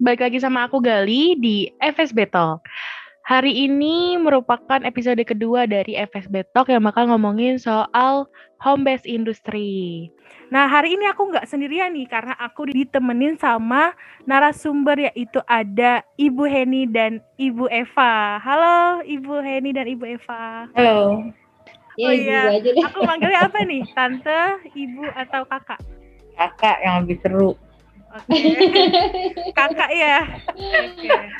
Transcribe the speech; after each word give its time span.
balik 0.00 0.24
lagi 0.24 0.40
sama 0.40 0.64
aku 0.64 0.80
Gali 0.80 1.36
di 1.36 1.68
FSB 1.76 2.32
Talk. 2.32 2.64
Hari 3.28 3.68
ini 3.68 4.16
merupakan 4.16 4.80
episode 4.80 5.20
kedua 5.22 5.68
dari 5.68 5.92
FSB 5.92 6.40
Talk 6.56 6.72
yang 6.72 6.88
bakal 6.88 7.12
ngomongin 7.12 7.60
soal 7.60 8.24
home 8.64 8.82
based 8.82 9.04
industry. 9.04 10.08
Nah, 10.48 10.66
hari 10.66 10.96
ini 10.96 11.04
aku 11.06 11.30
nggak 11.30 11.46
sendirian 11.46 11.92
nih 11.92 12.08
karena 12.08 12.34
aku 12.40 12.66
ditemenin 12.72 13.36
sama 13.36 13.92
narasumber 14.24 15.12
yaitu 15.12 15.38
ada 15.46 16.02
Ibu 16.16 16.48
Heni 16.48 16.88
dan 16.88 17.20
Ibu 17.36 17.68
Eva. 17.68 18.40
Halo 18.40 19.04
Ibu 19.04 19.44
Heni 19.44 19.70
dan 19.76 19.86
Ibu 19.86 20.04
Eva. 20.16 20.66
Halo. 20.74 21.28
Ya, 22.00 22.08
oh 22.08 22.14
iya, 22.16 22.42
aja 22.56 22.70
deh. 22.72 22.80
aku 22.80 23.04
manggilnya 23.04 23.44
apa 23.44 23.60
nih? 23.60 23.84
Tante, 23.92 24.64
Ibu, 24.72 25.04
atau 25.12 25.44
kakak? 25.44 25.84
Kakak 26.32 26.80
yang 26.80 27.04
lebih 27.04 27.20
seru. 27.20 27.52
Okay. 28.10 29.54
Kakak 29.54 29.90
ya. 29.94 30.18
Okay. 30.50 31.30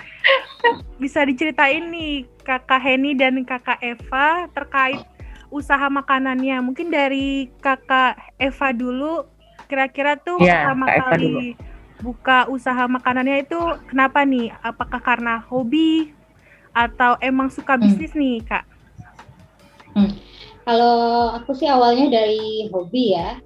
Bisa 1.03 1.27
diceritain 1.27 1.91
nih 1.91 2.31
Kakak 2.47 2.79
Heni 2.79 3.19
dan 3.19 3.43
Kakak 3.43 3.83
Eva 3.83 4.47
terkait 4.55 5.03
usaha 5.51 5.91
makanannya. 5.91 6.63
Mungkin 6.63 6.95
dari 6.95 7.51
Kakak 7.59 8.39
Eva 8.39 8.69
dulu 8.71 9.27
kira-kira 9.67 10.19
tuh 10.19 10.39
ya, 10.43 10.67
pertama 10.67 10.87
kali 10.91 11.55
dulu. 11.55 11.63
buka 12.03 12.47
usaha 12.51 12.87
makanannya 12.87 13.43
itu 13.43 13.59
kenapa 13.91 14.23
nih? 14.23 14.55
Apakah 14.63 15.03
karena 15.03 15.43
hobi 15.51 16.15
atau 16.71 17.19
emang 17.19 17.51
suka 17.51 17.75
hmm. 17.75 17.83
bisnis 17.83 18.15
hmm. 18.15 18.21
nih, 18.23 18.37
Kak? 18.47 18.65
Hmm. 19.99 20.13
Kalau 20.63 21.35
aku 21.35 21.51
sih 21.51 21.67
awalnya 21.67 22.23
dari 22.23 22.71
hobi 22.71 23.19
ya 23.19 23.43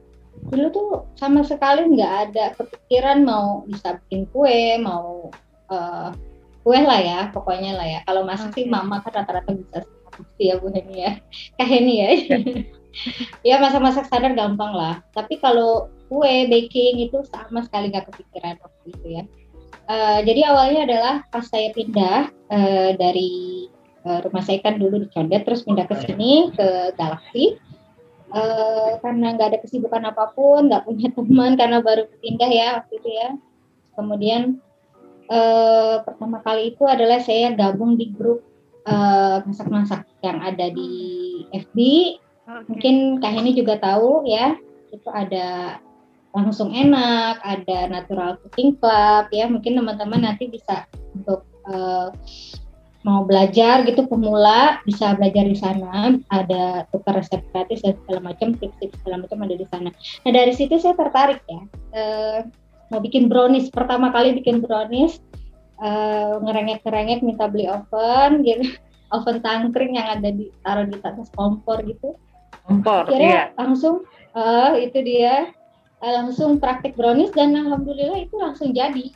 dulu 0.48 0.66
tuh 0.70 0.88
sama 1.16 1.40
sekali 1.40 1.88
nggak 1.96 2.14
ada 2.28 2.44
kepikiran 2.56 3.24
mau 3.24 3.64
bisa 3.64 3.96
bikin 4.04 4.28
kue 4.28 4.76
mau 4.80 5.32
uh, 5.72 6.10
kue 6.64 6.80
lah 6.80 7.00
ya 7.00 7.20
pokoknya 7.32 7.72
lah 7.76 7.86
ya. 7.86 8.00
Kalau 8.08 8.24
masak 8.24 8.52
okay. 8.52 8.64
sih 8.64 8.72
mama 8.72 9.00
kan 9.04 9.24
rata-rata 9.24 9.52
bisa 9.52 9.84
sih 10.40 10.52
ya 10.52 10.60
Bu 10.60 10.72
Heni 10.72 10.96
ya. 11.04 11.12
Kak 11.60 11.68
Heni 11.68 11.94
ya. 12.00 12.10
Ya 13.42 13.58
masak-masak 13.58 14.06
sadar 14.06 14.38
gampang 14.38 14.70
lah. 14.70 15.02
Tapi 15.10 15.42
kalau 15.42 15.90
kue 16.06 16.46
baking 16.46 17.02
itu 17.02 17.26
sama 17.26 17.66
sekali 17.66 17.90
nggak 17.90 18.06
kepikiran 18.06 18.54
waktu 18.62 18.86
itu 18.86 19.06
ya. 19.18 19.22
Uh, 19.90 20.22
jadi 20.22 20.54
awalnya 20.54 20.86
adalah 20.86 21.14
pas 21.34 21.42
saya 21.42 21.74
pindah 21.74 22.30
uh, 22.54 22.90
dari 22.94 23.66
uh, 24.06 24.22
rumah 24.22 24.46
saya 24.46 24.62
kan 24.62 24.78
dulu 24.78 25.02
di 25.02 25.08
Condet 25.10 25.42
terus 25.42 25.66
pindah 25.66 25.90
ke 25.90 26.06
sini 26.06 26.54
ke 26.54 26.94
Galaxy 26.94 27.58
uh, 28.34 28.90
karena 28.98 29.38
nggak 29.38 29.48
ada 29.54 29.58
kesibukan 29.62 30.02
apa 30.10 30.34
pun, 30.34 30.66
nggak 30.66 30.84
punya 30.84 31.08
teman 31.14 31.54
karena 31.54 31.78
baru 31.78 32.10
pindah 32.18 32.50
ya 32.50 32.68
waktu 32.82 32.94
itu 32.98 33.10
ya. 33.14 33.28
Kemudian 33.94 34.58
uh, 35.30 36.02
pertama 36.02 36.42
kali 36.42 36.74
itu 36.74 36.82
adalah 36.84 37.22
saya 37.22 37.54
gabung 37.54 37.94
di 37.94 38.10
grup 38.10 38.42
eh, 38.84 39.38
masak-masak 39.48 40.04
yang 40.20 40.44
ada 40.44 40.68
di 40.68 40.92
FB. 41.54 41.78
Okay. 42.44 42.64
Mungkin 42.68 42.94
Kak 43.24 43.32
ini 43.40 43.56
juga 43.56 43.80
tahu 43.80 44.28
ya, 44.28 44.58
itu 44.92 45.08
ada 45.08 45.80
langsung 46.34 46.74
enak, 46.74 47.40
ada 47.40 47.88
natural 47.88 48.36
cooking 48.44 48.76
club 48.76 49.30
ya. 49.32 49.48
Mungkin 49.48 49.80
teman-teman 49.80 50.28
nanti 50.28 50.50
bisa 50.52 50.84
untuk 51.16 51.48
uh, 51.70 52.12
mau 53.04 53.28
belajar 53.28 53.84
gitu 53.84 54.08
pemula 54.08 54.80
bisa 54.88 55.12
belajar 55.14 55.44
di 55.44 55.56
sana. 55.56 56.16
Ada 56.32 56.88
tukar 56.88 57.20
resep 57.20 57.44
gratis 57.52 57.84
dan 57.84 57.94
segala 58.02 58.32
macam 58.32 58.56
tips-tips 58.56 58.96
segala 59.04 59.28
macam 59.28 59.44
ada 59.44 59.54
di 59.54 59.66
sana. 59.68 59.92
Nah 60.24 60.32
dari 60.32 60.52
situ 60.56 60.80
saya 60.80 60.96
tertarik 60.96 61.44
ya 61.44 61.60
e, 61.92 62.02
mau 62.88 62.98
bikin 63.04 63.28
brownies. 63.28 63.68
Pertama 63.68 64.08
kali 64.08 64.40
bikin 64.40 64.64
brownies 64.64 65.20
e, 65.84 65.88
ngerengek-ngerengek 66.40 67.20
minta 67.20 67.44
beli 67.46 67.68
oven 67.68 68.42
gitu. 68.42 68.72
Oven 69.14 69.38
tangkring 69.44 69.94
yang 69.94 70.18
ada 70.18 70.32
di 70.32 70.50
taruh 70.66 70.90
di 70.90 70.98
atas 70.98 71.30
kompor 71.36 71.78
gitu. 71.86 72.18
Kompor 72.66 73.06
iya. 73.14 73.52
langsung 73.54 74.02
uh, 74.34 74.74
itu 74.74 74.98
dia 75.06 75.54
uh, 76.02 76.12
langsung 76.24 76.58
praktek 76.58 76.98
brownies 76.98 77.30
dan 77.32 77.54
alhamdulillah 77.54 78.26
itu 78.26 78.34
langsung 78.36 78.74
jadi 78.74 79.14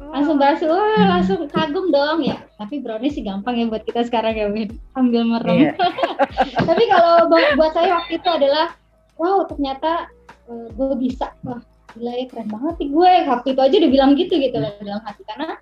langsung 0.00 0.40
bahas 0.40 0.64
wah 0.64 1.20
langsung 1.20 1.44
kagum 1.52 1.92
dong. 1.92 2.24
Ya 2.24 2.40
tapi 2.56 2.80
brownies 2.80 3.16
sih 3.16 3.24
gampang 3.24 3.60
ya 3.60 3.68
buat 3.68 3.84
kita 3.84 4.08
sekarang 4.08 4.34
ya 4.36 4.46
Win. 4.48 4.72
Ambil 4.96 5.22
merem. 5.28 5.70
Yeah. 5.70 5.74
tapi 6.68 6.84
kalau 6.88 7.28
buat 7.30 7.72
saya 7.76 8.00
waktu 8.00 8.16
itu 8.16 8.28
adalah 8.28 8.72
wow 9.20 9.44
ternyata 9.44 10.08
uh, 10.48 10.68
gue 10.72 10.96
bisa. 10.96 11.36
Wah 11.44 11.60
gila 11.92 12.12
ya 12.16 12.24
keren 12.32 12.48
banget 12.48 12.74
sih 12.80 12.88
gue. 12.88 13.12
Waktu 13.28 13.48
itu 13.52 13.60
aja 13.60 13.74
udah 13.76 13.90
bilang 13.92 14.10
gitu 14.16 14.34
gitu 14.40 14.56
loh 14.56 14.72
dalam 14.80 15.02
hati. 15.04 15.22
Karena 15.28 15.60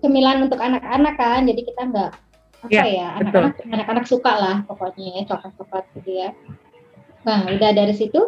cemilan 0.00 0.44
untuk 0.44 0.60
anak-anak 0.60 1.14
kan 1.16 1.48
jadi 1.48 1.60
kita 1.64 1.82
nggak 1.88 2.12
apa 2.64 2.72
yeah, 2.72 2.88
ya 2.88 3.08
anak-anak 3.20 3.60
anak-anak 3.68 4.04
suka 4.08 4.32
lah 4.32 4.56
pokoknya 4.64 5.20
ya 5.20 5.22
coklat-coklat 5.28 5.84
gitu 6.00 6.10
ya. 6.24 6.28
Nah 7.24 7.48
udah 7.48 7.70
dari 7.72 7.92
situ 7.92 8.20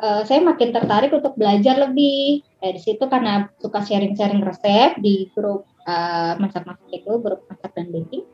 uh, 0.00 0.22
saya 0.24 0.40
makin 0.40 0.72
tertarik 0.72 1.12
untuk 1.12 1.36
belajar 1.36 1.76
lebih 1.76 2.42
dari 2.58 2.80
situ 2.80 3.04
karena 3.06 3.48
suka 3.60 3.84
sharing-sharing 3.84 4.42
resep 4.42 4.96
di 4.98 5.28
grup 5.36 5.68
uh, 5.84 6.34
masak-masak 6.40 6.88
itu, 6.90 7.12
grup 7.20 7.44
masak 7.46 7.70
dan 7.76 7.92
baking. 7.92 8.24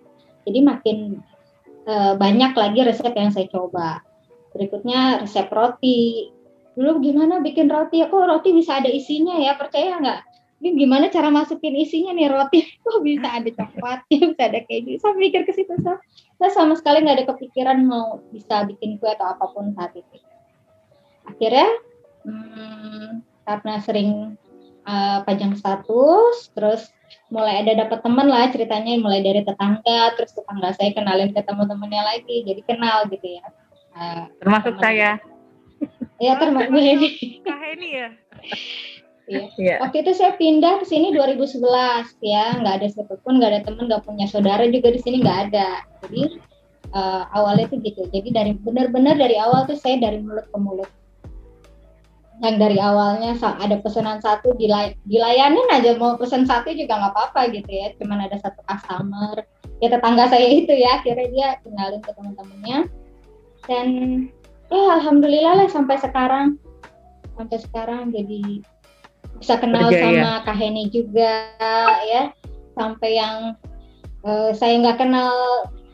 Jadi 0.46 0.58
makin 0.62 0.98
uh, 1.90 2.14
banyak 2.14 2.54
lagi 2.54 2.80
resep 2.86 3.12
yang 3.12 3.34
saya 3.34 3.50
coba. 3.50 4.00
Berikutnya 4.54 5.26
resep 5.26 5.50
roti. 5.50 6.30
Dulu 6.78 7.02
gimana 7.02 7.42
bikin 7.42 7.66
roti? 7.68 8.00
Kok 8.06 8.14
roti 8.14 8.54
bisa 8.54 8.78
ada 8.78 8.88
isinya 8.88 9.36
ya? 9.42 9.58
Percaya 9.58 9.98
nggak? 9.98 10.20
Ini 10.56 10.72
gimana 10.72 11.12
cara 11.12 11.28
masukin 11.28 11.76
isinya 11.76 12.16
nih 12.16 12.32
roti? 12.32 12.64
Kok 12.84 13.04
bisa 13.04 13.28
ada 13.28 13.50
coklatnya, 13.52 14.18
bisa 14.32 14.42
ada 14.48 14.60
keju? 14.64 14.92
Saya 15.02 15.12
mikir 15.18 15.44
ke 15.44 15.52
situ. 15.52 15.72
Saya 16.36 16.50
sama 16.52 16.76
sekali 16.78 17.04
nggak 17.04 17.16
ada 17.20 17.26
kepikiran 17.34 17.84
mau 17.84 18.24
bisa 18.32 18.64
bikin 18.64 18.96
kue 18.96 19.08
atau 19.08 19.36
apa 19.36 19.44
pun 19.52 19.72
saat 19.76 19.92
itu. 19.96 20.25
Akhirnya 21.26 21.68
hmm, 22.24 23.10
karena 23.46 23.74
sering 23.82 24.10
uh, 24.86 25.18
pajang 25.26 25.58
status, 25.58 26.50
terus 26.54 26.90
mulai 27.30 27.62
ada 27.66 27.86
dapat 27.86 28.02
teman 28.02 28.30
lah 28.30 28.50
ceritanya 28.50 28.98
mulai 28.98 29.20
dari 29.22 29.42
tetangga, 29.42 30.14
terus 30.14 30.32
tetangga 30.34 30.74
saya 30.78 30.90
kenalin 30.94 31.34
ke 31.34 31.42
teman-temannya 31.42 32.02
lagi, 32.02 32.46
jadi 32.46 32.62
kenal 32.64 33.06
gitu 33.10 33.26
ya. 33.26 33.44
Uh, 33.96 34.24
termasuk 34.40 34.74
saya. 34.78 35.18
Ya 36.16 36.32
termasuk 36.40 36.72
ini. 36.72 37.42
Kak 37.44 37.58
Heni 37.60 37.88
ya. 37.92 38.08
Iya. 39.26 39.42
Yeah. 39.58 39.78
Waktu 39.82 40.06
itu 40.06 40.12
saya 40.16 40.38
pindah 40.38 40.80
ke 40.80 40.86
sini 40.86 41.12
2011 41.12 41.60
ya, 42.22 42.56
nggak 42.62 42.74
ada 42.80 42.86
siapa 42.88 43.18
pun, 43.20 43.42
nggak 43.42 43.50
ada 43.52 43.60
teman, 43.66 43.90
nggak 43.90 44.06
punya 44.06 44.26
saudara 44.30 44.64
juga 44.70 44.94
di 44.94 45.00
sini 45.02 45.20
nggak 45.20 45.38
ada. 45.50 45.82
Jadi 46.06 46.40
uh, 46.94 47.26
awalnya 47.34 47.68
itu 47.68 47.76
gitu. 47.82 48.06
Jadi 48.14 48.28
dari 48.32 48.52
benar-benar 48.54 49.18
dari 49.18 49.36
awal 49.36 49.66
tuh 49.66 49.76
saya 49.76 49.98
dari 49.98 50.22
mulut 50.22 50.46
ke 50.48 50.56
mulut 50.56 50.88
yang 52.44 52.60
dari 52.60 52.76
awalnya 52.76 53.32
ada 53.40 53.80
pesanan 53.80 54.20
satu 54.20 54.52
dilay 54.60 54.92
dilayanin 55.08 55.64
aja. 55.72 55.96
Mau 55.96 56.20
pesan 56.20 56.44
satu 56.44 56.68
juga 56.76 57.00
nggak 57.00 57.12
apa-apa 57.16 57.48
gitu 57.56 57.70
ya. 57.70 57.96
Cuman 57.96 58.28
ada 58.28 58.36
satu 58.36 58.60
customer. 58.68 59.40
Ya 59.80 59.88
tetangga 59.88 60.28
saya 60.28 60.44
itu 60.44 60.72
ya. 60.72 61.00
Akhirnya 61.00 61.26
dia 61.32 61.48
kenalin 61.64 62.02
ke 62.04 62.12
teman-temannya. 62.12 62.78
Dan 63.64 63.88
eh 64.68 64.88
alhamdulillah 65.00 65.64
lah 65.64 65.68
sampai 65.72 65.96
sekarang. 65.96 66.60
Sampai 67.40 67.56
sekarang 67.60 68.12
jadi 68.12 68.60
bisa 69.40 69.56
kenal 69.60 69.88
Kerja, 69.88 70.00
sama. 70.04 70.32
Kak 70.44 70.56
Heni 70.60 70.92
juga 70.92 71.32
ya. 72.04 72.36
Sampai 72.76 73.16
yang 73.16 73.56
uh, 74.28 74.52
saya 74.52 74.76
nggak 74.84 75.00
kenal 75.00 75.32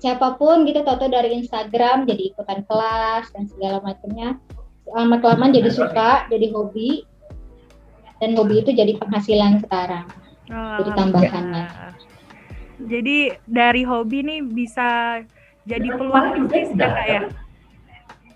siapa 0.02 0.34
pun 0.34 0.66
gitu. 0.66 0.82
Toto 0.82 1.06
dari 1.06 1.38
Instagram 1.38 2.02
jadi 2.10 2.34
ikutan 2.34 2.66
kelas 2.66 3.30
dan 3.30 3.46
segala 3.46 3.78
macamnya 3.78 4.42
lama 4.92 5.16
kelamaan 5.18 5.52
jadi 5.56 5.70
suka 5.72 6.28
jadi 6.28 6.52
hobi 6.52 7.04
dan 8.20 8.36
hobi 8.38 8.62
itu 8.62 8.70
jadi 8.76 8.96
penghasilan 9.00 9.64
sekarang 9.64 10.06
oh, 10.52 10.76
jadi 10.84 10.90
tambahannya 10.94 11.64
ya. 11.66 11.88
jadi 12.86 13.18
dari 13.48 13.82
hobi 13.82 14.18
nih 14.22 14.40
bisa 14.44 15.20
jadi 15.64 15.88
peluang 15.96 16.46
bisnis 16.46 16.76
ya 16.76 16.88
kak 16.90 17.06
ya 17.08 17.22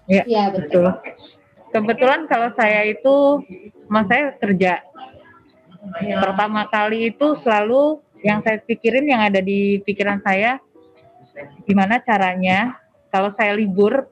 Iya 0.07 0.23
ya, 0.27 0.45
betul. 0.55 0.87
betul. 0.87 1.15
Kebetulan 1.75 2.31
kalau 2.31 2.55
saya 2.55 2.87
itu, 2.87 3.43
mas 3.91 4.07
saya 4.07 4.33
kerja. 4.39 4.81
Ya. 6.03 6.17
Pertama 6.23 6.67
kali 6.71 7.11
itu 7.11 7.37
selalu 7.43 8.01
yang 8.23 8.41
saya 8.43 8.63
pikirin 8.63 9.07
yang 9.07 9.23
ada 9.23 9.43
di 9.43 9.83
pikiran 9.83 10.23
saya, 10.23 10.63
gimana 11.67 12.01
caranya 12.01 12.79
kalau 13.11 13.35
saya 13.35 13.55
libur, 13.55 14.07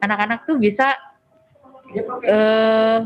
anak-anak 0.00 0.44
tuh 0.44 0.56
bisa 0.60 0.96
eh, 2.24 2.98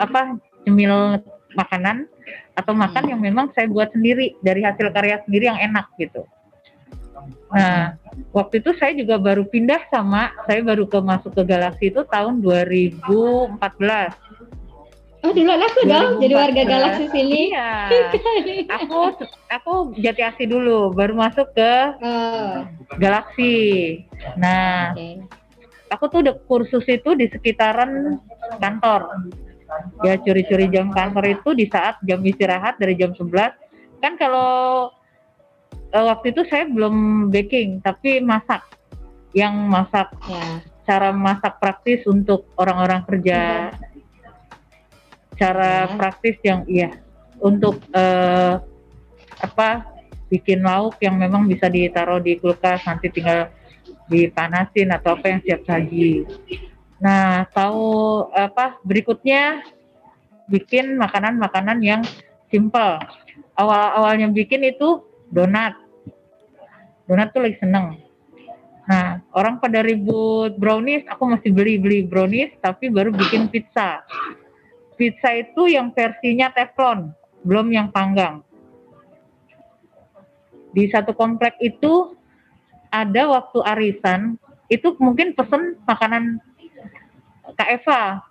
apa 0.00 0.20
cemil 0.64 1.20
makanan 1.54 2.08
atau 2.54 2.72
makan 2.74 3.04
yang 3.10 3.20
memang 3.20 3.50
saya 3.54 3.66
buat 3.70 3.90
sendiri 3.94 4.34
dari 4.42 4.62
hasil 4.62 4.90
karya 4.90 5.22
sendiri 5.26 5.50
yang 5.50 5.58
enak 5.58 5.86
gitu. 5.98 6.26
Nah, 7.54 7.94
waktu 8.34 8.58
itu 8.58 8.74
saya 8.78 8.92
juga 8.94 9.16
baru 9.18 9.46
pindah 9.46 9.86
sama 9.90 10.34
saya 10.46 10.60
baru 10.62 10.86
ke 10.90 10.98
masuk 10.98 11.32
ke 11.34 11.42
Galaxy 11.46 11.90
itu 11.90 12.02
tahun 12.06 12.42
2014. 12.42 13.04
Oh 15.24 15.32
duluan 15.32 15.56
aku 15.56 15.88
dong 15.88 16.20
jadi 16.20 16.36
warga 16.36 16.62
galaksi 16.68 17.08
sini. 17.08 17.48
Iya. 17.48 17.96
aku 18.76 19.16
aku 19.48 19.72
Jati 19.96 20.20
Asih 20.20 20.44
dulu, 20.52 20.92
baru 20.92 21.16
masuk 21.16 21.48
ke 21.56 21.74
Oh, 22.04 22.68
Galaksi. 23.00 23.56
Nah, 24.36 24.92
oke. 24.92 25.24
Aku 25.94 26.10
tuh 26.10 26.18
udah 26.26 26.34
kursus 26.50 26.84
itu 26.90 27.14
di 27.14 27.30
sekitaran 27.30 28.18
kantor. 28.58 29.08
Ya 30.06 30.18
curi-curi 30.20 30.68
jam 30.70 30.92
kantor 30.92 31.38
itu 31.40 31.50
di 31.56 31.66
saat 31.70 31.98
jam 32.04 32.20
istirahat 32.22 32.76
dari 32.78 32.94
jam 32.94 33.14
11. 33.16 33.32
Kan 34.02 34.18
kalau 34.20 34.90
eh, 35.90 36.04
waktu 36.04 36.34
itu 36.34 36.42
saya 36.50 36.66
belum 36.68 37.28
baking, 37.30 37.80
tapi 37.80 38.18
masak. 38.20 38.62
Yang 39.34 39.54
masak 39.66 40.08
Ya. 40.30 40.62
cara 40.84 41.10
masak 41.10 41.58
praktis 41.58 42.04
untuk 42.04 42.44
orang-orang 42.60 43.02
kerja 43.08 43.72
cara 45.34 45.88
Ya. 45.88 45.96
praktis 45.96 46.36
yang 46.46 46.62
iya 46.68 46.94
untuk 47.42 47.82
eh, 47.90 48.54
apa 49.42 49.68
bikin 50.30 50.62
lauk 50.62 50.94
yang 51.02 51.18
memang 51.18 51.50
bisa 51.50 51.66
ditaruh 51.66 52.22
di 52.22 52.38
kulkas 52.38 52.84
nanti 52.86 53.10
tinggal 53.10 53.50
dipanasin 54.08 54.92
atau 54.92 55.16
apa 55.16 55.26
yang 55.32 55.40
siap 55.44 55.60
saji. 55.64 56.24
Nah, 57.00 57.44
tahu 57.52 57.84
apa 58.32 58.80
berikutnya 58.84 59.64
bikin 60.48 60.96
makanan-makanan 61.00 61.78
yang 61.80 62.02
simple. 62.52 63.00
Awal-awalnya 63.56 64.28
bikin 64.32 64.64
itu 64.64 65.04
donat. 65.32 65.76
Donat 67.08 67.32
tuh 67.32 67.44
lagi 67.44 67.56
seneng. 67.60 68.00
Nah, 68.84 69.24
orang 69.32 69.64
pada 69.64 69.80
ribut 69.80 70.60
brownies, 70.60 71.08
aku 71.08 71.24
masih 71.24 71.56
beli-beli 71.56 72.04
brownies, 72.04 72.52
tapi 72.60 72.92
baru 72.92 73.16
bikin 73.16 73.48
pizza. 73.48 74.04
Pizza 75.00 75.32
itu 75.32 75.72
yang 75.72 75.88
versinya 75.96 76.52
teflon, 76.52 77.08
belum 77.48 77.72
yang 77.72 77.88
panggang. 77.88 78.44
Di 80.76 80.84
satu 80.92 81.16
komplek 81.16 81.56
itu 81.64 82.12
ada 82.94 83.22
waktu 83.26 83.58
arisan, 83.66 84.38
itu 84.70 84.94
mungkin 85.02 85.34
pesen 85.34 85.74
makanan 85.82 86.38
Kak 87.58 87.68
Eva. 87.74 88.22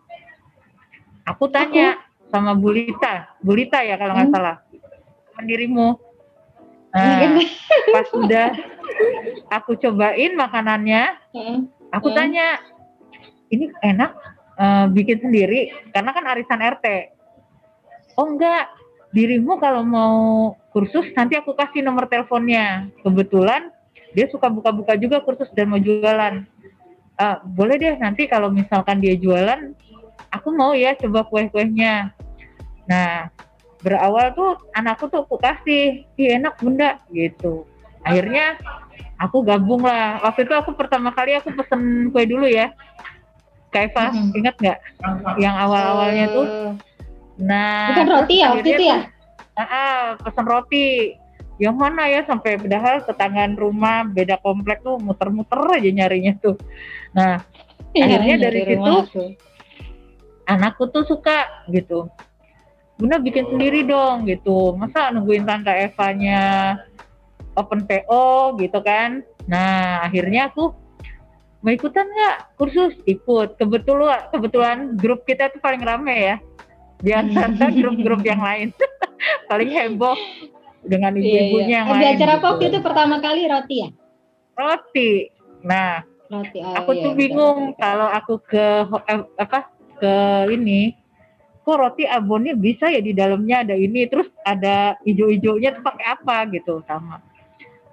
Aku 1.28 1.52
tanya 1.52 2.00
sama 2.32 2.56
Bulita, 2.56 3.36
Bulita 3.44 3.84
ya 3.84 4.00
kalau 4.00 4.16
nggak 4.16 4.32
Hmm. 4.32 4.36
salah, 4.36 4.56
teman 5.32 5.46
dirimu. 5.46 5.88
Iya, 6.94 7.26
Nah, 7.26 7.42
pas 7.90 8.08
udah 8.14 8.48
aku 9.50 9.76
cobain 9.76 10.32
makanannya, 10.38 11.04
Heeh. 11.34 11.58
aku 11.92 12.08
Hmm. 12.12 12.18
tanya, 12.18 12.48
ini 13.52 13.68
enak 13.84 14.12
eh, 14.54 14.86
bikin 14.94 15.18
sendiri 15.18 15.90
karena 15.90 16.14
kan 16.14 16.30
arisan 16.30 16.62
RT. 16.62 16.86
Oh 18.14 18.30
enggak, 18.30 18.70
dirimu 19.10 19.58
kalau 19.58 19.82
mau 19.82 20.18
kursus 20.70 21.10
nanti 21.18 21.34
aku 21.34 21.58
kasih 21.58 21.82
nomor 21.82 22.06
teleponnya. 22.06 22.86
Kebetulan 23.02 23.74
dia 24.14 24.26
suka 24.30 24.48
buka-buka 24.48 24.94
juga 24.96 25.20
kursus 25.20 25.50
dan 25.52 25.70
mau 25.70 25.82
jualan. 25.82 26.46
"Ah, 27.18 27.42
boleh 27.42 27.78
deh 27.78 27.94
nanti 27.98 28.26
kalau 28.26 28.50
misalkan 28.50 29.02
dia 29.02 29.14
jualan, 29.14 29.74
aku 30.30 30.50
mau 30.54 30.74
ya 30.74 30.94
coba 30.98 31.26
kue-kuehnya. 31.26 32.14
Nah, 32.90 33.30
berawal 33.82 34.34
tuh 34.34 34.58
anakku 34.72 35.10
tuh 35.10 35.26
aku 35.26 35.38
kasih, 35.38 36.06
Ih, 36.16 36.30
enak 36.38 36.58
bunda 36.58 37.02
gitu. 37.10 37.66
Akhirnya 38.02 38.58
aku 39.16 39.46
gabung 39.46 39.86
lah. 39.86 40.20
Waktu 40.24 40.46
itu 40.46 40.54
aku 40.54 40.74
pertama 40.74 41.14
kali 41.14 41.38
aku 41.38 41.54
pesen 41.54 42.10
kue 42.10 42.24
dulu 42.26 42.46
ya. 42.50 42.74
Kak 43.74 43.90
Eva, 43.90 44.14
Mhm. 44.14 44.38
ingat 44.38 44.56
nggak? 44.62 44.80
Yang 45.42 45.56
awal-awalnya 45.58 46.26
tuh. 46.30 46.46
Eh, 46.46 46.62
Nah, 47.34 47.90
bukan 47.90 48.08
roti 48.14 48.36
ya 48.38 48.48
waktu 48.54 48.70
itu 48.70 48.84
ya? 48.86 48.98
Ah, 49.58 49.66
ah, 49.66 50.02
pesen 50.22 50.46
roti. 50.46 51.18
Yang 51.62 51.76
mana 51.78 52.10
ya 52.10 52.26
sampai 52.26 52.58
padahal 52.58 53.06
tetanggaan 53.06 53.54
rumah 53.54 54.04
beda 54.10 54.42
komplek 54.42 54.82
tuh 54.82 54.98
muter-muter 54.98 55.60
aja 55.70 55.90
nyarinya 55.90 56.34
tuh. 56.42 56.58
Nah, 57.14 57.42
Akhirnya 57.94 58.36
Iya, 58.42 58.44
dari 58.50 58.62
situ, 58.66 58.82
aku. 58.90 59.24
anakku 60.50 60.90
tuh 60.90 61.06
suka 61.06 61.46
gitu. 61.70 62.10
Bunda 62.98 63.22
bikin 63.22 63.46
sendiri 63.54 63.86
dong 63.86 64.26
gitu. 64.26 64.74
Masa 64.74 65.14
nungguin 65.14 65.46
tante 65.46 65.70
Evanya 65.70 66.74
open 67.54 67.86
PO 67.86 68.58
gitu 68.58 68.82
kan. 68.82 69.22
Nah, 69.46 70.02
akhirnya 70.10 70.50
aku 70.50 70.74
mau 71.62 71.72
ikutan 71.72 72.04
nggak 72.10 72.58
kursus 72.60 72.92
ikut 73.08 73.56
kebetulan 73.56 74.28
kebetulan 74.36 74.78
grup 75.00 75.24
kita 75.24 75.48
tuh 75.48 75.64
paling 75.64 75.80
rame 75.80 76.12
ya 76.12 76.36
di 77.00 77.16
antara 77.16 77.72
grup-grup 77.72 78.20
yang 78.20 78.44
lain 78.44 78.76
paling 79.50 79.72
heboh 79.72 80.12
dengan 80.84 81.12
Iya, 81.16 81.22
ibu-ibunya 81.22 81.68
iya. 81.68 81.78
yang 81.80 81.86
Eh, 81.86 81.92
lain 81.92 82.02
Belajar 82.04 82.28
apa 82.28 82.36
gitu. 82.36 82.48
waktu 82.50 82.64
itu 82.68 82.80
pertama 82.80 83.16
kali 83.18 83.42
roti 83.48 83.76
ya? 83.80 83.90
roti 84.54 85.12
nah 85.64 86.04
Roti. 86.28 86.60
Oh, 86.60 86.74
aku 86.74 86.92
iya, 86.92 87.02
tuh 87.02 87.12
betul, 87.14 87.20
bingung 87.20 87.60
betul. 87.70 87.80
kalau 87.80 88.08
aku 88.10 88.34
ke 88.42 88.66
eh, 89.06 89.22
apa 89.38 89.60
ke 89.96 90.14
ini 90.50 90.94
kok 91.62 91.78
roti 91.78 92.04
abonnya 92.04 92.54
bisa 92.54 92.90
ya 92.90 93.00
di 93.00 93.12
dalamnya 93.12 93.64
ada 93.64 93.74
ini 93.74 94.04
terus 94.06 94.28
ada 94.42 95.00
ijo-ijonya 95.02 95.74
tuh 95.74 95.84
pakai 95.84 96.06
apa 96.12 96.36
gitu 96.52 96.82
sama 96.84 97.22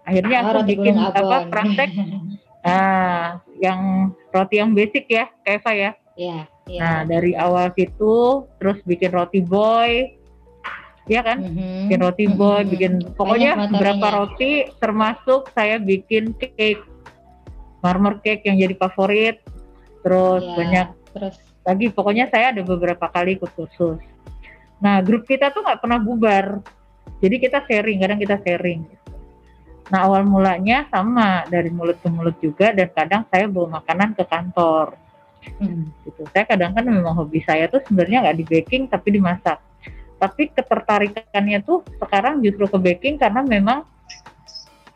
akhirnya 0.03 0.37
Oh, 0.37 0.43
aku 0.43 0.53
roti 0.57 0.73
bikin 0.75 0.97
apa 0.97 1.37
praktek 1.47 1.91
ah 2.67 3.39
yang 3.57 3.81
roti 4.29 4.59
yang 4.59 4.75
basic 4.75 5.07
ya 5.07 5.31
kayak 5.41 5.61
Eva 5.61 5.73
ya 5.73 5.91
Iya, 6.13 6.39
iya. 6.67 6.81
nah 6.81 6.99
dari 7.07 7.33
awal 7.33 7.73
situ 7.73 8.17
terus 8.59 8.77
bikin 8.85 9.09
roti 9.11 9.41
boy 9.41 10.13
ya 11.07 11.21
kan? 11.23 11.39
Mhm. 11.41 11.89
bikin 11.89 12.01
roti 12.01 12.25
boy, 12.29 12.61
Mhm. 12.63 12.69
bikin 12.69 12.93
pokoknya 13.15 13.51
berapa 13.71 14.07
roti 14.13 14.69
termasuk 14.77 15.49
saya 15.53 15.81
bikin 15.81 16.37
cake. 16.37 16.83
Marmer 17.81 18.21
cake 18.21 18.45
yang 18.45 18.61
jadi 18.61 18.75
favorit. 18.77 19.41
Terus 20.01 20.43
Iya, 20.45 20.55
banyak 20.57 20.89
Terus. 21.13 21.37
lagi 21.65 21.87
pokoknya 21.89 22.29
saya 22.29 22.53
ada 22.53 22.61
beberapa 22.61 23.09
kali 23.09 23.37
ikut 23.37 23.53
kursus. 23.53 24.01
Nah 24.81 25.01
grup 25.01 25.25
kita 25.25 25.53
tuh 25.53 25.61
nggak 25.61 25.81
pernah 25.81 26.01
bubar. 26.01 26.61
Jadi 27.21 27.37
kita 27.37 27.65
sharing 27.65 28.01
kadang 28.01 28.21
kita 28.21 28.37
sharing. 28.41 28.85
Nah 29.91 30.07
awal 30.07 30.25
mulanya 30.25 30.89
sama 30.89 31.45
dari 31.49 31.69
mulut 31.69 32.01
ke 32.01 32.09
mulut 32.09 32.37
juga 32.41 32.73
dan 32.73 32.89
kadang 32.95 33.23
saya 33.29 33.45
bawa 33.51 33.81
makanan 33.81 34.17
ke 34.17 34.25
kantor. 34.25 34.97
Hmm, 35.61 35.89
gitu. 36.05 36.25
Saya 36.33 36.45
kadang 36.45 36.77
kan 36.77 36.85
memang 36.85 37.17
hobi 37.17 37.41
saya 37.45 37.65
tuh 37.67 37.81
sebenarnya 37.89 38.25
nggak 38.29 38.39
di 38.41 38.45
baking 38.45 38.83
tapi 38.89 39.17
dimasak. 39.17 39.57
Tapi 40.21 40.53
ketertarikannya 40.53 41.65
tuh 41.65 41.81
sekarang 41.97 42.45
justru 42.45 42.69
ke 42.69 42.77
baking 42.77 43.17
karena 43.17 43.41
memang 43.41 43.89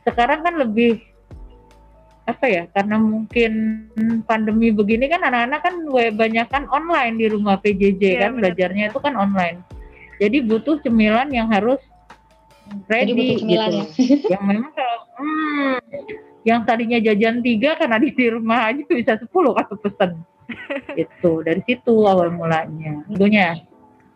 sekarang 0.04 0.44
kan 0.44 0.60
lebih 0.60 1.00
apa 2.24 2.44
ya 2.48 2.64
karena 2.72 2.96
mungkin 2.96 3.52
pandemi 4.24 4.72
begini 4.72 5.12
kan 5.12 5.20
anak-anak 5.28 5.60
kan 5.60 5.74
banyak 6.16 6.46
kan 6.48 6.64
online 6.72 7.20
di 7.20 7.28
rumah 7.28 7.60
PJJ 7.60 8.00
Iya, 8.00 8.20
kan 8.28 8.30
benar. 8.36 8.52
belajarnya 8.52 8.84
itu 8.92 8.98
kan 9.00 9.14
online. 9.16 9.60
Jadi 10.20 10.40
butuh 10.40 10.80
cemilan 10.80 11.28
yang 11.32 11.52
harus 11.52 11.80
ready 12.88 13.12
jadi 13.12 13.20
butuh 13.20 13.36
cemilan 13.44 13.70
gitu. 13.72 13.80
ya. 13.84 14.16
yang 14.32 14.42
memang 14.48 14.72
kalau 14.72 14.98
hmm, 15.20 15.76
yang 16.48 16.60
tadinya 16.64 16.98
jajan 17.00 17.44
tiga 17.44 17.76
karena 17.76 17.96
di 18.00 18.08
di 18.12 18.26
rumah 18.32 18.72
aja 18.72 18.82
bisa 18.88 19.12
sepuluh 19.20 19.52
kalau 19.52 19.76
pesen. 19.80 20.10
Itu 21.04 21.44
dari 21.44 21.60
situ 21.68 21.92
awal 22.08 22.32
mulanya. 22.32 23.04
Itunya 23.12 23.60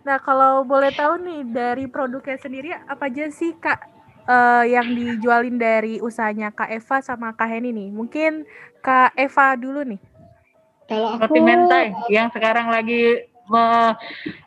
Nah, 0.08 0.16
kalau 0.24 0.64
boleh 0.64 0.88
tahu 0.88 1.20
nih 1.20 1.44
dari 1.52 1.84
produknya 1.84 2.40
sendiri 2.40 2.72
apa 2.72 3.12
aja 3.12 3.28
sih 3.28 3.52
Kak 3.60 3.76
eh, 4.24 4.64
yang 4.72 4.88
dijualin 4.96 5.60
dari 5.60 6.00
usahanya 6.00 6.48
Kak 6.48 6.72
Eva 6.72 7.04
sama 7.04 7.36
Kak 7.36 7.44
Heni 7.44 7.76
nih? 7.76 7.92
Mungkin 7.92 8.48
Kak 8.80 9.12
Eva 9.20 9.52
dulu 9.60 9.84
nih. 9.84 10.00
Kalau 10.88 11.12
aku 11.12 11.28
roti 11.28 11.40
mentai 11.44 11.92
yang 12.08 12.32
sekarang 12.32 12.72
lagi 12.72 13.28
me- 13.52 13.96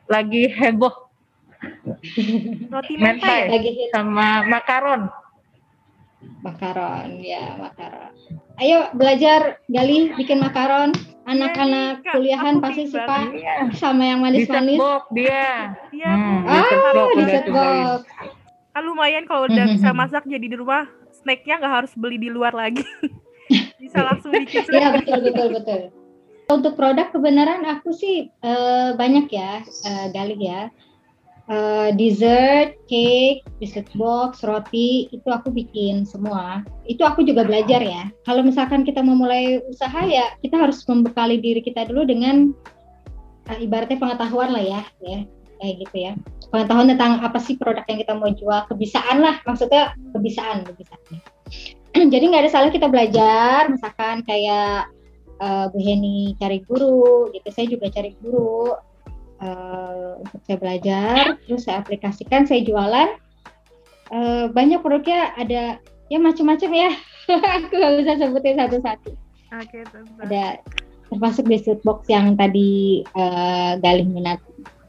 lagi 0.09 0.49
heboh 0.49 1.13
Roti 2.73 2.93
Mentai. 3.05 3.45
mentai. 3.45 3.53
lagi 3.53 3.69
hit 3.77 3.89
sama 3.93 4.41
makaron 4.49 5.13
makaron, 6.41 7.21
ya 7.21 7.53
makaron. 7.61 8.09
Ayo 8.61 8.93
belajar 8.93 9.57
Gali 9.65 10.13
bikin 10.13 10.37
makaron. 10.37 10.93
Anak-anak 11.21 12.01
Iya 12.01 12.05
Kak, 12.05 12.13
kuliahan 12.17 12.53
aku 12.57 12.63
pasti 12.65 12.83
suka 12.89 13.17
iya 13.33 13.53
sama 13.77 14.03
yang 14.09 14.21
di 14.21 14.41
manis-manis. 14.41 14.77
box 14.77 15.03
dia 15.13 15.77
Iya, 15.93 16.09
Hmm, 16.09 16.49
Ah, 16.49 16.65
set 16.65 16.81
box 16.81 17.09
di 17.13 17.51
box. 17.51 18.01
Kan 18.71 18.83
lumayan 18.85 19.23
kalau 19.25 19.45
udah 19.45 19.65
bisa 19.69 19.89
masak 19.93 20.23
jadi 20.25 20.45
di 20.45 20.57
rumah 20.57 20.89
snacknya 21.13 21.61
nggak 21.61 21.73
harus 21.81 21.93
beli 21.93 22.17
di 22.17 22.29
luar 22.29 22.53
lagi. 22.53 22.81
bisa 23.81 24.01
langsung 24.01 24.33
bikin 24.33 24.65
Iya 24.65 24.93
snack. 24.93 24.93
betul 25.05 25.19
betul 25.25 25.47
betul. 25.53 25.81
Untuk 26.49 26.73
produk 26.73 27.07
kebenaran 27.09 27.65
aku 27.65 27.93
sih 27.93 28.29
eh, 28.29 28.89
banyak 28.93 29.29
ya, 29.29 29.61
eh, 29.61 30.05
Gali 30.09 30.37
ya. 30.37 30.69
Eh, 31.49 31.89
dessert, 31.97 32.77
cake, 32.85 33.41
biscuit 33.57 33.89
box, 33.97 34.45
roti 34.45 35.09
itu 35.09 35.25
aku 35.25 35.49
bikin 35.49 36.05
semua. 36.05 36.61
Itu 36.85 37.01
aku 37.01 37.25
juga 37.25 37.41
belajar 37.41 37.81
ya. 37.81 38.13
Kalau 38.29 38.45
misalkan 38.45 38.85
kita 38.85 39.01
mau 39.01 39.17
mulai 39.17 39.57
usaha 39.65 40.05
ya 40.05 40.37
kita 40.45 40.55
harus 40.55 40.85
membekali 40.85 41.41
diri 41.41 41.65
kita 41.65 41.89
dulu 41.89 42.05
dengan 42.05 42.53
uh, 43.49 43.57
ibaratnya 43.57 43.97
pengetahuan 43.97 44.53
lah 44.53 44.61
ya, 44.63 44.81
ya 45.01 45.25
kayak 45.57 45.75
gitu 45.81 45.95
ya. 45.97 46.11
Pengetahuan 46.53 46.93
tentang 46.93 47.19
apa 47.25 47.39
sih 47.41 47.57
produk 47.57 47.83
yang 47.89 47.99
kita 48.05 48.13
mau 48.15 48.29
jual, 48.29 48.61
kebisaan 48.69 49.17
lah, 49.19 49.41
maksudnya 49.43 49.97
kebisaan, 50.13 50.61
kebisaan. 50.61 51.01
Jadi 52.13 52.23
nggak 52.31 52.47
ada 52.47 52.51
salah 52.53 52.69
kita 52.69 52.85
belajar, 52.85 53.65
misalkan 53.67 54.21
kayak 54.23 54.93
uh, 55.41 55.65
Bu 55.73 55.79
Heni 55.81 56.37
cari 56.37 56.61
guru, 56.63 57.33
gitu. 57.33 57.47
Saya 57.49 57.65
juga 57.65 57.89
cari 57.89 58.13
guru 58.21 58.77
uh, 59.41 60.21
untuk 60.21 60.39
saya 60.45 60.57
belajar, 60.61 61.35
terus 61.45 61.65
saya 61.65 61.81
aplikasikan, 61.81 62.45
saya 62.45 62.61
jualan. 62.63 63.17
Uh, 64.11 64.51
banyak 64.51 64.83
produknya 64.83 65.31
ada 65.39 65.79
ya 66.11 66.19
macam-macam 66.19 66.69
ya. 66.71 66.91
Aku 67.59 67.71
nggak 67.71 67.93
bisa 68.03 68.11
sebutin 68.19 68.59
satu-satu. 68.59 69.11
Oke, 69.51 69.83
okay, 69.83 69.99
Ada 70.23 70.43
termasuk 71.11 71.43
di 71.47 71.59
box 71.83 72.07
yang 72.07 72.39
tadi 72.39 73.03
uh, 73.15 73.75
Galih 73.83 74.07
minat. 74.07 74.39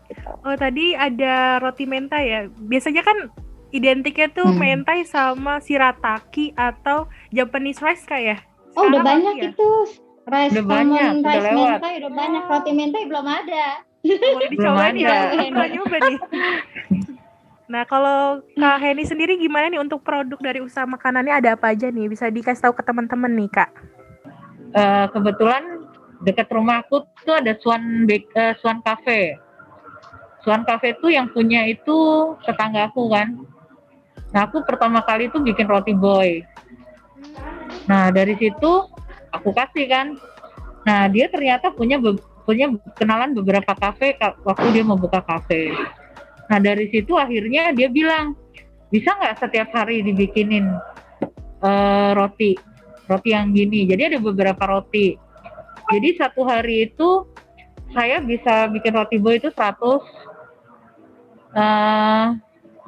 Gitu. 0.06 0.30
Oh 0.47 0.54
tadi 0.54 0.94
ada 0.94 1.59
roti 1.59 1.87
mentai 1.87 2.25
ya. 2.30 2.40
Biasanya 2.50 3.02
kan 3.02 3.30
identiknya 3.73 4.30
tuh 4.30 4.47
hmm. 4.47 4.59
mentai 4.59 5.02
sama 5.09 5.59
shirataki 5.59 6.54
atau 6.54 7.11
Japanese 7.35 7.82
rice 7.82 8.06
kayak. 8.06 8.38
Ya? 8.42 8.76
Oh 8.78 8.88
udah 8.88 9.02
banyak 9.02 9.35
ya? 9.38 9.50
itu 9.50 9.68
rice 10.30 10.52
udah 10.54 10.64
banyak, 10.66 11.11
rice 11.26 11.42
udah 11.42 11.54
mentai 11.54 11.94
udah 12.02 12.12
banyak 12.12 12.42
roti 12.47 12.71
mentai 12.75 13.02
belum 13.06 13.26
ada. 13.26 13.66
Boleh 14.02 14.49
dicoba 14.50 14.90
nih 14.90 15.02
ya, 15.06 15.18
mau 15.54 15.66
nyoba 15.66 15.97
nih. 16.02 16.18
Nah, 17.71 17.82
kalau 17.88 18.42
Kak 18.59 18.76
Heni 18.82 19.06
sendiri 19.09 19.40
gimana 19.40 19.73
nih 19.73 19.80
untuk 19.80 20.04
produk 20.04 20.37
dari 20.42 20.61
usaha 20.61 20.85
makanannya 20.85 21.40
ada 21.40 21.56
apa 21.56 21.73
aja 21.73 21.88
nih? 21.88 22.11
Bisa 22.11 22.28
dikasih 22.28 22.68
tahu 22.68 22.75
ke 22.76 22.82
teman-teman 22.85 23.32
nih, 23.32 23.49
Kak. 23.49 23.71
Uh, 24.76 25.06
kebetulan 25.14 25.87
dekat 26.21 26.52
rumah 26.52 26.85
aku 26.85 27.06
tuh 27.25 27.38
ada 27.38 27.56
Swan 27.64 28.04
Bake, 28.04 28.28
uh, 28.37 28.52
Swan 28.61 28.85
Cafe. 28.85 29.40
Swan 30.42 30.66
Cafe 30.66 30.99
tuh 30.99 31.14
yang 31.14 31.30
punya 31.30 31.64
itu 31.64 32.32
tetangga 32.42 32.90
aku 32.90 33.09
kan. 33.09 33.40
Nah 34.35 34.49
aku 34.49 34.64
pertama 34.66 35.04
kali 35.04 35.30
itu 35.30 35.38
bikin 35.38 35.71
roti 35.71 35.94
boy. 35.94 36.42
Nah 37.87 38.11
dari 38.11 38.35
situ 38.35 38.73
aku 39.30 39.54
kasih 39.54 39.87
kan. 39.87 40.06
Nah 40.82 41.06
dia 41.06 41.30
ternyata 41.30 41.71
punya 41.71 42.00
punya 42.42 42.70
kenalan 42.99 43.34
beberapa 43.34 43.72
kafe 43.75 44.18
waktu 44.42 44.66
dia 44.75 44.84
mau 44.84 44.99
buka 44.99 45.22
kafe. 45.22 45.75
Nah 46.50 46.58
dari 46.58 46.90
situ 46.90 47.14
akhirnya 47.14 47.70
dia 47.72 47.88
bilang 47.88 48.34
bisa 48.92 49.14
nggak 49.16 49.40
setiap 49.40 49.72
hari 49.72 50.04
dibikinin 50.04 50.68
uh, 51.62 52.11
roti 52.12 52.58
roti 53.06 53.30
yang 53.32 53.54
gini. 53.54 53.87
Jadi 53.87 54.14
ada 54.14 54.18
beberapa 54.18 54.62
roti 54.68 55.32
jadi 55.92 56.08
satu 56.16 56.49
hari 56.49 56.88
itu 56.88 57.28
saya 57.92 58.25
bisa 58.25 58.72
bikin 58.72 58.96
roti 58.96 59.20
boy 59.20 59.37
itu 59.37 59.52
100 59.52 59.76
uh, 59.84 59.99
eh, 61.52 62.26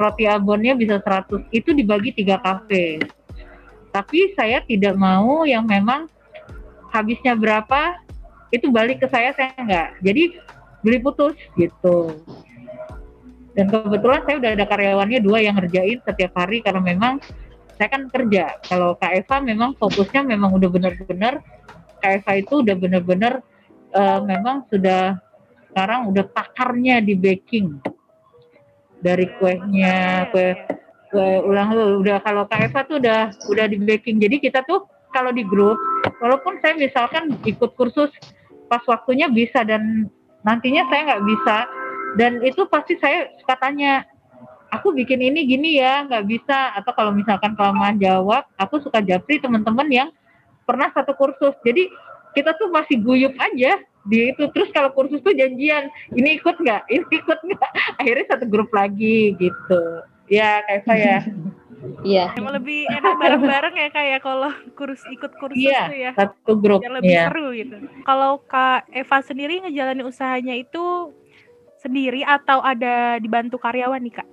roti 0.00 0.25
abonnya 0.25 0.73
bisa 0.73 0.96
100 1.02 1.52
itu 1.52 1.76
dibagi 1.76 2.16
tiga 2.16 2.40
kafe 2.40 3.04
tapi 3.92 4.32
saya 4.34 4.64
tidak 4.64 4.96
mau 4.96 5.44
yang 5.44 5.68
memang 5.68 6.08
habisnya 6.90 7.37
berapa 7.37 8.00
itu 8.54 8.70
balik 8.70 9.02
ke 9.02 9.11
saya 9.11 9.34
saya 9.34 9.50
enggak 9.58 9.99
jadi 9.99 10.23
beli 10.84 10.99
putus 11.00 11.34
gitu. 11.58 12.14
Dan 13.54 13.70
kebetulan 13.70 14.20
saya 14.26 14.37
udah 14.42 14.50
ada 14.58 14.64
karyawannya 14.66 15.20
dua 15.23 15.38
yang 15.40 15.54
ngerjain 15.56 16.02
setiap 16.02 16.34
hari 16.34 16.61
karena 16.61 16.82
memang 16.82 17.23
saya 17.75 17.88
kan 17.90 18.06
kerja. 18.11 18.58
Kalau 18.66 18.99
Kak 18.99 19.14
Eva 19.14 19.37
memang 19.42 19.78
fokusnya 19.78 20.26
memang 20.26 20.54
udah 20.58 20.68
benar-benar 20.70 21.42
KFA 22.02 22.44
itu 22.44 22.61
udah 22.61 22.76
bener-bener 22.76 23.40
uh, 23.96 24.20
memang 24.20 24.68
sudah 24.68 25.16
sekarang 25.73 26.12
udah 26.12 26.25
pakarnya 26.30 27.02
di 27.02 27.18
baking 27.18 27.82
dari 29.02 29.26
kuehnya 29.40 30.28
kue 30.30 30.54
kue 31.11 31.28
ulang 31.42 31.75
udah 31.99 32.23
kalau 32.23 32.46
KFA 32.46 32.87
tuh 32.87 32.96
udah 33.02 33.32
udah 33.50 33.66
di 33.66 33.80
baking 33.82 34.23
jadi 34.23 34.38
kita 34.38 34.62
tuh 34.68 34.87
kalau 35.11 35.34
di 35.34 35.42
grup 35.42 35.78
walaupun 36.23 36.62
saya 36.62 36.78
misalkan 36.78 37.34
ikut 37.42 37.75
kursus 37.75 38.12
pas 38.68 38.83
waktunya 38.88 39.28
bisa 39.30 39.62
dan 39.62 40.09
nantinya 40.44 40.85
saya 40.88 41.00
nggak 41.12 41.25
bisa. 41.25 41.56
Dan 42.14 42.33
itu 42.47 42.62
pasti 42.71 42.94
saya 43.02 43.26
suka 43.42 43.59
tanya 43.59 44.06
aku 44.71 44.94
bikin 44.94 45.18
ini 45.18 45.47
gini 45.47 45.80
ya 45.80 46.06
nggak 46.06 46.25
bisa. 46.28 46.75
Atau 46.78 46.92
kalau 46.94 47.11
misalkan 47.11 47.59
kelamaan 47.59 47.99
jawab 47.99 48.47
aku 48.59 48.78
suka 48.85 49.02
japri 49.02 49.40
teman-teman 49.42 49.88
yang 49.90 50.09
pernah 50.64 50.90
satu 50.94 51.16
kursus. 51.16 51.54
Jadi 51.64 51.90
kita 52.35 52.54
tuh 52.59 52.71
masih 52.71 52.99
guyup 53.00 53.35
aja 53.38 53.78
di 54.06 54.30
itu. 54.30 54.44
Terus 54.52 54.68
kalau 54.71 54.90
kursus 54.92 55.23
tuh 55.23 55.35
janjian 55.35 55.90
ini 56.14 56.38
ikut 56.38 56.56
nggak? 56.61 56.83
Ini 56.90 57.04
ikut 57.09 57.38
nggak? 57.40 57.71
Akhirnya 58.00 58.26
satu 58.35 58.44
grup 58.47 58.71
lagi 58.75 59.35
gitu. 59.38 59.83
Ya 60.28 60.64
kayak 60.64 60.83
saya 60.88 61.14
Iya. 62.04 62.32
Yang 62.36 62.50
lebih 62.60 62.80
enak 62.88 63.14
bareng-bareng 63.20 63.74
ya 63.76 63.88
kayak 63.92 64.10
ya, 64.10 64.18
kalau 64.20 64.50
kursus 64.76 65.04
ikut 65.12 65.32
kursus 65.40 65.64
iya, 65.64 65.88
tuh 65.88 65.98
ya. 65.98 66.12
satu 66.16 66.52
grup. 66.58 66.80
Yang 66.84 66.94
lebih 67.00 67.12
iya. 67.12 67.24
seru 67.28 67.46
gitu. 67.52 67.76
Kalau 68.04 68.40
Kak 68.44 68.88
Eva 68.92 69.18
sendiri 69.24 69.54
ngejalanin 69.64 70.06
usahanya 70.06 70.54
itu 70.56 71.12
sendiri 71.80 72.24
atau 72.24 72.64
ada 72.64 73.20
dibantu 73.20 73.60
karyawan 73.60 74.00
nih 74.00 74.14
Kak? 74.22 74.28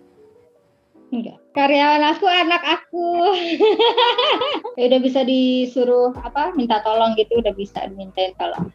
Enggak. 1.12 1.38
Karyawan 1.52 2.04
aku 2.16 2.26
anak 2.32 2.64
aku. 2.64 3.08
ya 4.80 4.84
udah 4.88 5.02
bisa 5.04 5.28
disuruh 5.28 6.16
apa 6.24 6.56
minta 6.56 6.80
tolong 6.80 7.12
gitu 7.20 7.44
udah 7.44 7.52
bisa 7.52 7.84
mintain 7.92 8.32
tolong. 8.40 8.72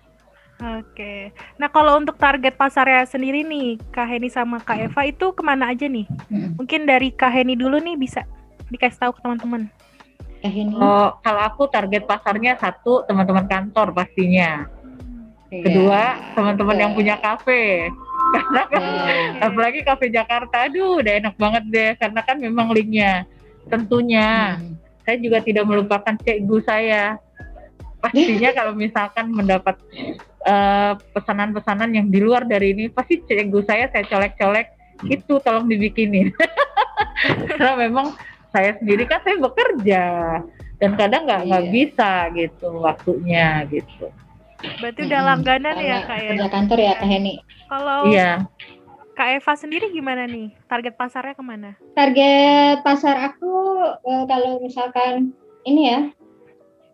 Oke. 0.56 1.32
Nah 1.60 1.68
kalau 1.68 2.00
untuk 2.00 2.16
target 2.16 2.56
pasarnya 2.56 3.04
sendiri 3.04 3.44
nih 3.44 3.76
Kak 3.92 4.08
Heni 4.08 4.28
sama 4.32 4.60
Kak 4.60 4.88
Eva 4.88 5.08
itu 5.08 5.32
ke 5.32 5.40
mana 5.44 5.72
aja 5.72 5.88
nih? 5.88 6.08
Hmm. 6.32 6.56
Mungkin 6.60 6.88
dari 6.88 7.12
Kak 7.12 7.32
Heni 7.32 7.56
dulu 7.56 7.76
nih 7.80 7.96
bisa 7.96 8.24
dikasih 8.70 8.98
tahu 8.98 9.12
ke 9.16 9.20
teman-teman. 9.22 9.62
Heni. 10.44 10.76
Oh, 10.78 11.16
kalau 11.24 11.42
aku 11.42 11.66
target 11.66 12.06
pasarnya 12.06 12.54
satu 12.60 13.02
teman-teman 13.08 13.46
kantor 13.50 13.90
pastinya. 13.90 14.68
Iya. 15.50 15.62
Kedua 15.62 16.02
teman-teman 16.34 16.76
yang 16.76 16.92
punya 16.94 17.14
kafe 17.22 17.86
karena 18.34 18.62
kan 18.66 18.82
yeah. 18.82 19.46
apalagi 19.46 19.80
kafe 19.86 20.10
Jakarta 20.10 20.66
aduh 20.66 20.98
udah 20.98 21.12
enak 21.22 21.34
banget 21.38 21.64
deh 21.70 21.90
karena 21.98 22.20
kan 22.26 22.36
memang 22.42 22.74
linknya 22.74 23.22
tentunya 23.70 24.58
hmm. 24.58 24.74
saya 25.06 25.16
juga 25.22 25.38
tidak 25.42 25.64
melupakan 25.66 26.14
cikgu 26.18 26.58
saya 26.66 27.18
pastinya 28.02 28.50
kalau 28.58 28.72
misalkan 28.74 29.30
mendapat 29.30 29.78
pesanan 29.86 30.10
eh, 30.46 30.94
pesanan-pesanan 31.14 31.90
yang 31.94 32.06
di 32.10 32.18
luar 32.22 32.46
dari 32.46 32.74
ini 32.74 32.84
pasti 32.90 33.22
cikgu 33.22 33.60
saya 33.66 33.86
saya 33.90 34.02
colek-colek 34.06 34.74
itu 35.06 35.38
tolong 35.42 35.68
dibikinin 35.68 36.32
karena 37.50 37.76
memang 37.76 38.16
saya 38.54 38.76
sendiri 38.78 39.04
kan 39.08 39.20
saya 39.24 39.36
bekerja 39.40 40.04
dan 40.76 40.90
kadang 40.94 41.24
nggak 41.24 41.42
nggak 41.48 41.64
iya. 41.64 41.72
bisa 41.72 42.10
gitu 42.36 42.68
waktunya 42.84 43.64
gitu 43.70 44.12
Berarti 44.56 45.00
udah 45.08 45.20
langganan 45.20 45.76
ya 45.78 45.98
kak 46.08 46.18
ya? 46.18 46.30
Kerja 46.32 46.48
kantor 46.48 46.78
ya 46.80 46.92
Kak 46.96 47.08
Heni. 47.08 47.34
Kalau 47.68 47.98
iya. 48.08 48.30
Kak 49.16 49.28
Eva 49.40 49.52
sendiri 49.56 49.86
gimana 49.92 50.28
nih? 50.28 50.52
Target 50.68 50.94
pasarnya 50.96 51.32
ke 51.36 51.44
mana? 51.44 51.70
Target 51.96 52.84
pasar 52.84 53.32
aku 53.32 53.52
eh, 54.04 54.24
kalau 54.28 54.60
misalkan 54.60 55.32
ini 55.64 55.82
ya, 55.88 56.00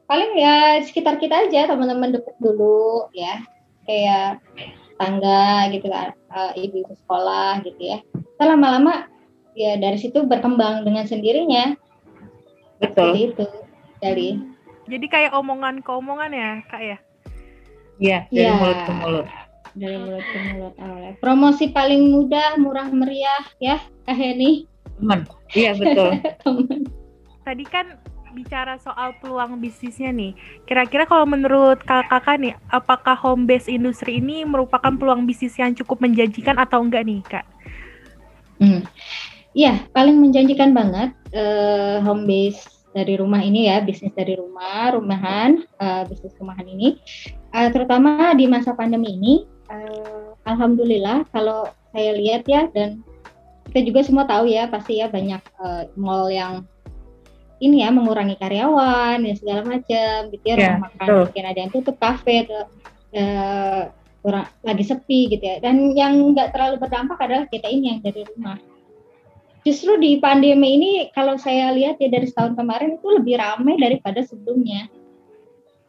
paling 0.06 0.30
ya 0.38 0.78
sekitar 0.86 1.18
kita 1.18 1.50
aja 1.50 1.66
teman-teman 1.66 2.14
deket 2.14 2.36
dulu 2.38 3.10
ya, 3.10 3.42
kayak 3.86 4.38
tangga 5.02 5.66
gitu 5.74 5.90
kan, 5.90 6.14
uh, 6.30 6.54
ibu-ibu 6.54 6.94
sekolah 6.94 7.58
gitu 7.66 7.82
ya. 7.82 7.98
Kita 8.14 8.44
lama-lama 8.54 9.10
ya 9.52 9.76
dari 9.76 9.98
situ 10.00 10.24
berkembang 10.24 10.84
dengan 10.84 11.04
sendirinya. 11.04 11.76
Betul. 12.80 13.14
Seperti 13.14 13.20
itu 13.30 13.46
dari. 14.02 14.28
Jadi 14.90 15.06
kayak 15.06 15.32
omongan 15.38 15.80
ke 15.80 15.90
omongan 15.94 16.30
ya 16.34 16.50
kak 16.66 16.82
ya? 16.82 16.98
Iya, 18.02 18.18
dari 18.34 18.50
ya. 18.50 18.54
mulut 18.58 18.80
ke 18.82 18.92
mulut. 18.92 19.26
Dari 19.78 19.96
mulut 19.96 20.26
ke 20.26 20.38
mulut 20.50 20.74
awalnya. 20.82 21.12
Promosi 21.22 21.64
paling 21.70 22.02
mudah, 22.10 22.58
murah 22.58 22.88
meriah 22.90 23.44
ya, 23.62 23.78
Kak 24.08 24.16
Heni. 24.18 24.66
Teman. 24.98 25.22
Iya, 25.54 25.78
betul. 25.78 26.10
Tadi 27.46 27.64
kan 27.70 27.86
bicara 28.32 28.80
soal 28.80 29.14
peluang 29.20 29.60
bisnisnya 29.60 30.10
nih. 30.10 30.32
Kira-kira 30.64 31.04
kalau 31.04 31.28
menurut 31.28 31.78
kakak-kakak 31.84 32.36
nih, 32.40 32.54
apakah 32.72 33.14
home 33.14 33.44
base 33.44 33.68
industri 33.68 34.18
ini 34.18 34.42
merupakan 34.42 34.90
peluang 34.96 35.28
bisnis 35.28 35.54
yang 35.60 35.76
cukup 35.76 36.00
menjanjikan 36.00 36.56
atau 36.56 36.80
enggak 36.80 37.04
nih, 37.04 37.20
Kak? 37.22 37.46
Hmm. 38.58 38.82
Iya, 39.52 39.84
paling 39.92 40.16
menjanjikan 40.16 40.72
banget 40.72 41.12
uh, 41.36 42.00
home 42.00 42.24
base 42.24 42.64
dari 42.96 43.20
rumah 43.20 43.40
ini 43.44 43.68
ya, 43.68 43.84
bisnis 43.84 44.12
dari 44.16 44.36
rumah, 44.36 44.96
rumahan, 44.96 45.60
uh, 45.80 46.08
bisnis 46.08 46.32
rumahan 46.40 46.64
ini, 46.64 46.96
uh, 47.52 47.68
terutama 47.68 48.32
di 48.32 48.48
masa 48.48 48.72
pandemi 48.72 49.12
ini, 49.12 49.34
uh, 49.68 50.32
alhamdulillah 50.48 51.28
kalau 51.36 51.68
saya 51.92 52.16
lihat 52.16 52.48
ya 52.48 52.68
dan 52.72 53.04
kita 53.68 53.88
juga 53.88 54.00
semua 54.04 54.24
tahu 54.24 54.48
ya 54.48 54.68
pasti 54.68 55.00
ya 55.00 55.08
banyak 55.12 55.40
uh, 55.60 55.84
mall 55.96 56.32
yang 56.32 56.64
ini 57.62 57.86
ya 57.86 57.94
mengurangi 57.94 58.34
karyawan 58.40 59.22
dan 59.22 59.34
segala 59.38 59.60
macam 59.62 60.16
gitu 60.32 60.44
ya, 60.48 60.54
yeah, 60.56 60.60
rumah 60.76 60.90
makan 60.90 61.08
mungkin 61.28 61.44
ada 61.46 61.58
yang 61.62 61.70
tutup 61.70 61.96
kafe 62.00 62.48
uh, 62.50 63.82
kurang 64.22 64.46
lagi 64.66 64.84
sepi 64.86 65.30
gitu 65.30 65.44
ya. 65.44 65.56
Dan 65.62 65.94
yang 65.94 66.34
nggak 66.34 66.50
terlalu 66.50 66.82
berdampak 66.82 67.18
adalah 67.22 67.46
kita 67.46 67.70
ini 67.70 67.94
yang 67.94 68.00
dari 68.02 68.26
rumah. 68.34 68.58
Justru 69.62 69.94
di 70.02 70.18
pandemi 70.18 70.74
ini 70.74 70.90
kalau 71.14 71.38
saya 71.38 71.70
lihat 71.70 72.02
ya 72.02 72.10
dari 72.10 72.26
setahun 72.26 72.58
kemarin 72.58 72.98
itu 72.98 73.06
lebih 73.14 73.38
ramai 73.38 73.78
daripada 73.78 74.18
sebelumnya. 74.26 74.90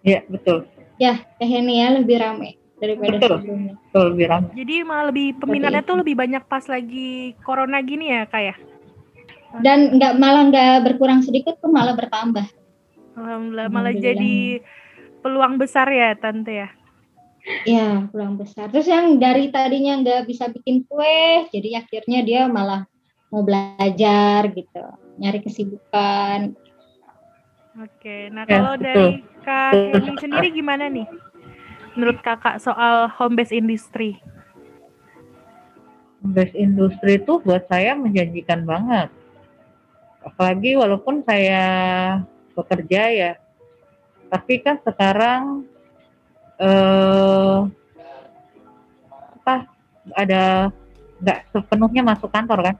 Iya 0.06 0.22
betul. 0.30 0.70
Ya, 1.02 1.26
Teh 1.42 1.50
ya 1.50 1.90
lebih 1.98 2.22
ramai 2.22 2.62
daripada 2.78 3.18
Betul. 3.18 3.42
sebelumnya. 3.42 3.74
Betul 3.90 4.06
lebih 4.14 4.26
ramai. 4.30 4.52
Jadi 4.54 4.76
malah 4.86 5.06
lebih 5.10 5.28
peminatnya 5.42 5.82
itu. 5.82 5.90
tuh 5.90 5.98
lebih 6.06 6.16
banyak 6.20 6.44
pas 6.46 6.64
lagi 6.70 7.34
corona 7.42 7.80
gini 7.82 8.06
ya 8.14 8.22
kak 8.30 8.44
ya? 8.44 8.56
Dan 9.64 9.98
nggak 9.98 10.14
malah 10.22 10.44
nggak 10.54 10.76
berkurang 10.86 11.26
sedikit 11.26 11.58
pun 11.58 11.74
malah 11.74 11.98
bertambah. 11.98 12.46
Alhamdulillah 13.18 13.70
malah 13.74 13.90
Alhamdulillah. 13.90 14.06
jadi 14.06 14.36
peluang 15.26 15.56
besar 15.58 15.88
ya 15.90 16.14
tante 16.14 16.54
ya. 16.54 16.70
Ya, 17.68 18.08
peluang 18.08 18.40
besar. 18.40 18.72
Terus 18.72 18.88
yang 18.88 19.20
dari 19.20 19.52
tadinya 19.52 20.00
nggak 20.00 20.32
bisa 20.32 20.48
bikin 20.48 20.88
kue, 20.88 21.48
jadi 21.52 21.84
akhirnya 21.84 22.24
dia 22.24 22.42
malah 22.48 22.88
mau 23.34 23.42
belajar 23.42 24.46
gitu, 24.54 24.86
nyari 25.18 25.42
kesibukan. 25.42 26.54
Oke, 27.82 28.30
nah 28.30 28.46
Ya, 28.46 28.62
kalau 28.62 28.78
betul. 28.78 28.86
dari 28.86 29.10
kak 29.42 29.74
Heni 29.74 30.14
sendiri 30.22 30.54
gimana 30.54 30.86
nih? 30.86 31.10
Menurut 31.98 32.22
kakak 32.22 32.62
soal 32.62 33.10
home 33.10 33.34
based 33.34 33.50
industry? 33.50 34.22
Best 36.22 36.54
industri 36.54 37.18
itu 37.18 37.42
buat 37.42 37.66
saya 37.66 37.98
menjanjikan 37.98 38.62
banget. 38.70 39.10
Apalagi 40.22 40.78
walaupun 40.78 41.26
saya 41.26 41.66
bekerja 42.54 43.02
ya, 43.10 43.32
tapi 44.30 44.62
kan 44.62 44.78
sekarang 44.86 45.66
eh 46.62 47.58
apa 49.42 49.68
ada 50.14 50.70
nggak 51.18 51.40
sepenuhnya 51.50 52.06
masuk 52.06 52.30
kantor 52.30 52.72
kan? 52.72 52.78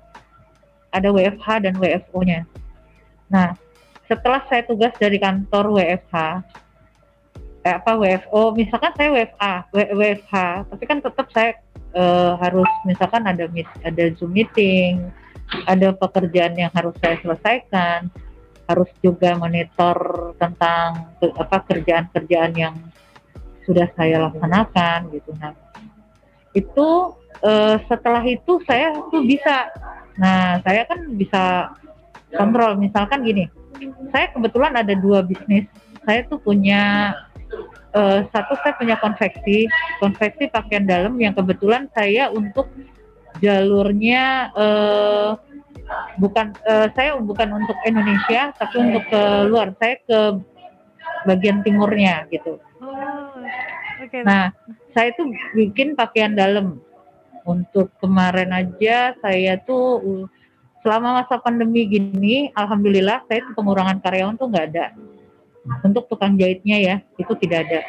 Ada 0.94 1.10
WFH 1.10 1.48
dan 1.66 1.74
WFO-nya. 1.82 2.46
Nah, 3.34 3.58
setelah 4.06 4.46
saya 4.46 4.62
tugas 4.64 4.94
dari 5.02 5.18
kantor 5.18 5.74
WFH, 5.82 6.16
eh, 7.66 7.74
apa 7.74 7.98
WFO, 7.98 8.54
misalkan 8.54 8.94
saya 8.94 9.10
WFA, 9.10 9.54
W- 9.74 9.92
WFH, 9.98 10.36
tapi 10.70 10.84
kan 10.86 11.00
tetap 11.02 11.28
saya 11.34 11.58
eh, 11.94 12.34
harus 12.42 12.70
misalkan 12.86 13.26
ada 13.26 13.46
ada 13.86 14.04
zoom 14.18 14.34
meeting, 14.34 15.02
ada 15.70 15.94
pekerjaan 15.94 16.58
yang 16.58 16.74
harus 16.74 16.94
saya 16.98 17.22
selesaikan, 17.22 18.10
harus 18.66 18.90
juga 19.04 19.38
monitor 19.38 20.32
tentang 20.42 21.14
ke- 21.22 21.36
apa 21.38 21.58
kerjaan-kerjaan 21.70 22.54
yang 22.58 22.76
sudah 23.64 23.88
saya 23.96 24.28
laksanakan 24.30 25.14
gitu. 25.14 25.32
Nah, 25.40 25.54
itu 26.58 26.90
eh, 27.44 27.78
setelah 27.88 28.24
itu 28.26 28.60
saya 28.66 28.98
tuh 29.12 29.24
bisa, 29.24 29.70
nah 30.18 30.62
saya 30.62 30.86
kan 30.86 31.00
bisa 31.18 31.74
kontrol. 32.36 32.76
Misalkan 32.78 33.24
gini, 33.24 33.46
saya 34.10 34.34
kebetulan 34.34 34.74
ada 34.74 34.94
dua 34.98 35.22
bisnis. 35.24 35.70
Saya 36.04 36.26
tuh 36.28 36.42
punya 36.42 37.14
eh, 37.96 38.20
satu 38.28 38.54
saya 38.60 38.74
punya 38.76 38.96
konveksi, 39.00 39.70
konveksi 40.02 40.50
pakaian 40.52 40.84
dalam 40.84 41.16
yang 41.22 41.32
kebetulan 41.32 41.88
saya 41.96 42.28
untuk 42.34 42.68
jalurnya 43.40 44.52
eh, 44.54 45.30
bukan 46.20 46.54
eh, 46.68 46.88
saya 46.98 47.16
bukan 47.22 47.64
untuk 47.64 47.78
Indonesia 47.88 48.52
tapi 48.58 48.76
untuk 48.82 49.04
ke 49.08 49.24
luar. 49.48 49.72
Saya 49.80 49.96
ke 50.04 50.20
bagian 51.24 51.64
timurnya 51.64 52.28
gitu. 52.28 52.60
Oh. 52.84 53.40
Nah, 54.28 54.52
saya 54.92 55.16
tuh 55.16 55.32
bikin 55.56 55.96
pakaian 55.96 56.36
dalam. 56.36 56.84
Untuk 57.44 57.92
kemarin 58.00 58.56
aja 58.56 59.14
saya 59.20 59.60
tuh 59.60 60.00
uh, 60.00 60.26
selama 60.84 61.24
masa 61.24 61.40
pandemi 61.40 61.88
gini, 61.88 62.52
alhamdulillah 62.54 63.24
saya 63.26 63.40
tuh 63.48 63.56
pengurangan 63.56 64.04
karyawan 64.04 64.36
tuh 64.36 64.52
nggak 64.52 64.68
ada. 64.76 64.92
Untuk 65.80 66.12
tukang 66.12 66.36
jahitnya 66.36 66.78
ya, 66.78 66.96
itu 67.16 67.32
tidak 67.40 67.72
ada. 67.72 67.82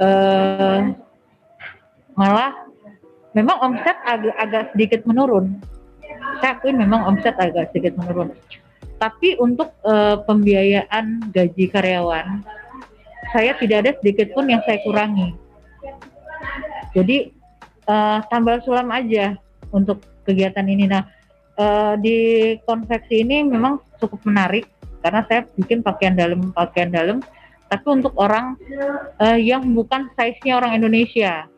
Eh, 0.00 0.80
malah 2.14 2.54
memang 3.34 3.58
omset 3.58 3.98
agak 4.06 4.38
agak 4.38 4.64
sedikit 4.72 5.00
menurun. 5.02 5.58
Saya 6.38 6.56
akuin 6.56 6.78
memang 6.78 7.10
omset 7.10 7.34
agak 7.42 7.74
sedikit 7.74 7.98
menurun. 7.98 8.38
Tapi 9.02 9.34
untuk 9.42 9.74
eh, 9.82 10.16
pembiayaan 10.22 11.34
gaji 11.34 11.64
karyawan, 11.74 12.46
saya 13.34 13.58
tidak 13.58 13.76
ada 13.82 13.92
sedikit 13.98 14.30
pun 14.30 14.46
yang 14.46 14.62
saya 14.62 14.78
kurangi. 14.86 15.34
Jadi 16.94 17.34
eh, 17.90 18.18
tambal 18.30 18.62
sulam 18.62 18.88
aja 18.94 19.34
untuk 19.74 19.98
kegiatan 20.22 20.66
ini. 20.66 20.86
Nah, 20.86 21.02
eh, 21.58 21.94
di 21.98 22.18
konveksi 22.62 23.26
ini 23.26 23.42
memang 23.42 23.82
cukup 23.98 24.22
menarik 24.22 24.70
karena 25.00 25.24
saya 25.26 25.48
bikin 25.56 25.80
pakaian 25.82 26.14
dalam 26.14 26.52
pakaian 26.52 26.92
dalam, 26.92 27.18
tapi 27.66 27.86
untuk 27.88 28.14
orang 28.20 28.54
eh, 29.18 29.38
yang 29.42 29.64
bukan 29.74 30.12
size-nya 30.14 30.60
orang 30.60 30.76
Indonesia, 30.76 31.48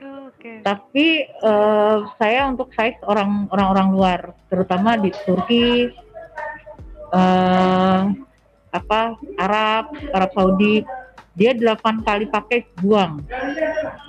Oke. 0.00 0.64
tapi 0.64 1.28
eh, 1.28 1.98
saya 2.16 2.48
untuk 2.48 2.72
size 2.72 2.98
orang 3.04 3.46
orang-orang 3.52 3.88
luar, 3.92 4.20
terutama 4.48 4.96
di 4.96 5.12
Turki, 5.24 5.92
eh, 7.12 8.02
apa 8.72 9.00
Arab, 9.40 9.92
Arab 10.12 10.30
Saudi, 10.32 10.84
dia 11.36 11.52
delapan 11.52 12.00
kali 12.00 12.24
pakai 12.28 12.64
buang 12.80 13.20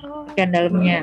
Oh, 0.07 0.23
pakaian 0.31 0.51
dalamnya. 0.51 0.99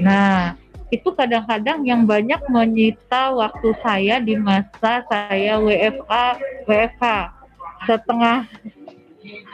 Nah, 0.00 0.56
itu 0.92 1.08
kadang-kadang 1.16 1.80
yang 1.88 2.04
banyak 2.04 2.40
menyita 2.52 3.32
waktu 3.32 3.72
saya 3.80 4.20
di 4.20 4.36
masa 4.36 5.00
saya 5.08 5.56
WFA, 5.56 6.36
WFH. 6.68 7.04
Setengah 7.88 8.46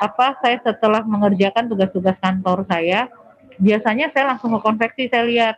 apa 0.03 0.27
saya 0.43 0.59
setelah 0.61 1.07
mengerjakan 1.07 1.71
tugas-tugas 1.71 2.19
kantor 2.19 2.67
saya, 2.67 3.07
biasanya 3.63 4.11
saya 4.11 4.35
langsung 4.35 4.51
ke 4.55 4.61
konveksi 4.61 5.07
saya 5.07 5.25
lihat. 5.31 5.57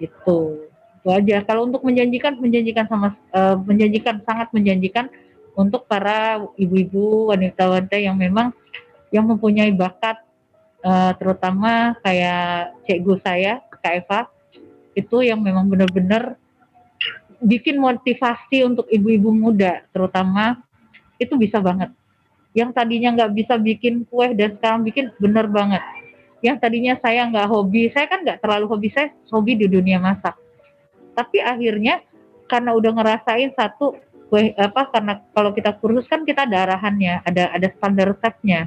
Gitu. 0.00 0.64
Itu 1.02 1.08
aja. 1.12 1.36
Kalau 1.44 1.68
untuk 1.68 1.84
menjanjikan 1.84 2.40
menjanjikan 2.40 2.88
sama 2.88 3.12
eh, 3.36 3.56
menjanjikan 3.60 4.24
sangat 4.24 4.48
menjanjikan 4.56 5.12
untuk 5.52 5.84
para 5.84 6.40
ibu-ibu 6.56 7.28
wanita-wanita 7.28 8.00
yang 8.00 8.16
memang 8.16 8.56
yang 9.12 9.28
mempunyai 9.28 9.68
bakat 9.76 10.24
eh, 10.82 11.12
terutama 11.16 11.96
kayak 12.02 12.76
cikgu 12.86 13.14
saya 13.22 13.62
Kak 13.82 13.94
Eva 14.02 14.20
itu 14.92 15.24
yang 15.24 15.40
memang 15.40 15.66
benar-benar 15.66 16.36
bikin 17.42 17.80
motivasi 17.80 18.62
untuk 18.62 18.86
ibu-ibu 18.86 19.34
muda 19.34 19.82
terutama 19.90 20.62
itu 21.18 21.34
bisa 21.38 21.58
banget. 21.58 21.90
Yang 22.52 22.70
tadinya 22.76 23.10
nggak 23.16 23.32
bisa 23.32 23.54
bikin 23.56 24.04
kue 24.06 24.36
dan 24.36 24.58
sekarang 24.60 24.84
bikin 24.84 25.10
bener 25.16 25.48
banget. 25.48 25.82
Yang 26.44 26.56
tadinya 26.60 26.94
saya 27.00 27.26
nggak 27.30 27.48
hobi 27.48 27.88
saya 27.90 28.06
kan 28.06 28.22
nggak 28.22 28.38
terlalu 28.44 28.66
hobi 28.68 28.88
saya 28.92 29.08
hobi 29.32 29.56
di 29.56 29.66
dunia 29.66 29.98
masak. 29.98 30.36
Tapi 31.16 31.40
akhirnya 31.40 32.04
karena 32.46 32.76
udah 32.76 32.92
ngerasain 32.92 33.50
satu 33.56 33.96
kue 34.32 34.56
apa 34.56 34.88
karena 34.88 35.20
kalau 35.36 35.52
kita 35.52 35.76
kursus 35.76 36.08
kan 36.08 36.24
kita 36.24 36.48
ada 36.48 36.64
arahannya 36.64 37.20
ada 37.20 37.52
ada 37.52 37.68
standar 37.76 38.16
resepnya 38.16 38.64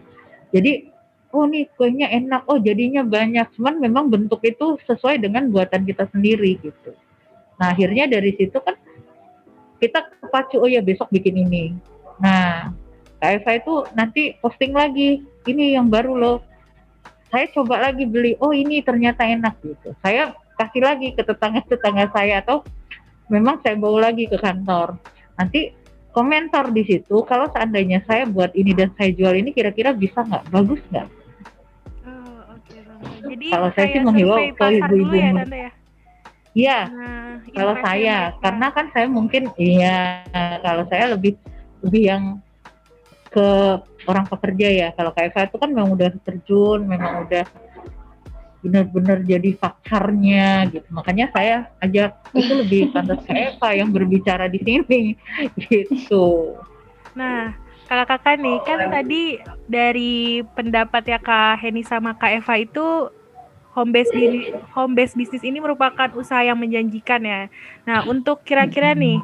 jadi 0.54 0.93
oh 1.36 1.43
nih 1.43 1.67
kuenya 1.76 2.08
enak, 2.08 2.48
oh 2.48 2.56
jadinya 2.56 3.04
banyak. 3.04 3.52
Cuman 3.60 3.84
memang 3.84 4.08
bentuk 4.08 4.39
itu 4.48 4.80
sesuai 4.88 5.19
dengan 5.19 5.52
buatan 5.52 5.84
kita 5.84 6.08
sendiri 6.15 6.56
gitu. 6.63 6.95
Nah 7.60 7.76
akhirnya 7.76 8.08
dari 8.08 8.32
situ 8.39 8.56
kan 8.63 8.80
kita 9.84 10.08
kepacu, 10.24 10.63
oh 10.63 10.69
ya 10.71 10.80
besok 10.80 11.12
bikin 11.12 11.36
ini. 11.43 11.76
Nah 12.24 12.71
Kak 13.19 13.43
Eva 13.43 13.52
itu 13.60 13.74
nanti 13.91 14.39
posting 14.39 14.71
lagi, 14.71 15.19
ini 15.43 15.76
yang 15.76 15.91
baru 15.91 16.15
loh. 16.15 16.38
Saya 17.28 17.52
coba 17.52 17.91
lagi 17.91 18.08
beli, 18.08 18.39
oh 18.39 18.56
ini 18.56 18.80
ternyata 18.80 19.28
enak 19.28 19.60
gitu. 19.60 19.91
Saya 20.00 20.32
kasih 20.56 20.84
lagi 20.88 21.12
ke 21.12 21.24
tetangga-tetangga 21.24 22.08
saya 22.15 22.39
atau 22.39 22.63
memang 23.28 23.60
saya 23.60 23.76
bawa 23.76 24.12
lagi 24.12 24.32
ke 24.32 24.39
kantor. 24.39 24.95
Nanti 25.36 25.76
komentar 26.15 26.71
di 26.71 26.88
situ 26.88 27.28
kalau 27.28 27.52
seandainya 27.52 28.00
saya 28.08 28.24
buat 28.24 28.56
ini 28.56 28.71
dan 28.71 28.95
saya 28.95 29.12
jual 29.12 29.36
ini 29.36 29.52
kira-kira 29.52 29.91
bisa 29.91 30.24
nggak 30.24 30.48
bagus 30.48 30.80
nggak. 30.88 31.08
Jadi 33.36 33.48
Kalau 33.52 33.69
saya 33.76 33.88
sih 33.91 34.00
menghimbau 34.00 34.39
ke 34.56 34.65
ibu-ibu 34.80 35.15
ya 35.19 35.30
tante 35.36 35.58
ya. 35.60 35.71
Iya, 36.56 36.80
Nah, 36.88 37.36
kalau 37.52 37.76
saya 37.84 38.15
mereka. 38.32 38.39
karena 38.48 38.67
kan 38.71 38.86
saya 38.95 39.08
mungkin 39.12 39.43
iya 39.60 40.24
kalau 40.63 40.88
saya 40.88 41.12
lebih 41.12 41.36
lebih 41.84 42.04
yang 42.08 42.24
ke 43.28 43.48
orang 44.08 44.24
pekerja 44.32 44.67
ya. 44.71 44.88
Kalau 44.95 45.12
kayak 45.12 45.36
saya 45.36 45.45
itu 45.52 45.60
kan 45.60 45.67
memang 45.76 46.00
udah 46.00 46.15
terjun, 46.24 46.88
memang 46.88 47.28
udah 47.28 47.43
benar-benar 48.63 49.19
jadi 49.28 49.52
pakarnya 49.60 50.71
gitu. 50.71 50.88
Makanya 50.95 51.28
saya 51.36 51.67
ajak 51.84 52.15
itu 52.32 52.54
lebih 52.56 52.82
pantas 52.95 53.19
ke 53.28 53.36
Eva 53.36 53.69
yang 53.76 53.91
berbicara 53.91 54.48
di 54.48 54.63
sini 54.63 55.02
gitu. 55.67 56.56
Nah, 57.19 57.52
kakak-kakak 57.91 58.39
nih 58.39 58.58
kan 58.63 58.80
tadi 58.89 59.24
dari 59.67 60.39
pendapat 60.56 61.04
ya 61.04 61.19
Kak 61.19 61.60
Heni 61.60 61.84
sama 61.84 62.15
Kak 62.15 62.32
Eva 62.39 62.56
itu 62.63 63.12
home 63.76 63.92
base 63.92 64.10
home 64.72 64.96
base 64.96 65.12
bisnis 65.14 65.44
ini 65.44 65.60
merupakan 65.60 66.08
usaha 66.16 66.40
yang 66.40 66.56
menjanjikan 66.56 67.20
ya. 67.28 67.52
Nah, 67.84 68.08
untuk 68.08 68.48
kira-kira 68.48 68.96
nih 68.96 69.20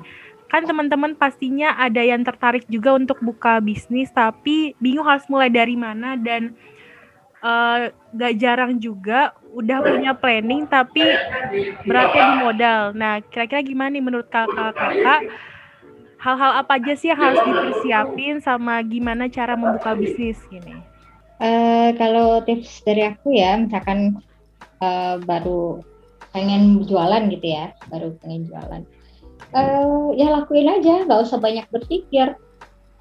kan 0.52 0.68
teman-teman 0.68 1.16
pastinya 1.16 1.80
ada 1.80 2.04
yang 2.04 2.28
tertarik 2.28 2.68
juga 2.68 2.92
untuk 2.92 3.24
buka 3.24 3.64
bisnis 3.64 4.12
tapi 4.12 4.76
bingung 4.84 5.08
harus 5.08 5.24
mulai 5.32 5.48
dari 5.48 5.80
mana 5.80 6.20
dan 6.20 6.52
uh, 7.40 7.88
gak 8.12 8.36
jarang 8.36 8.76
juga 8.76 9.32
udah 9.56 9.80
punya 9.80 10.12
planning 10.12 10.68
tapi 10.68 11.08
beratnya 11.88 12.24
di 12.28 12.36
modal. 12.44 12.82
Nah, 12.92 13.24
kira-kira 13.32 13.64
gimana 13.64 13.96
nih 13.96 14.04
menurut 14.04 14.28
kakak-kakak 14.28 15.32
hal-hal 16.22 16.52
apa 16.60 16.78
aja 16.78 16.94
sih 17.00 17.10
yang 17.10 17.20
harus 17.20 17.42
dipersiapin 17.42 18.44
sama 18.44 18.84
gimana 18.84 19.32
cara 19.32 19.56
membuka 19.56 19.96
bisnis 19.96 20.38
gini? 20.52 20.78
Uh, 21.42 21.90
kalau 21.98 22.44
tips 22.46 22.86
dari 22.86 23.08
aku 23.10 23.34
ya, 23.34 23.58
misalkan 23.58 24.22
uh, 24.82 25.15
baru 25.24 25.80
pengen 26.36 26.84
jualan 26.84 27.30
gitu 27.32 27.48
ya, 27.48 27.72
baru 27.88 28.15
pengen 28.20 28.50
jualan, 28.50 28.82
uh, 29.56 30.12
ya 30.15 30.28
lakuin 30.32 30.67
aja, 30.67 31.06
nggak 31.08 31.22
usah 31.28 31.39
banyak 31.39 31.65
berpikir, 31.72 32.36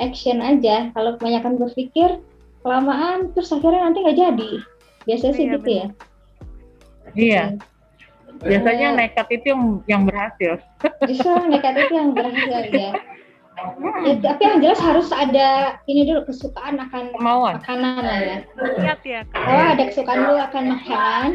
action 0.01 0.41
aja. 0.43 0.91
Kalau 0.97 1.17
kebanyakan 1.19 1.61
berpikir, 1.61 2.19
kelamaan 2.65 3.31
terus 3.37 3.53
akhirnya 3.53 3.91
nanti 3.91 3.99
nggak 4.03 4.19
jadi. 4.19 4.51
Biasanya 5.09 5.35
sih 5.37 5.45
iya, 5.47 5.55
gitu 5.57 5.71
ya. 5.71 5.87
Iya. 7.15 7.45
Biasanya 8.41 8.89
uh, 8.93 8.97
nekat 8.97 9.27
itu 9.37 9.47
yang 9.53 9.63
yang 9.85 10.03
berhasil. 10.09 10.61
Justru 11.05 11.31
nekat 11.49 11.75
itu 11.77 11.93
yang 11.93 12.11
berhasil 12.17 12.63
ya. 12.73 12.93
Ya, 14.01 14.15
tapi 14.25 14.43
yang 14.47 14.59
jelas 14.65 14.81
harus 14.81 15.13
ada 15.13 15.77
ini 15.85 16.09
dulu 16.09 16.25
kesukaan 16.25 16.81
akan 16.81 17.13
Kemauan. 17.13 17.61
makanan 17.61 18.01
lah 18.01 18.19
ya. 18.23 18.37
Lihat 18.57 19.01
ya. 19.05 19.21
Oh 19.37 19.65
ada 19.77 19.83
kesukaan 19.91 20.25
dulu 20.25 20.41
akan 20.41 20.65
makanan. 20.79 21.31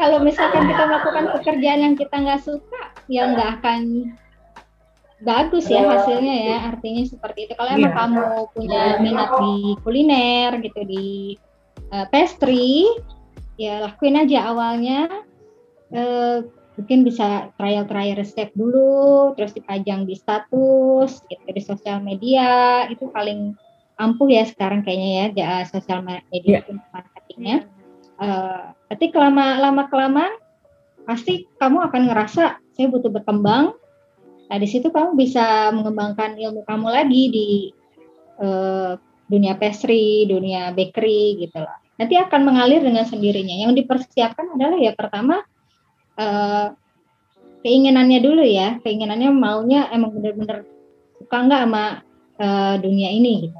Kalau 0.00 0.18
misalkan 0.24 0.64
kita 0.70 0.82
melakukan 0.88 1.24
pekerjaan 1.36 1.80
yang 1.82 1.94
kita 1.98 2.14
nggak 2.16 2.40
suka, 2.40 2.82
ya 3.12 3.28
nggak 3.36 3.60
akan 3.60 3.80
bagus 5.26 5.68
ya 5.68 5.84
hasilnya 5.84 6.36
ya. 6.56 6.56
Artinya 6.72 7.02
seperti 7.04 7.50
itu. 7.50 7.52
Kalau 7.52 7.70
emang 7.74 7.92
yeah. 7.92 7.98
kamu 8.00 8.24
punya 8.56 8.82
minat 9.02 9.30
di 9.36 9.56
kuliner 9.84 10.50
gitu 10.64 10.80
di 10.88 11.06
uh, 11.92 12.06
pastry, 12.08 12.88
ya 13.60 13.84
lakuin 13.84 14.24
aja 14.24 14.56
awalnya. 14.56 15.10
Uh, 15.92 16.48
mungkin 16.76 17.08
bisa 17.08 17.50
trial-trial 17.56 18.20
resep 18.20 18.52
dulu, 18.52 19.32
terus 19.34 19.56
dipajang 19.56 20.04
di 20.04 20.14
status, 20.14 21.24
gitu, 21.26 21.48
di 21.48 21.62
sosial 21.64 22.04
media, 22.04 22.84
itu 22.92 23.08
paling 23.10 23.56
ampuh 23.96 24.28
ya 24.28 24.44
sekarang 24.44 24.84
kayaknya 24.84 25.32
ya, 25.32 25.64
sosial 25.64 26.04
media 26.04 26.60
yeah. 26.60 26.84
marketingnya. 26.92 27.58
Uh, 28.16 28.72
tapi 28.88 29.12
kelama 29.12 29.60
lama 29.60 29.88
kelamaan 29.92 30.32
pasti 31.04 31.44
kamu 31.60 31.84
akan 31.88 32.02
ngerasa 32.12 32.60
saya 32.60 32.86
butuh 32.92 33.12
berkembang. 33.12 33.76
Nah 34.46 34.56
di 34.60 34.68
situ 34.68 34.88
kamu 34.88 35.16
bisa 35.16 35.72
mengembangkan 35.72 36.36
ilmu 36.36 36.64
kamu 36.64 36.88
lagi 36.92 37.22
di 37.28 37.48
uh, 38.40 38.96
dunia 39.28 39.56
pastry, 39.60 40.24
dunia 40.28 40.72
bakery 40.72 41.44
gitu 41.44 41.60
lah. 41.60 41.76
Nanti 41.96 42.16
akan 42.20 42.40
mengalir 42.44 42.84
dengan 42.84 43.04
sendirinya. 43.04 43.68
Yang 43.68 43.84
dipersiapkan 43.84 44.56
adalah 44.56 44.76
ya 44.76 44.92
pertama 44.92 45.40
uh, 46.16 46.72
keinginannya 47.64 48.18
dulu 48.20 48.44
ya. 48.44 48.80
Keinginannya 48.82 49.30
maunya 49.32 49.88
emang 49.92 50.16
bener-bener 50.16 50.64
suka 51.18 51.36
nggak 51.46 51.62
sama 51.66 51.84
uh, 52.40 52.74
dunia 52.80 53.10
ini 53.12 53.48
gitu. 53.48 53.58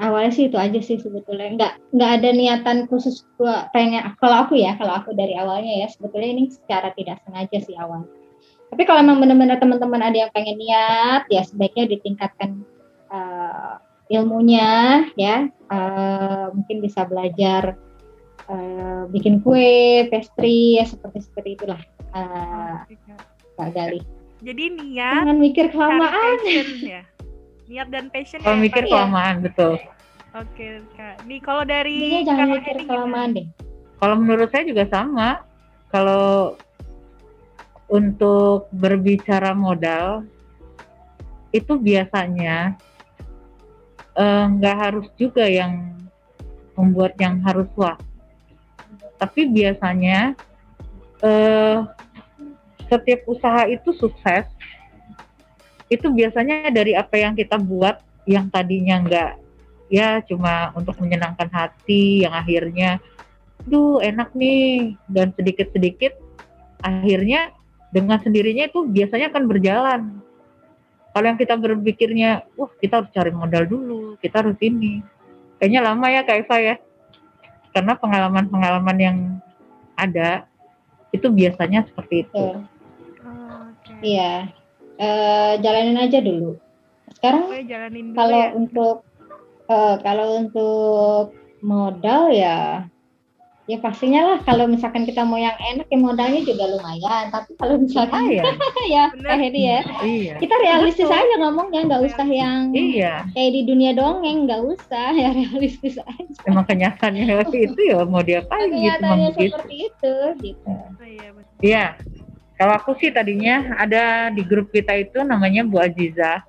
Awalnya 0.00 0.32
sih 0.32 0.48
itu 0.48 0.56
aja 0.56 0.80
sih 0.80 0.96
sebetulnya. 0.96 1.52
Nggak 1.56 1.72
nggak 1.92 2.10
ada 2.20 2.28
niatan 2.32 2.78
khusus 2.88 3.28
gua 3.36 3.68
pengen 3.76 4.16
kalau 4.16 4.48
aku 4.48 4.56
ya 4.56 4.72
kalau 4.80 4.96
aku 4.96 5.12
dari 5.12 5.36
awalnya 5.36 5.84
ya 5.84 5.88
sebetulnya 5.92 6.30
ini 6.32 6.44
secara 6.48 6.88
tidak 6.96 7.20
sengaja 7.28 7.58
sih 7.60 7.76
awal. 7.76 8.08
Tapi 8.70 8.82
kalau 8.86 9.02
emang 9.02 9.20
benar-benar 9.20 9.58
teman-teman 9.58 10.00
ada 10.00 10.16
yang 10.24 10.30
pengen 10.32 10.56
niat 10.56 11.26
ya 11.28 11.42
sebaiknya 11.44 11.90
ditingkatkan 11.90 12.64
uh, 13.12 13.76
ilmunya 14.08 15.04
ya. 15.20 15.52
Uh, 15.68 16.48
mungkin 16.56 16.80
bisa 16.80 17.04
belajar 17.04 17.76
uh, 18.50 19.02
bikin 19.14 19.38
kue, 19.40 20.04
pastry 20.10 20.82
ya 20.82 20.84
seperti 20.84 21.18
seperti 21.22 21.48
itulah 21.54 21.80
uh, 22.12 22.82
Kak 23.54 23.70
Gali. 23.72 24.02
Jadi 24.40 24.64
niat. 24.72 25.14
Jangan 25.20 25.36
mikir 25.38 25.66
kelamaan. 25.68 26.36
ya. 26.80 27.02
Niat 27.68 27.88
dan 27.92 28.08
passion. 28.08 28.40
Kalau 28.40 28.56
ya, 28.58 28.64
mikir 28.64 28.82
ya? 28.88 28.90
kelamaan 28.90 29.34
ya? 29.38 29.42
betul. 29.46 29.72
Oke 30.30 30.80
kak. 30.96 31.26
Nih 31.28 31.40
kalau 31.42 31.62
dari. 31.66 32.22
Ini 32.22 32.24
jangan 32.24 32.48
mikir 32.56 32.76
kelamaan 32.88 33.28
deh. 33.36 33.46
Kalau 34.00 34.16
menurut 34.16 34.48
saya 34.48 34.64
juga 34.64 34.88
sama. 34.88 35.44
Kalau 35.90 36.56
untuk 37.90 38.70
berbicara 38.70 39.50
modal 39.52 40.22
itu 41.50 41.74
biasanya 41.74 42.78
eh, 44.14 44.44
nggak 44.54 44.76
uh, 44.78 44.80
harus 44.86 45.06
juga 45.18 45.42
yang 45.50 45.98
membuat 46.78 47.18
yang 47.18 47.42
harus 47.42 47.66
wah 47.74 47.98
tapi 49.20 49.52
biasanya 49.52 50.32
uh, 51.20 51.84
setiap 52.88 53.20
usaha 53.28 53.68
itu 53.68 53.92
sukses 53.94 54.48
itu 55.92 56.06
biasanya 56.08 56.72
dari 56.72 56.96
apa 56.96 57.20
yang 57.20 57.36
kita 57.36 57.60
buat 57.60 58.00
yang 58.24 58.48
tadinya 58.48 58.96
enggak 59.04 59.32
ya 59.92 60.24
cuma 60.24 60.72
untuk 60.72 60.96
menyenangkan 61.02 61.50
hati 61.52 62.24
yang 62.24 62.32
akhirnya 62.32 62.96
duh 63.68 64.00
enak 64.00 64.32
nih 64.32 64.96
dan 65.12 65.36
sedikit-sedikit 65.36 66.16
akhirnya 66.80 67.52
dengan 67.90 68.22
sendirinya 68.22 68.70
itu 68.70 68.86
biasanya 68.86 69.34
akan 69.34 69.44
berjalan. 69.50 70.00
Kalau 71.10 71.26
yang 71.26 71.38
kita 71.42 71.58
berpikirnya 71.58 72.46
wah 72.54 72.70
kita 72.78 73.02
harus 73.02 73.10
cari 73.10 73.34
modal 73.34 73.66
dulu 73.66 74.14
kita 74.22 74.46
harus 74.46 74.56
ini. 74.62 75.02
Kayaknya 75.58 75.80
lama 75.84 76.06
ya 76.08 76.22
Kak 76.24 76.46
Eva 76.46 76.56
ya 76.62 76.74
karena 77.70 77.94
pengalaman-pengalaman 77.98 78.98
yang 78.98 79.16
ada 79.94 80.46
itu 81.10 81.26
biasanya 81.30 81.86
seperti 81.86 82.26
itu. 82.26 82.46
Oh, 83.26 83.58
okay. 83.74 83.98
Iya, 84.00 84.34
uh, 84.98 85.52
jalanin 85.58 85.98
aja 85.98 86.18
dulu. 86.22 86.56
Sekarang 87.18 87.50
kalau 88.14 88.40
ya. 88.40 88.48
untuk 88.54 88.96
uh, 89.66 89.96
kalau 90.00 90.26
untuk 90.40 91.34
modal 91.60 92.32
ya 92.32 92.88
ya 93.70 93.78
pastinya 93.78 94.34
lah 94.34 94.38
kalau 94.42 94.66
misalkan 94.66 95.06
kita 95.06 95.22
mau 95.22 95.38
yang 95.38 95.54
enak 95.54 95.86
ya 95.86 95.98
modalnya 96.02 96.42
juga 96.42 96.74
lumayan. 96.74 97.30
Tapi 97.30 97.54
kalau 97.54 97.78
misalkan 97.78 98.26
ya, 98.34 98.42
ya 98.90 99.04
Kak 99.14 99.38
Hedi 99.38 99.62
ya. 99.62 99.80
Iya. 100.02 100.34
kita 100.42 100.54
realistis 100.58 101.06
Betul. 101.06 101.22
aja 101.22 101.34
ngomongnya 101.38 101.80
nggak 101.86 102.02
usah 102.10 102.26
yang 102.26 102.74
iya. 102.74 103.22
kayak 103.30 103.50
di 103.54 103.62
dunia 103.70 103.94
dongeng 103.94 104.50
nggak 104.50 104.62
usah. 104.66 105.14
Ya 105.20 105.36
realistis 105.36 106.00
aja. 106.00 106.32
Emang 106.48 106.64
kenyataannya 106.64 107.28
itu 107.68 107.80
ya 107.92 108.02
mau 108.08 108.24
diapain 108.24 108.72
gitu 108.72 108.80
kenyataannya 108.80 109.30
seperti 109.36 109.74
itu 109.92 110.14
gitu. 110.40 110.64
Oh, 110.64 110.88
iya, 111.04 111.28
iya. 111.60 111.84
Kalau 112.56 112.72
aku 112.76 112.96
sih 112.96 113.12
tadinya 113.12 113.76
ada 113.76 114.32
di 114.32 114.40
grup 114.40 114.72
kita 114.72 114.96
itu 114.96 115.20
namanya 115.20 115.60
Bu 115.60 115.76
Aziza. 115.76 116.40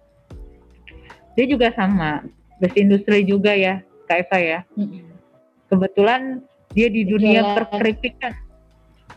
Dia 1.35 1.45
juga 1.45 1.75
sama. 1.75 2.23
Best 2.63 2.79
industri 2.79 3.27
juga 3.27 3.51
ya 3.51 3.83
Kak 4.07 4.23
Eva 4.23 4.37
ya. 4.39 4.59
Kebetulan 5.67 6.47
dia 6.71 6.87
di 6.87 7.03
dunia 7.07 7.55
perkeripikan. 7.57 8.33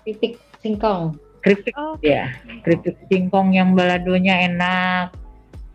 Keripik 0.02 0.38
singkong. 0.60 1.16
Keripik 1.44 1.74
oh, 1.76 1.96
okay. 1.96 2.16
ya. 2.16 2.24
Keripik 2.64 2.96
singkong 3.08 3.52
yang 3.54 3.76
baladonya 3.76 4.48
enak, 4.48 5.12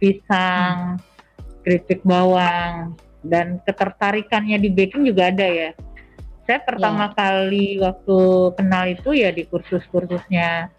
pisang, 0.02 0.98
hmm. 0.98 1.62
keripik 1.64 2.02
bawang 2.02 2.98
dan 3.22 3.60
ketertarikannya 3.68 4.58
di 4.58 4.70
baking 4.72 5.06
juga 5.08 5.30
ada 5.30 5.46
ya. 5.46 5.70
Saya 6.50 6.66
pertama 6.66 7.12
yeah. 7.12 7.14
kali 7.14 7.68
waktu 7.78 8.20
kenal 8.58 8.84
itu 8.90 9.10
ya 9.14 9.30
di 9.30 9.46
kursus-kursusnya 9.46 10.74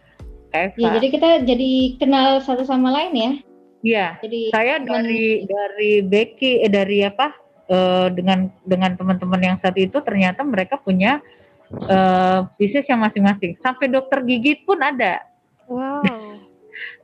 Eva. 0.50 0.74
Ya, 0.74 0.88
jadi 0.98 1.06
kita 1.14 1.28
jadi 1.46 1.72
kenal 2.02 2.42
satu 2.42 2.66
sama 2.66 2.90
lain 2.90 3.14
ya. 3.14 3.32
Iya. 3.80 4.06
Jadi 4.18 4.40
saya 4.50 4.82
dari 4.82 5.46
dari 5.46 5.92
Becky 6.02 6.66
eh, 6.66 6.70
dari 6.72 7.06
apa? 7.06 7.30
Uh, 7.70 8.10
dengan 8.10 8.50
dengan 8.66 8.98
teman-teman 8.98 9.40
yang 9.40 9.56
saat 9.62 9.78
itu 9.78 9.96
ternyata 10.02 10.42
mereka 10.42 10.76
punya 10.76 11.22
uh, 11.70 12.50
bisnis 12.58 12.84
yang 12.90 13.00
masing-masing. 13.00 13.56
Sampai 13.62 13.86
dokter 13.86 14.20
gigi 14.26 14.60
pun 14.66 14.82
ada. 14.82 15.22
Wow. 15.70 16.02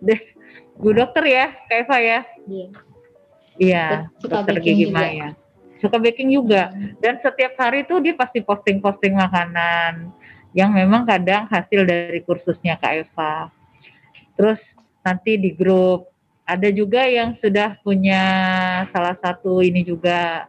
Bu 0.77 0.93
dokter 0.93 1.25
ya, 1.25 1.57
Kak 1.73 1.89
Eva 1.89 1.97
ya. 1.97 2.21
Iya. 2.45 2.69
Iya, 3.57 3.87
dokter 4.21 4.61
gigi 4.61 4.93
juga. 4.93 5.01
Maya. 5.01 5.29
Suka 5.81 5.97
baking 6.01 6.33
juga. 6.33 6.73
Hmm. 6.73 6.97
Dan 7.01 7.21
setiap 7.21 7.53
hari 7.61 7.85
tuh 7.85 8.01
dia 8.01 8.17
pasti 8.17 8.41
posting-posting 8.41 9.13
makanan 9.17 10.13
yang 10.57 10.73
memang 10.73 11.05
kadang 11.05 11.45
hasil 11.53 11.85
dari 11.85 12.25
kursusnya 12.25 12.81
Kak 12.81 12.93
Eva. 13.07 13.53
Terus 14.37 14.61
nanti 15.05 15.37
di 15.37 15.53
grup 15.53 16.09
ada 16.47 16.69
juga 16.73 17.05
yang 17.05 17.37
sudah 17.43 17.77
punya 17.85 18.23
salah 18.95 19.17
satu 19.21 19.61
ini 19.61 19.85
juga 19.85 20.49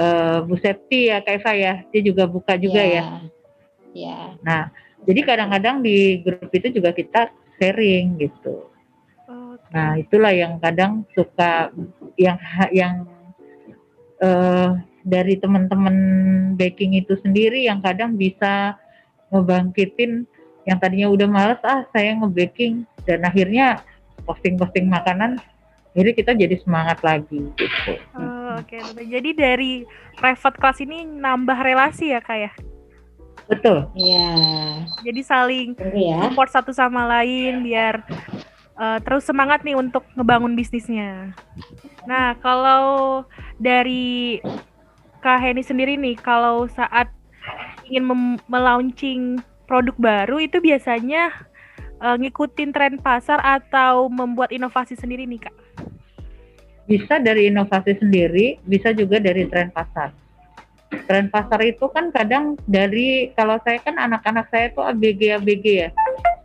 uh, 0.00 0.40
Bu 0.48 0.56
Septi 0.56 1.12
ya 1.12 1.20
Kak 1.20 1.44
Eva 1.44 1.52
ya, 1.52 1.74
dia 1.92 2.00
juga 2.00 2.24
buka 2.24 2.56
juga 2.56 2.80
yeah. 2.80 2.88
ya. 2.88 3.02
Iya. 3.04 3.20
Yeah. 3.92 4.26
Nah, 4.40 4.62
jadi 5.04 5.20
kadang-kadang 5.24 5.84
di 5.84 6.24
grup 6.24 6.48
itu 6.52 6.72
juga 6.72 6.96
kita 6.96 7.28
sharing 7.60 8.16
gitu. 8.16 8.72
Okay. 9.28 9.70
Nah, 9.76 9.90
itulah 10.00 10.32
yang 10.32 10.56
kadang 10.58 11.04
suka 11.12 11.70
yang 12.16 12.40
yang 12.72 13.06
uh, 14.24 14.80
dari 15.04 15.36
teman-teman 15.40 15.96
baking 16.56 16.96
itu 16.96 17.16
sendiri 17.20 17.64
yang 17.64 17.80
kadang 17.80 18.16
bisa 18.16 18.76
ngebangkitin 19.32 20.26
yang 20.68 20.76
tadinya 20.76 21.08
udah 21.08 21.28
males 21.30 21.62
ah 21.64 21.88
saya 21.94 22.18
ngebaking 22.20 22.84
dan 23.08 23.24
akhirnya 23.24 23.80
posting-posting 24.28 24.90
makanan 24.90 25.40
jadi 25.96 26.10
kita 26.14 26.32
jadi 26.38 26.56
semangat 26.62 27.02
lagi 27.02 27.50
gitu. 27.58 27.92
Oh, 28.14 28.58
Oke, 28.60 28.78
okay. 28.78 29.06
jadi 29.06 29.30
dari 29.34 29.82
private 30.18 30.56
class 30.58 30.78
ini 30.78 31.02
nambah 31.02 31.58
relasi 31.58 32.14
ya 32.14 32.20
kak 32.22 32.38
ya? 32.38 32.52
Betul. 33.50 33.90
Iya. 33.98 34.30
Jadi 35.02 35.20
saling 35.26 35.68
ya. 35.94 36.30
support 36.30 36.50
satu 36.54 36.70
sama 36.70 37.02
lain 37.18 37.66
biar 37.66 38.06
uh, 38.78 39.02
terus 39.02 39.26
semangat 39.26 39.66
nih 39.66 39.74
untuk 39.74 40.06
ngebangun 40.14 40.54
bisnisnya. 40.54 41.34
Nah 42.06 42.38
kalau 42.38 43.26
dari 43.58 44.38
Kak 45.20 45.36
Heni 45.36 45.60
sendiri 45.60 46.00
nih, 46.00 46.16
kalau 46.16 46.64
saat 46.72 47.12
ingin 47.84 48.08
melaunching 48.48 49.42
produk 49.68 49.92
baru 50.00 50.40
itu 50.40 50.64
biasanya 50.64 51.28
uh, 52.00 52.16
ngikutin 52.16 52.72
tren 52.72 52.96
pasar 52.96 53.36
atau 53.44 54.08
membuat 54.08 54.48
inovasi 54.54 54.96
sendiri 54.96 55.28
nih 55.28 55.44
kak? 55.44 55.54
Bisa 56.90 57.22
dari 57.22 57.46
inovasi 57.46 57.94
sendiri, 58.02 58.58
bisa 58.66 58.90
juga 58.90 59.22
dari 59.22 59.46
tren 59.46 59.70
pasar. 59.70 60.10
Tren 61.06 61.30
pasar 61.30 61.62
itu 61.62 61.86
kan 61.86 62.10
kadang 62.10 62.58
dari 62.66 63.30
kalau 63.38 63.62
saya 63.62 63.78
kan 63.78 63.94
anak-anak 63.94 64.50
saya 64.50 64.74
tuh 64.74 64.82
ABG 64.82 65.38
ABG 65.38 65.66
ya, 65.86 65.88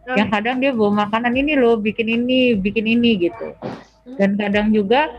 oh. 0.05 0.13
yang 0.13 0.29
kadang 0.29 0.61
dia 0.61 0.69
bawa 0.69 1.09
makanan 1.09 1.33
ini 1.33 1.57
loh, 1.57 1.81
bikin 1.81 2.05
ini, 2.05 2.53
bikin 2.53 2.85
ini 2.85 3.25
gitu. 3.25 3.57
Dan 4.21 4.37
kadang 4.37 4.69
juga 4.69 5.09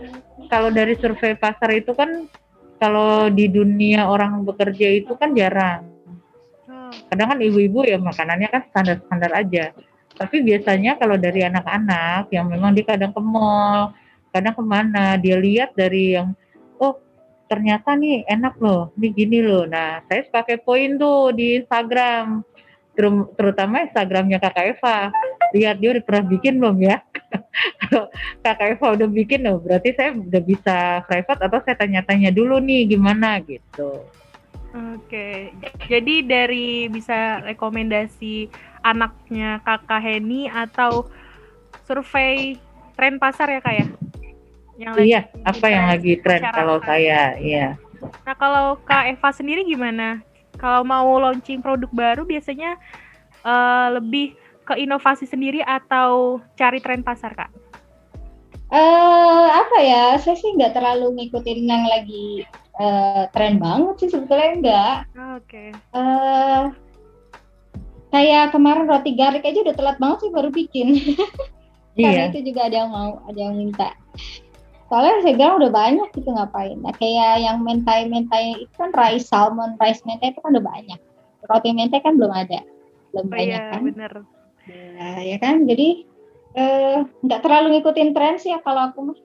kalau 0.46 0.70
dari 0.70 0.94
survei 0.94 1.34
pasar 1.34 1.74
itu 1.74 1.90
kan 1.90 2.30
kalau 2.78 3.26
di 3.26 3.50
dunia 3.50 4.06
orang 4.06 4.46
bekerja 4.46 4.94
itu 4.94 5.18
kan 5.18 5.34
jarang. 5.34 5.90
Oh. 6.70 6.94
Kadang 7.10 7.34
kan 7.34 7.38
ibu-ibu 7.42 7.82
ya 7.82 7.98
makanannya 7.98 8.46
kan 8.46 8.62
standar-standar 8.70 9.34
aja 9.34 9.74
tapi 10.16 10.40
biasanya 10.40 10.96
kalau 10.96 11.20
dari 11.20 11.44
anak-anak 11.44 12.32
yang 12.32 12.48
memang 12.48 12.72
dia 12.72 12.88
kadang 12.88 13.12
ke 13.12 13.20
mall, 13.20 13.92
kadang 14.36 14.54
ke 14.54 14.64
mana, 14.64 15.16
dia 15.16 15.40
lihat 15.40 15.72
dari 15.72 16.14
yang, 16.20 16.36
oh 16.76 17.00
ternyata 17.48 17.96
nih 17.96 18.28
enak 18.28 18.60
loh, 18.60 18.92
ini 19.00 19.08
gini 19.16 19.38
loh. 19.40 19.64
Nah, 19.64 20.04
saya 20.04 20.28
pakai 20.28 20.60
poin 20.60 21.00
tuh 21.00 21.32
di 21.32 21.56
Instagram, 21.62 22.44
terutama 23.36 23.84
Instagramnya 23.84 24.40
Kakak 24.40 24.76
Eva. 24.76 25.12
Lihat 25.54 25.76
dia 25.78 25.96
udah 25.96 26.04
pernah 26.04 26.24
bikin 26.26 26.58
belum 26.58 26.76
ya? 26.80 26.96
Kalau 27.86 28.08
Kakak 28.44 28.76
Eva 28.76 28.86
udah 28.96 29.08
bikin 29.08 29.40
loh, 29.44 29.60
berarti 29.60 29.94
saya 29.94 30.16
udah 30.16 30.42
bisa 30.42 30.76
private 31.04 31.40
atau 31.44 31.58
saya 31.62 31.76
tanya-tanya 31.78 32.30
dulu 32.32 32.58
nih 32.60 32.96
gimana 32.96 33.38
gitu. 33.44 34.04
Oke, 34.76 35.56
jadi 35.88 36.20
dari 36.20 36.84
bisa 36.92 37.40
rekomendasi 37.40 38.52
anaknya 38.84 39.64
kakak 39.64 40.04
Heni 40.04 40.52
atau 40.52 41.08
survei 41.88 42.60
tren 42.92 43.16
pasar 43.16 43.56
ya 43.56 43.60
kak 43.64 43.72
ya? 43.72 43.86
Yang 44.76 44.92
lagi 44.92 45.08
iya, 45.08 45.20
apa 45.44 45.66
yang 45.72 45.84
lagi 45.88 46.12
tren 46.20 46.42
kalau 46.52 46.76
saya, 46.84 47.36
iya. 47.40 47.80
Nah 48.28 48.34
kalau 48.36 48.76
kak 48.84 49.08
Eva 49.16 49.30
sendiri 49.32 49.64
gimana? 49.64 50.20
Kalau 50.56 50.84
mau 50.84 51.16
launching 51.20 51.60
produk 51.60 51.88
baru 51.92 52.22
biasanya 52.24 52.76
uh, 53.44 53.96
lebih 53.96 54.36
ke 54.66 54.76
inovasi 54.76 55.24
sendiri 55.24 55.60
atau 55.64 56.40
cari 56.56 56.80
tren 56.80 57.00
pasar 57.00 57.32
kak? 57.32 57.52
Uh, 58.66 59.46
apa 59.46 59.78
ya, 59.78 60.04
saya 60.18 60.34
sih 60.34 60.50
nggak 60.58 60.74
terlalu 60.74 61.14
ngikutin 61.14 61.70
yang 61.70 61.86
lagi 61.86 62.42
uh, 62.82 63.30
tren 63.30 63.62
banget 63.62 63.94
sih 64.02 64.08
sebetulnya 64.10 64.50
enggak. 64.58 64.96
Oke. 65.38 65.38
Okay. 65.46 65.68
Uh, 65.94 66.02
eh, 66.02 66.62
kayak 68.10 68.50
kemarin 68.50 68.90
roti 68.90 69.14
garik 69.14 69.46
aja 69.46 69.62
udah 69.62 69.76
telat 69.76 69.96
banget 70.02 70.18
sih 70.26 70.30
baru 70.34 70.50
bikin. 70.50 70.98
Karena 71.96 72.28
iya. 72.28 72.28
itu 72.28 72.52
juga 72.52 72.68
ada 72.68 72.76
yang 72.84 72.90
mau, 72.92 73.24
ada 73.24 73.38
yang 73.40 73.54
minta. 73.56 73.88
Soalnya 74.86 75.26
saya 75.26 75.34
bilang 75.34 75.58
udah 75.58 75.72
banyak 75.74 76.08
gitu 76.14 76.30
ngapain. 76.30 76.78
Nah, 76.78 76.94
kayak 76.94 77.42
yang 77.42 77.58
mentai-mentai 77.66 78.66
itu 78.66 78.74
kan 78.78 78.94
rice 78.94 79.26
salmon, 79.26 79.74
rice 79.82 80.02
mentai 80.06 80.30
itu 80.30 80.38
kan 80.38 80.54
udah 80.54 80.64
banyak. 80.64 81.00
Roti 81.46 81.70
mentai 81.74 82.00
kan 82.02 82.14
belum 82.18 82.30
ada, 82.30 82.60
belum 83.14 83.26
oh, 83.26 83.30
banyak 83.30 83.60
iya, 83.60 83.70
kan. 83.74 83.80
Bener. 83.82 84.12
Nah, 84.66 85.18
ya 85.22 85.36
kan, 85.38 85.66
jadi 85.66 85.88
eh, 86.58 86.96
nggak 87.22 87.40
uh, 87.40 87.44
terlalu 87.44 87.66
ngikutin 87.78 88.10
tren 88.14 88.38
sih 88.38 88.50
ya 88.54 88.58
kalau 88.62 88.90
aku 88.90 88.98
mah. 89.10 89.18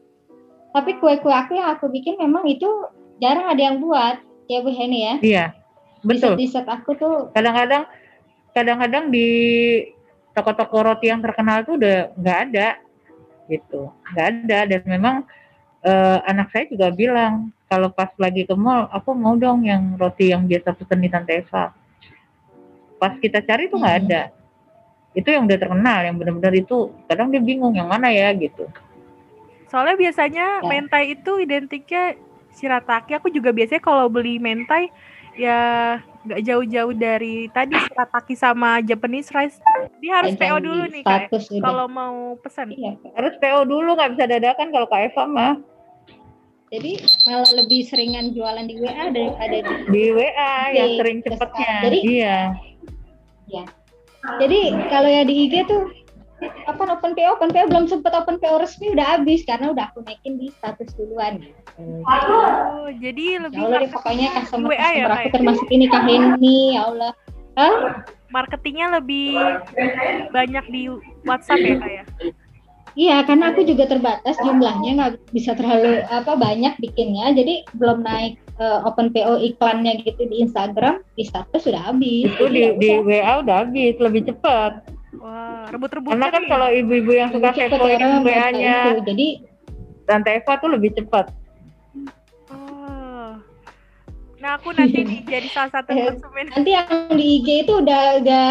Tapi 0.71 0.97
kue-kue 1.03 1.33
aku 1.33 1.59
yang 1.59 1.75
aku 1.77 1.91
bikin 1.91 2.15
memang 2.15 2.47
itu 2.47 2.69
jarang 3.21 3.45
ada 3.53 3.61
yang 3.61 3.77
buat 3.77 4.17
ya 4.49 4.59
Bu 4.65 4.73
Heni 4.73 4.99
ya 4.99 5.15
iya 5.21 5.45
betul 6.01 6.35
di 6.35 6.49
set 6.49 6.65
aku 6.65 6.97
tuh 6.97 7.15
kadang-kadang 7.31 7.85
kadang-kadang 8.51 9.13
di 9.13 9.29
toko-toko 10.33 10.91
roti 10.91 11.07
yang 11.13 11.21
terkenal 11.21 11.61
tuh 11.61 11.77
udah 11.77 12.11
nggak 12.17 12.39
ada 12.49 12.67
gitu 13.47 13.93
nggak 14.11 14.27
ada 14.27 14.59
dan 14.65 14.81
memang 14.89 15.15
uh, 15.85 16.19
anak 16.25 16.53
saya 16.53 16.65
juga 16.69 16.89
bilang 16.93 17.49
kalau 17.65 17.89
pas 17.89 18.11
lagi 18.19 18.43
ke 18.45 18.55
mall 18.57 18.89
aku 18.91 19.15
mau 19.15 19.33
dong 19.39 19.65
yang 19.65 19.95
roti 19.95 20.33
yang 20.33 20.45
biasa 20.45 20.75
pesen 20.75 20.99
di 21.01 21.09
Tante 21.09 21.33
Eva. 21.33 21.71
Pas 23.01 23.13
kita 23.17 23.41
cari 23.41 23.71
tuh 23.71 23.81
nggak 23.81 23.95
hmm. 23.97 24.03
ada. 24.07 24.21
Itu 25.11 25.27
yang 25.27 25.47
udah 25.47 25.59
terkenal 25.59 25.99
yang 26.07 26.15
benar-benar 26.15 26.53
itu 26.55 26.91
kadang 27.07 27.33
dia 27.33 27.41
bingung 27.43 27.73
yang 27.75 27.89
mana 27.89 28.11
ya 28.13 28.31
gitu. 28.35 28.67
Soalnya 29.71 29.95
biasanya 29.95 30.45
ya. 30.61 30.67
mentai 30.67 31.15
itu 31.15 31.31
identiknya 31.39 32.19
shirataki 32.51 33.15
aku 33.15 33.31
juga 33.31 33.55
biasanya 33.55 33.79
kalau 33.79 34.11
beli 34.11 34.35
mentai 34.35 34.91
ya 35.39 35.95
nggak 36.27 36.43
jauh-jauh 36.43 36.91
dari 36.91 37.47
tadi 37.55 37.79
shirataki 37.79 38.35
sama 38.35 38.83
Japanese 38.83 39.31
rice. 39.31 39.57
Dia 40.03 40.19
harus 40.19 40.35
PO 40.35 40.57
dulu 40.59 40.83
nih 40.91 41.01
kak 41.07 41.31
kalau 41.63 41.87
mau 41.87 42.35
pesan 42.43 42.75
iya, 42.75 42.99
harus 43.15 43.33
PO 43.39 43.63
dulu 43.63 43.95
nggak 43.95 44.11
bisa 44.19 44.23
dadakan 44.27 44.67
kalau 44.75 44.87
kak 44.91 45.07
Eva 45.07 45.23
mah 45.23 45.55
jadi 46.71 47.03
malah 47.27 47.51
lebih 47.51 47.83
seringan 47.83 48.31
jualan 48.31 48.63
di 48.63 48.79
WA 48.79 49.11
daripada 49.11 49.57
di, 49.59 49.73
di 49.91 50.03
WA 50.15 50.55
di 50.71 50.77
yang 50.79 50.91
sering 51.03 51.19
cepetnya. 51.19 51.73
Jadi 51.83 51.99
iya. 52.07 52.37
Ya. 53.51 53.63
Jadi 54.39 54.59
kalau 54.87 55.09
ya 55.11 55.27
di 55.27 55.51
IG 55.51 55.67
tuh 55.67 55.91
apa 56.65 56.81
open 56.87 57.11
PO 57.13 57.37
open 57.37 57.51
PO 57.51 57.69
belum 57.69 57.85
sempet 57.91 58.15
open 58.15 58.39
PO 58.39 58.63
resmi 58.63 58.95
udah 58.95 59.19
habis 59.19 59.43
karena 59.43 59.75
udah 59.75 59.91
aku 59.91 60.01
naikin 60.07 60.39
di 60.39 60.47
status 60.55 60.95
duluan. 60.95 61.43
Oh, 62.07 62.87
jadi 63.03 63.43
lebih 63.43 63.61
ya 63.61 63.67
Allah 63.67 63.79
deh, 63.83 63.91
pokoknya 63.91 64.27
customer 64.39 64.71
WA 64.71 64.89
ya, 64.95 65.05
aku 65.11 65.27
ya? 65.27 65.33
termasuk 65.35 65.67
ini 65.69 65.85
Kak 65.91 66.03
Heni 66.07 66.79
ya 66.79 66.81
Allah. 66.87 67.11
Hah? 67.59 67.75
marketingnya 68.31 69.03
lebih 69.03 69.35
banyak 70.31 70.65
di 70.71 70.87
WhatsApp 71.27 71.59
ya 71.59 71.75
kak 71.77 71.91
ya 71.91 72.03
Iya, 72.91 73.23
karena 73.23 73.55
aku 73.55 73.63
juga 73.63 73.87
terbatas 73.87 74.35
jumlahnya 74.43 74.91
nggak 74.99 75.13
bisa 75.31 75.55
terlalu 75.55 76.03
apa 76.11 76.35
banyak 76.35 76.75
bikinnya, 76.83 77.31
jadi 77.31 77.63
belum 77.79 78.03
naik 78.03 78.35
uh, 78.59 78.83
open 78.83 79.15
PO 79.15 79.39
iklannya 79.39 80.03
gitu 80.03 80.27
di 80.27 80.43
Instagram, 80.43 80.99
di 81.15 81.23
status 81.23 81.63
sudah 81.63 81.87
habis. 81.87 82.27
Itu 82.27 82.51
di, 82.51 82.75
di 82.75 82.89
WA 82.99 83.39
udah 83.39 83.63
habis, 83.63 83.95
lebih 83.95 84.27
cepat. 84.27 84.83
Wah, 85.21 85.71
rebut-rebut. 85.71 86.11
Karena 86.11 86.27
kan 86.33 86.43
kalau 86.51 86.67
ibu-ibu 86.67 87.11
yang 87.15 87.29
suka 87.31 87.55
kepoin 87.55 88.27
WA-nya, 88.27 88.99
jadi 89.07 89.27
dan 90.09 90.27
Eva 90.27 90.53
tuh 90.59 90.69
lebih 90.75 90.91
cepat. 90.97 91.31
Oh. 92.51 93.39
Nah, 94.43 94.51
aku 94.59 94.75
nanti 94.75 95.05
jadi 95.31 95.47
salah 95.47 95.71
satu 95.79 95.95
konsumen. 95.95 96.51
Nanti 96.51 96.69
yang 96.75 96.87
di 97.15 97.25
IG 97.39 97.47
itu 97.63 97.73
udah 97.79 98.19
udah 98.19 98.47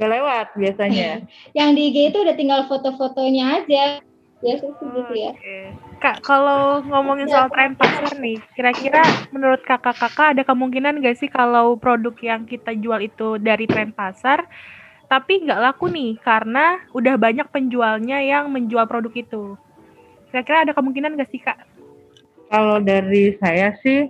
udah 0.00 0.08
lewat 0.08 0.46
biasanya. 0.56 1.20
yang 1.58 1.76
di 1.76 1.92
IG 1.92 2.16
itu 2.16 2.18
udah 2.24 2.32
tinggal 2.32 2.64
foto-fotonya 2.64 3.60
aja. 3.60 3.84
Biasa 4.40 4.72
sih 4.72 4.86
oh, 4.88 4.90
gitu 4.96 5.12
ya. 5.20 5.36
Okay. 5.36 5.64
Kak, 6.00 6.24
kalau 6.24 6.80
ngomongin 6.88 7.28
ya. 7.28 7.44
soal 7.44 7.48
tren 7.52 7.76
pasar 7.76 8.16
nih, 8.16 8.40
kira-kira 8.56 9.04
menurut 9.36 9.60
kakak-kakak 9.68 10.32
ada 10.32 10.42
kemungkinan 10.48 11.04
gak 11.04 11.20
sih 11.20 11.28
kalau 11.28 11.76
produk 11.76 12.16
yang 12.24 12.48
kita 12.48 12.72
jual 12.72 13.04
itu 13.04 13.36
dari 13.36 13.68
tren 13.68 13.92
pasar 13.92 14.48
tapi 15.10 15.42
nggak 15.42 15.58
laku 15.58 15.90
nih 15.90 16.14
karena 16.22 16.86
udah 16.94 17.18
banyak 17.18 17.50
penjualnya 17.50 18.22
yang 18.22 18.46
menjual 18.46 18.86
produk 18.86 19.10
itu. 19.10 19.58
Kira-kira 20.30 20.62
ada 20.62 20.72
kemungkinan 20.72 21.18
nggak 21.18 21.30
sih 21.34 21.42
kak? 21.42 21.58
Kalau 22.46 22.78
dari 22.78 23.34
saya 23.42 23.74
sih, 23.82 24.06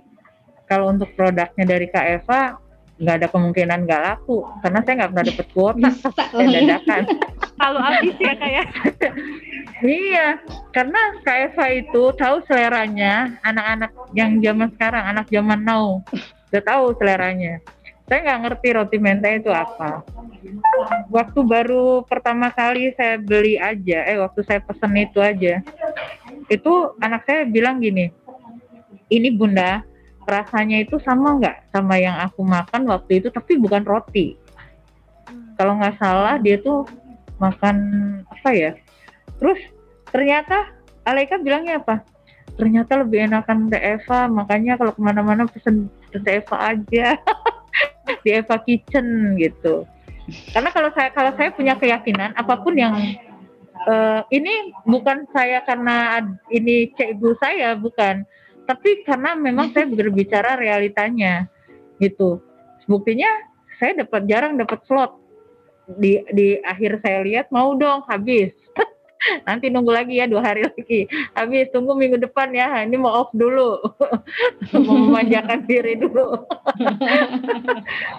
kalau 0.69 0.93
untuk 0.93 1.09
produknya 1.17 1.65
dari 1.65 1.89
Kak 1.89 2.05
Eva 2.05 2.61
nggak 3.01 3.15
ada 3.17 3.27
kemungkinan 3.33 3.79
nggak 3.89 4.01
laku 4.05 4.45
karena 4.61 4.79
saya 4.85 4.93
nggak 5.01 5.09
pernah 5.09 5.25
dapet 5.25 5.47
kuota 5.57 5.89
saya 6.31 6.47
dadakan. 6.47 7.03
Kalau 7.61 7.77
habis 7.77 8.17
ya 8.17 8.33
kayak. 8.41 8.65
iya, 9.85 10.27
karena 10.73 11.01
Eva 11.21 11.65
itu 11.69 12.09
tahu 12.17 12.41
seleranya 12.49 13.37
anak-anak 13.45 13.93
yang 14.17 14.41
zaman 14.41 14.73
sekarang, 14.73 15.03
anak 15.05 15.29
zaman 15.29 15.61
now. 15.61 16.01
Udah 16.49 16.63
tahu 16.65 16.97
seleranya. 16.97 17.61
Saya 18.09 18.19
nggak 18.25 18.41
ngerti 18.43 18.67
roti 18.73 18.97
mentai 18.97 19.39
itu 19.39 19.53
apa. 19.53 20.01
Waktu 21.13 21.39
baru 21.45 22.01
pertama 22.01 22.49
kali 22.49 22.97
saya 22.97 23.21
beli 23.21 23.61
aja, 23.61 24.09
eh 24.09 24.17
waktu 24.17 24.41
saya 24.41 24.59
pesen 24.65 24.97
itu 24.97 25.21
aja, 25.21 25.61
itu 26.49 26.73
anak 26.97 27.29
saya 27.29 27.45
bilang 27.45 27.77
gini, 27.77 28.09
ini 29.07 29.29
bunda, 29.31 29.85
rasanya 30.31 30.79
itu 30.79 30.95
sama 31.03 31.35
nggak 31.35 31.75
sama 31.75 31.99
yang 31.99 32.15
aku 32.23 32.47
makan 32.47 32.87
waktu 32.87 33.19
itu, 33.19 33.27
tapi 33.27 33.59
bukan 33.59 33.83
roti. 33.83 34.39
Kalau 35.59 35.75
nggak 35.75 35.99
salah 35.99 36.39
dia 36.39 36.55
tuh 36.63 36.87
makan 37.37 37.75
apa 38.31 38.49
ya? 38.55 38.71
Terus 39.37 39.59
ternyata 40.09 40.71
Aleka 41.03 41.35
bilangnya 41.43 41.83
apa? 41.83 42.07
Ternyata 42.55 43.03
lebih 43.03 43.27
enakan 43.27 43.67
Teh 43.67 43.99
Eva, 43.99 44.31
makanya 44.31 44.79
kalau 44.79 44.95
ke 44.95 45.01
mana-mana 45.03 45.43
pesen 45.49 45.91
Teh 46.15 46.39
Eva 46.39 46.55
aja. 46.71 47.19
di 48.23 48.29
Eva 48.35 48.57
Kitchen 48.61 49.37
gitu. 49.39 49.87
Karena 50.53 50.69
kalau 50.71 50.89
saya 50.93 51.09
kalau 51.11 51.31
saya 51.35 51.49
punya 51.51 51.75
keyakinan 51.75 52.31
apa 52.37 52.59
pun 52.61 52.77
yang 52.77 52.95
uh, 53.89 54.21
ini 54.31 54.71
bukan 54.87 55.27
saya 55.33 55.63
karena 55.65 56.23
ini 56.53 56.91
cek 56.95 57.17
ibu 57.17 57.35
saya 57.41 57.75
bukan, 57.75 58.23
tapi 58.65 59.03
karena 59.03 59.33
memang 59.33 59.73
saya 59.73 59.89
berbicara 59.89 60.57
realitanya 60.57 61.49
gitu. 62.01 62.41
Buktinya 62.89 63.29
saya 63.77 64.05
dapat 64.05 64.25
jarang 64.29 64.57
dapat 64.57 64.81
slot. 64.85 65.17
Di 65.91 66.23
di 66.31 66.57
akhir 66.61 67.01
saya 67.01 67.25
lihat 67.25 67.45
mau 67.49 67.73
dong 67.77 68.05
habis. 68.09 68.53
Nanti 69.47 69.69
nunggu 69.69 69.93
lagi 69.93 70.17
ya 70.17 70.25
dua 70.25 70.41
hari 70.41 70.65
lagi. 70.65 71.05
Habis 71.37 71.69
tunggu 71.69 71.93
minggu 71.93 72.17
depan 72.21 72.53
ya. 72.53 72.81
Ini 72.85 72.95
mau 72.97 73.25
off 73.25 73.29
dulu. 73.33 73.77
Mau 74.87 74.97
memanjakan 74.97 75.65
diri 75.69 75.99
dulu. 75.99 76.41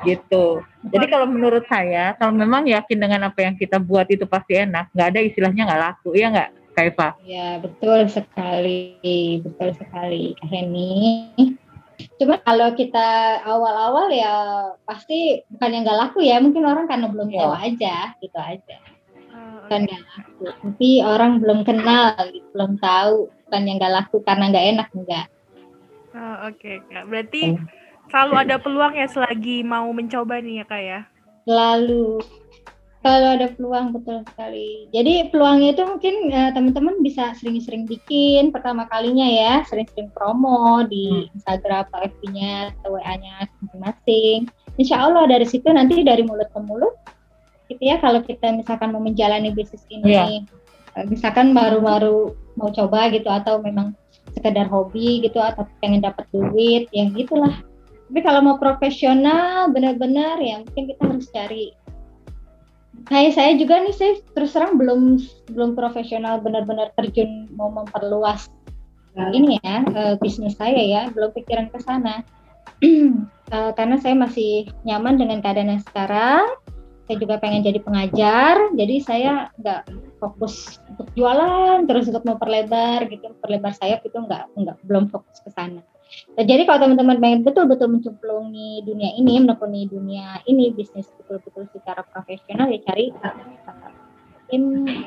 Gitu. 0.07 0.63
Jadi 0.95 1.07
kalau 1.11 1.27
menurut 1.27 1.65
saya 1.67 2.15
kalau 2.19 2.35
memang 2.35 2.67
yakin 2.71 2.99
dengan 2.99 3.31
apa 3.31 3.41
yang 3.47 3.55
kita 3.59 3.83
buat 3.83 4.07
itu 4.11 4.27
pasti 4.27 4.63
enak 4.63 4.91
nggak 4.95 5.09
ada 5.15 5.21
istilahnya 5.23 5.63
nggak 5.71 5.83
laku 5.83 6.11
ya 6.19 6.29
nggak 6.31 6.62
Kaifa 6.73 7.15
ya 7.25 7.61
betul 7.61 8.09
sekali 8.09 8.97
betul 9.45 9.71
sekali 9.77 10.33
Heni 10.47 11.31
Cuma 12.19 12.35
kalau 12.43 12.75
kita 12.75 13.39
awal-awal 13.47 14.11
ya 14.11 14.35
pasti 14.83 15.39
bukan 15.55 15.71
yang 15.71 15.83
nggak 15.87 16.01
laku 16.03 16.19
ya, 16.27 16.43
mungkin 16.43 16.67
orang 16.67 16.91
karena 16.91 17.07
belum 17.07 17.31
ya. 17.31 17.47
tahu 17.47 17.55
aja, 17.55 17.97
gitu 18.19 18.39
aja. 18.43 18.77
Bukan 19.63 19.87
nggak 19.87 20.03
laku 20.03 20.45
tapi 20.51 20.89
orang 21.07 21.39
belum 21.39 21.63
kenal 21.63 22.19
gitu, 22.35 22.47
belum 22.51 22.73
tahu 22.83 23.31
bukan 23.31 23.63
yang 23.69 23.77
nggak 23.79 23.95
laku 23.95 24.17
karena 24.27 24.45
nggak 24.51 24.67
enak 24.75 24.89
enggak 24.97 25.27
oh, 26.17 26.37
oke 26.49 26.59
okay, 26.59 26.77
kak. 26.89 27.05
Berarti 27.09 27.43
hmm. 27.57 27.67
selalu 28.13 28.35
ada 28.37 28.57
peluang 28.61 28.95
ya 28.97 29.07
selagi 29.09 29.65
mau 29.65 29.89
mencoba 29.93 30.41
nih 30.41 30.63
ya 30.63 30.65
kak 30.69 30.83
ya? 30.83 31.01
Selalu 31.49 32.23
kalau 33.03 33.35
ada 33.35 33.51
peluang 33.53 33.91
betul 33.91 34.23
sekali 34.31 34.87
jadi 34.95 35.29
peluangnya 35.35 35.75
itu 35.75 35.83
mungkin 35.83 36.15
uh, 36.31 36.51
teman-teman 36.55 37.03
bisa 37.03 37.35
sering-sering 37.37 37.85
bikin 37.85 38.55
pertama 38.55 38.87
kalinya 38.88 39.27
ya 39.27 39.55
sering-sering 39.67 40.09
promo 40.15 40.87
di 40.87 41.11
hmm. 41.11 41.35
Instagram 41.37 41.91
atau 41.91 41.99
FB-nya 42.07 42.73
atau 42.79 42.97
WA-nya 42.97 43.51
masing-masing 43.61 44.47
Insya 44.81 45.05
Allah 45.05 45.29
dari 45.29 45.45
situ 45.45 45.69
nanti 45.69 46.01
dari 46.01 46.25
mulut 46.25 46.49
ke 46.55 46.61
mulut 46.62 46.95
gitu 47.69 47.83
ya 47.83 47.99
kalau 47.99 48.23
kita 48.23 48.55
misalkan 48.55 48.95
mau 48.95 49.03
menjalani 49.03 49.51
bisnis 49.51 49.83
ini 49.91 50.17
yeah. 50.17 50.27
Iya. 50.31 51.09
misalkan 51.11 51.53
baru-baru 51.53 52.33
mau 52.55 52.71
coba 52.71 53.11
gitu 53.11 53.29
atau 53.29 53.59
memang 53.61 53.97
sekedar 54.33 54.71
hobi 54.71 55.25
gitu 55.25 55.43
atau 55.43 55.67
pengen 55.83 56.05
dapat 56.05 56.25
duit 56.33 56.88
yang 56.95 57.12
gitulah 57.12 57.53
tapi 58.12 58.21
kalau 58.21 58.45
mau 58.45 58.57
profesional 58.61 59.73
benar-benar 59.73 60.37
ya 60.37 60.61
mungkin 60.61 60.85
kita 60.85 61.03
harus 61.09 61.27
cari 61.33 61.73
kayak 63.09 63.33
saya 63.35 63.53
juga 63.59 63.83
nih 63.83 63.95
saya 63.95 64.12
terus 64.35 64.55
terang 64.55 64.79
belum 64.79 65.19
belum 65.53 65.75
profesional 65.79 66.43
benar-benar 66.43 66.95
terjun 66.99 67.51
mau 67.55 67.71
memperluas 67.71 68.51
ini 69.33 69.61
ya 69.61 69.85
uh, 69.93 70.15
bisnis 70.21 70.57
saya 70.57 70.81
ya 70.81 71.03
belum 71.12 71.37
pikiran 71.37 71.69
ke 71.69 71.79
sana. 71.85 72.25
Uh, 72.83 73.71
karena 73.79 74.01
saya 74.01 74.17
masih 74.17 74.73
nyaman 74.88 75.21
dengan 75.21 75.45
keadaan 75.45 75.77
yang 75.77 75.85
sekarang 75.85 76.49
saya 77.07 77.29
juga 77.29 77.37
pengen 77.43 77.67
jadi 77.67 77.83
pengajar 77.83 78.73
jadi 78.79 78.95
saya 79.05 79.33
nggak 79.61 79.91
fokus 80.23 80.81
untuk 80.88 81.11
jualan 81.19 81.85
terus 81.85 82.09
untuk 82.09 82.25
memperlebar 82.25 83.05
gitu 83.11 83.27
memperlebar 83.37 83.75
sayap 83.77 84.01
itu 84.07 84.17
nggak 84.17 84.49
nggak 84.55 84.77
belum 84.87 85.11
fokus 85.11 85.43
ke 85.43 85.51
sana 85.53 85.85
jadi 86.37 86.62
kalau 86.64 86.88
teman-teman 86.88 87.18
pengen 87.20 87.40
betul-betul 87.44 87.88
mencemplungi 87.92 88.85
dunia 88.85 89.11
ini 89.16 89.42
menekuni 89.42 89.88
dunia 89.88 90.40
ini 90.48 90.72
bisnis 90.72 91.09
betul-betul 91.20 91.68
secara 91.72 92.05
profesional 92.09 92.68
ya 92.68 92.81
cari 92.85 93.12
mungkin 94.53 94.62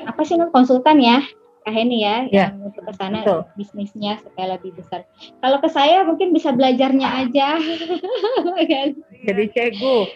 apa 0.06 0.20
sih 0.26 0.38
konsultan 0.50 0.98
ya 0.98 1.22
Kak 1.66 1.74
Heni 1.74 1.98
ya, 1.98 2.30
ya 2.30 2.54
yang 2.54 2.70
untuk 2.70 2.86
ke 2.86 2.94
sana 2.94 3.26
bisnisnya 3.58 4.22
supaya 4.22 4.54
lebih 4.54 4.78
besar. 4.78 5.02
Kalau 5.42 5.58
ke 5.58 5.66
saya 5.66 6.06
mungkin 6.06 6.30
bisa 6.30 6.54
belajarnya 6.54 7.26
aja. 7.26 7.58
Kan? 8.70 8.94
Jadi 9.26 9.44
cegu. 9.50 10.06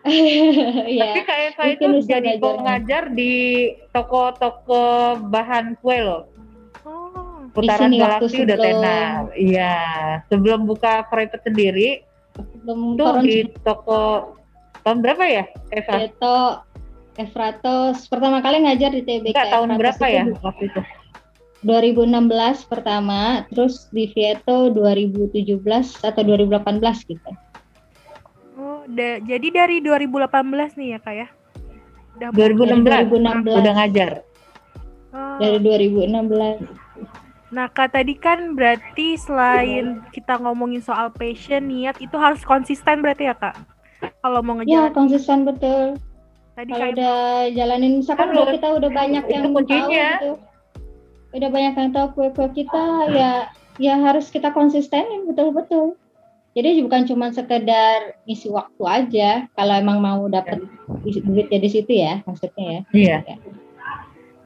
ya, 0.88 1.04
Tapi 1.04 1.20
kayak 1.28 1.50
saya 1.60 1.70
itu 1.76 2.00
jadi 2.08 2.40
pengajar 2.40 3.12
di 3.12 3.34
toko-toko 3.92 5.20
bahan 5.28 5.76
kue 5.84 6.00
loh. 6.00 6.29
Oh, 7.50 7.62
Putaran 7.62 7.90
Galaksi 7.90 8.46
udah 8.46 8.58
tenar. 8.58 9.14
Iya, 9.34 9.74
sebelum 10.30 10.70
buka 10.70 11.06
private 11.10 11.42
sendiri, 11.42 12.06
sebelum 12.38 12.94
itu 12.94 13.04
di 13.26 13.36
toko 13.66 14.34
tahun 14.86 15.02
berapa 15.02 15.24
ya, 15.26 15.44
Eva? 15.74 16.06
Itu 16.06 16.36
Efratos 17.18 18.06
pertama 18.06 18.38
kali 18.38 18.64
ngajar 18.64 18.94
di 18.94 19.02
TBK. 19.02 19.34
Enggak, 19.34 19.48
tahun 19.50 19.68
Efratos 19.74 19.80
berapa 19.82 20.06
ya 20.06 20.24
waktu 20.46 20.62
itu? 20.70 20.80
2016 21.60 22.72
pertama, 22.72 23.44
terus 23.52 23.92
di 23.92 24.08
Vieto 24.16 24.72
2017 24.72 25.60
atau 26.00 26.22
2018 26.24 26.56
gitu 27.04 27.30
da, 28.90 29.08
jadi 29.22 29.48
dari 29.54 29.76
2018 29.82 30.78
nih 30.78 30.88
ya 30.96 30.98
kak 30.98 31.14
ya? 31.14 31.28
Udah 32.18 32.28
2016, 32.36 33.08
2016. 33.08 33.60
udah 33.60 33.72
ngajar. 33.80 34.10
Oh. 35.10 35.38
Dari 35.40 35.58
2016. 35.62 36.89
Nah 37.50 37.66
kak 37.70 37.94
tadi 37.94 38.14
kan 38.14 38.54
berarti 38.54 39.18
selain 39.18 40.02
kita 40.14 40.38
ngomongin 40.38 40.82
soal 40.82 41.10
passion, 41.10 41.66
niat 41.66 41.98
itu 41.98 42.14
harus 42.14 42.42
konsisten 42.46 43.02
berarti 43.02 43.30
ya 43.30 43.34
kak? 43.34 43.58
Kalau 44.22 44.40
mau 44.40 44.58
ngejalan. 44.58 44.90
Ya 44.90 44.94
konsisten 44.94 45.42
betul. 45.42 45.98
Tadi 46.54 46.70
Kalau 46.70 46.92
udah 46.94 47.18
jalanin 47.54 47.92
misalkan 48.02 48.30
kalau 48.34 48.46
kita 48.52 48.68
udah 48.74 48.90
banyak 48.90 49.24
yang 49.30 49.44
tahu 49.50 49.62
gitu. 49.66 50.30
Udah 51.30 51.48
banyak 51.48 51.74
yang 51.78 51.90
tahu 51.94 52.06
kue-kue 52.18 52.48
kita 52.54 53.06
ya 53.14 53.32
ya 53.80 53.96
harus 53.96 54.28
kita 54.28 54.52
konsistenin 54.52 55.24
betul-betul 55.24 55.96
jadi 56.52 56.84
bukan 56.84 57.08
cuma 57.08 57.32
sekedar 57.32 58.12
isi 58.28 58.52
waktu 58.52 58.82
aja 58.84 59.30
kalau 59.56 59.74
emang 59.80 60.04
mau 60.04 60.28
dapat 60.28 60.60
duit 61.00 61.48
dari 61.48 61.68
situ 61.72 61.88
ya 61.96 62.20
maksudnya 62.28 62.84
ya 62.92 63.18
iya 63.24 63.38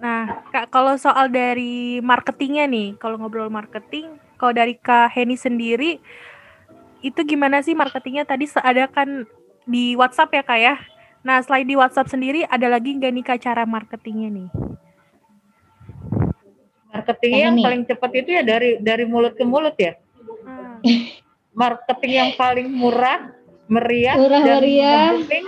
nah 0.05 0.45
kak 0.53 0.69
kalau 0.69 1.01
soal 1.01 1.33
dari 1.33 1.97
marketingnya 2.05 2.69
nih 2.69 2.93
kalau 3.01 3.17
ngobrol 3.17 3.49
marketing 3.49 4.21
kalau 4.37 4.53
dari 4.53 4.77
kak 4.77 5.09
Heni 5.17 5.33
sendiri 5.33 5.97
itu 7.01 7.21
gimana 7.25 7.65
sih 7.65 7.73
marketingnya 7.73 8.29
tadi 8.29 8.45
ada 8.61 8.85
kan 8.85 9.25
di 9.65 9.97
WhatsApp 9.97 10.29
ya 10.37 10.43
kak 10.45 10.61
ya 10.61 10.77
nah 11.25 11.41
selain 11.41 11.65
di 11.65 11.73
WhatsApp 11.73 12.13
sendiri 12.13 12.45
ada 12.45 12.69
lagi 12.69 12.93
nggak 12.93 13.13
nih 13.17 13.25
kak 13.25 13.41
cara 13.49 13.65
marketingnya 13.65 14.29
nih 14.29 14.49
marketingnya 16.93 17.41
yang 17.49 17.57
nih. 17.57 17.65
paling 17.65 17.83
cepat 17.89 18.11
itu 18.13 18.31
ya 18.37 18.43
dari 18.45 18.77
dari 18.85 19.09
mulut 19.09 19.33
ke 19.33 19.45
mulut 19.49 19.73
ya 19.81 19.97
hmm. 20.85 21.01
marketing 21.57 22.13
yang 22.13 22.31
paling 22.37 22.69
murah, 22.69 23.33
meriah 23.73 24.21
murah, 24.21 24.43
dan 24.45 24.61
meriah. 24.61 25.17
penting 25.17 25.45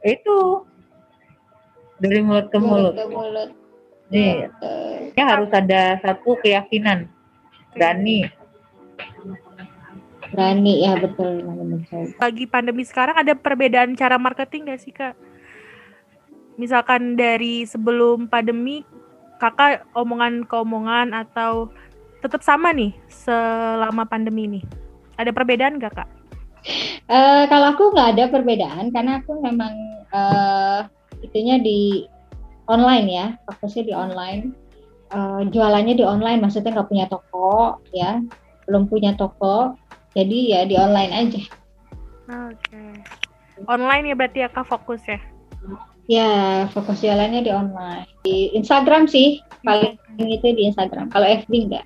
itu 0.00 0.64
dari 2.00 2.24
mulut 2.24 2.48
ke 2.48 2.56
mulut. 2.56 2.94
Mulut 2.94 2.96
ke 2.96 3.04
mulut. 3.12 3.67
Iya. 4.08 4.48
Ya 5.12 5.24
harus 5.24 5.50
ada 5.52 6.00
satu 6.00 6.38
keyakinan, 6.40 7.08
berani. 7.76 8.28
Berani 10.28 10.74
ya 10.84 10.96
betul. 11.00 11.44
Lagi 12.20 12.44
pandemi 12.48 12.84
sekarang 12.84 13.16
ada 13.16 13.32
perbedaan 13.36 13.96
cara 13.96 14.20
marketing 14.20 14.72
gak 14.72 14.80
sih 14.80 14.92
kak? 14.92 15.16
Misalkan 16.58 17.14
dari 17.14 17.64
sebelum 17.64 18.26
pandemi, 18.26 18.82
kakak 19.38 19.86
omongan 19.94 20.42
ke 20.42 20.54
omongan 20.58 21.14
atau 21.14 21.70
tetap 22.18 22.42
sama 22.42 22.74
nih 22.74 22.90
selama 23.06 24.02
pandemi 24.04 24.50
ini? 24.50 24.60
Ada 25.14 25.30
perbedaan 25.30 25.78
nggak 25.78 25.94
kak? 25.94 26.08
Uh, 27.06 27.46
kalau 27.46 27.72
aku 27.72 27.94
nggak 27.94 28.18
ada 28.18 28.24
perbedaan 28.28 28.90
karena 28.90 29.22
aku 29.22 29.38
memang 29.38 29.72
uh, 30.10 30.84
itunya 31.22 31.62
di 31.62 32.10
online 32.68 33.06
ya, 33.08 33.26
fokusnya 33.48 33.82
di 33.88 33.94
online. 33.96 34.42
Uh, 35.08 35.40
jualannya 35.48 35.96
di 35.96 36.04
online, 36.04 36.44
maksudnya 36.44 36.76
nggak 36.76 36.90
punya 36.92 37.08
toko 37.08 37.80
ya, 37.96 38.20
belum 38.68 38.92
punya 38.92 39.16
toko, 39.16 39.72
jadi 40.12 40.38
ya 40.52 40.60
di 40.68 40.76
online 40.76 41.12
aja. 41.16 41.42
Oke. 42.28 42.60
Okay. 42.60 42.92
Online 43.64 44.12
ya 44.12 44.14
berarti 44.14 44.38
ya 44.44 44.48
kak 44.52 44.68
fokus 44.68 45.00
ya? 45.08 45.18
Ya, 46.08 46.64
fokus 46.72 47.00
jualannya 47.04 47.44
di 47.44 47.52
online. 47.52 48.08
Di 48.24 48.52
Instagram 48.56 49.08
sih, 49.08 49.40
paling 49.64 49.96
itu 50.20 50.48
di 50.56 50.68
Instagram. 50.68 51.08
Kalau 51.12 51.24
FB 51.24 51.52
enggak. 51.68 51.84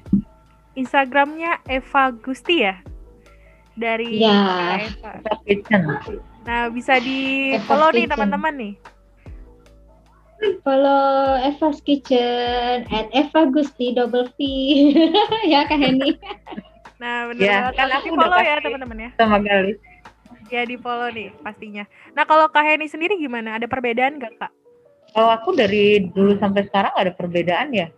Instagramnya 0.78 1.60
Eva 1.66 2.14
Gusti 2.14 2.64
ya? 2.64 2.78
Dari 3.74 4.22
ya. 4.22 4.78
Eva. 4.78 5.10
Nah, 6.42 6.70
bisa 6.70 6.98
di 7.02 7.54
follow 7.66 7.90
nih 7.94 8.06
teman-teman 8.10 8.54
nih. 8.54 8.74
Follow 10.66 11.38
Eva's 11.38 11.78
Kitchen 11.86 12.86
at 12.90 13.06
Eva 13.14 13.46
Gusti 13.50 13.94
double 13.94 14.26
V 14.34 14.38
ya 15.52 15.66
Kak 15.66 15.78
Henny. 15.78 16.18
Nah, 16.98 17.30
benar 17.30 17.42
ya, 17.42 17.58
kan 17.74 17.88
aku 17.98 18.14
follow 18.14 18.38
ya 18.38 18.58
teman-teman 18.62 18.98
ya. 19.06 19.10
Sama 19.18 19.38
kali. 19.42 19.74
Ya 20.50 20.62
di 20.66 20.76
follow 20.78 21.10
nih 21.10 21.30
pastinya. 21.42 21.84
Nah, 22.14 22.26
kalau 22.26 22.50
Kak 22.50 22.62
Henny 22.66 22.86
sendiri 22.90 23.18
gimana? 23.18 23.58
Ada 23.58 23.66
perbedaan 23.70 24.18
nggak 24.18 24.34
Kak? 24.38 24.52
Kalau 25.12 25.30
aku 25.30 25.54
dari 25.54 26.10
dulu 26.10 26.38
sampai 26.38 26.66
sekarang 26.66 26.94
ada 26.94 27.10
perbedaan 27.14 27.70
ya. 27.74 27.90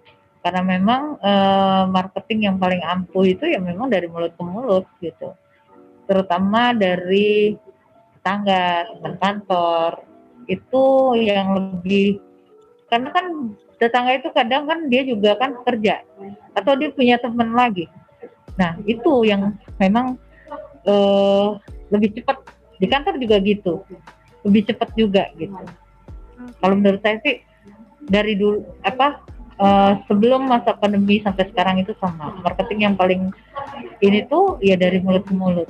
Karena 0.44 0.60
memang 0.60 1.16
uh, 1.24 1.88
marketing 1.88 2.52
yang 2.52 2.56
paling 2.60 2.84
ampuh 2.84 3.24
itu 3.24 3.48
ya 3.48 3.56
memang 3.56 3.88
dari 3.88 4.04
mulut 4.04 4.36
ke 4.36 4.42
mulut 4.44 4.84
gitu. 5.00 5.32
Terutama 6.04 6.76
dari 6.76 7.56
tetangga, 8.20 8.84
teman 8.92 9.16
kantor, 9.16 10.04
itu 10.48 10.84
yang 11.16 11.56
lebih 11.56 12.20
karena 12.94 13.10
kan 13.10 13.26
tetangga 13.82 14.14
itu 14.14 14.30
kadang 14.30 14.70
kan 14.70 14.86
dia 14.86 15.02
juga 15.02 15.34
kan 15.34 15.58
kerja 15.66 16.06
atau 16.54 16.78
dia 16.78 16.94
punya 16.94 17.18
teman 17.18 17.50
lagi. 17.50 17.90
Nah 18.54 18.78
itu 18.86 19.26
yang 19.26 19.58
memang 19.82 20.14
uh, 20.86 21.58
lebih 21.90 22.14
cepat 22.14 22.38
di 22.78 22.86
kantor 22.86 23.18
juga 23.18 23.42
gitu, 23.42 23.82
lebih 24.46 24.70
cepat 24.70 24.94
juga 24.94 25.26
gitu. 25.34 25.58
Kalau 26.62 26.74
menurut 26.78 27.02
saya 27.02 27.18
sih 27.26 27.42
dari 28.06 28.38
dulu 28.38 28.62
apa 28.86 29.18
uh, 29.58 29.98
sebelum 30.06 30.46
masa 30.46 30.78
pandemi 30.78 31.18
sampai 31.18 31.50
sekarang 31.50 31.82
itu 31.82 31.98
sama 31.98 32.30
marketing 32.46 32.78
yang 32.86 32.94
paling 32.94 33.34
ini 34.06 34.22
tuh 34.30 34.54
ya 34.62 34.78
dari 34.78 35.02
mulut 35.02 35.26
ke 35.26 35.34
mulut. 35.34 35.66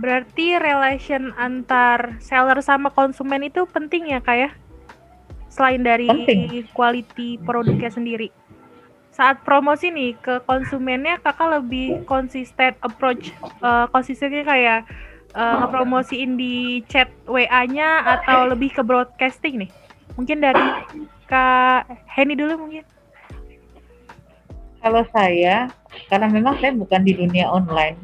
Berarti 0.00 0.56
relation 0.56 1.36
antar 1.36 2.16
seller 2.24 2.64
sama 2.64 2.88
konsumen 2.88 3.44
itu 3.44 3.68
penting 3.68 4.16
ya 4.16 4.24
kak 4.24 4.36
ya? 4.40 4.50
Selain 5.56 5.80
dari 5.80 6.04
penting. 6.04 6.68
quality 6.76 7.40
produknya 7.40 7.88
sendiri. 7.88 8.28
Saat 9.08 9.40
promosi 9.48 9.88
nih 9.88 10.12
ke 10.20 10.44
konsumennya 10.44 11.16
kakak 11.24 11.64
lebih 11.64 12.04
konsisten 12.04 12.76
approach 12.84 13.32
uh, 13.64 13.88
konsistennya 13.88 14.44
kayak 14.44 14.84
uh, 15.32 15.64
ngepromosiin 15.64 16.36
di 16.36 16.84
chat 16.84 17.08
WA-nya 17.24 18.04
atau 18.20 18.52
lebih 18.52 18.76
ke 18.76 18.84
broadcasting 18.84 19.64
nih? 19.64 19.70
Mungkin 20.20 20.44
dari 20.44 20.60
Kak 21.24 21.88
Henny 22.04 22.36
dulu 22.36 22.68
mungkin. 22.68 22.84
Kalau 24.84 25.02
saya, 25.10 25.72
karena 26.12 26.28
memang 26.28 26.60
saya 26.60 26.76
bukan 26.76 27.00
di 27.00 27.16
dunia 27.16 27.48
online, 27.48 27.96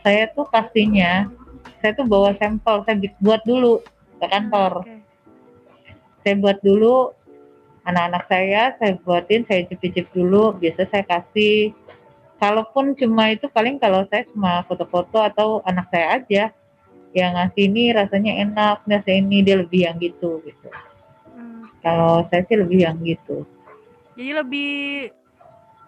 saya 0.00 0.32
tuh 0.32 0.48
pastinya 0.48 1.28
saya 1.82 1.92
tuh 1.98 2.06
bawa 2.06 2.34
sampel 2.38 2.82
saya 2.86 2.96
buat 3.18 3.42
dulu 3.42 3.82
ke 4.22 4.26
kantor 4.30 4.86
okay. 4.86 5.01
Saya 6.22 6.34
buat 6.38 6.58
dulu 6.62 7.12
anak-anak 7.86 8.24
saya 8.30 8.62
saya 8.78 8.92
buatin 9.02 9.42
saya 9.46 9.66
cicip-cicip 9.66 10.06
dulu 10.14 10.54
biasa 10.56 10.86
saya 10.88 11.04
kasih 11.06 11.74
kalaupun 12.38 12.94
cuma 12.98 13.34
itu 13.34 13.46
paling 13.50 13.78
kalau 13.82 14.06
saya 14.10 14.26
cuma 14.30 14.62
foto-foto 14.66 15.18
atau 15.22 15.62
anak 15.66 15.86
saya 15.90 16.06
aja 16.22 16.44
yang 17.12 17.36
ngasih 17.36 17.68
ini 17.68 17.92
rasanya 17.92 18.32
enak 18.40 18.76
ngasih 18.88 19.14
ini 19.20 19.44
dia 19.44 19.56
lebih 19.60 19.84
yang 19.84 19.96
gitu 20.00 20.40
gitu 20.46 20.68
hmm. 21.36 21.68
kalau 21.84 22.24
saya 22.30 22.46
sih 22.46 22.56
lebih 22.56 22.86
yang 22.86 22.96
gitu 23.02 23.44
jadi 24.16 24.42
lebih 24.42 25.12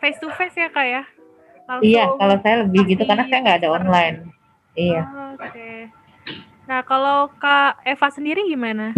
face 0.03 0.18
to 0.20 0.28
face 0.35 0.59
ya 0.59 0.68
kak 0.68 0.87
ya 0.87 1.05
Langsung 1.64 1.89
iya, 1.89 2.05
kalau 2.20 2.37
saya 2.45 2.57
lebih 2.68 2.82
gitu 2.93 3.03
karena 3.09 3.24
saya 3.24 3.41
nggak 3.41 3.59
ada 3.64 3.68
online. 3.72 4.16
Iya. 4.76 5.03
Oh, 5.09 5.32
Oke. 5.32 5.49
Okay. 5.49 5.76
Nah, 6.68 6.80
kalau 6.85 7.28
Kak 7.41 7.85
Eva 7.85 8.09
sendiri 8.12 8.45
gimana 8.49 8.93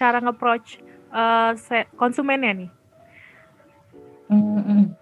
cara 0.00 0.16
nge-approach 0.24 0.80
uh, 1.12 1.52
konsumennya 2.00 2.64
nih? 2.64 2.70
Hmm, 4.32 4.96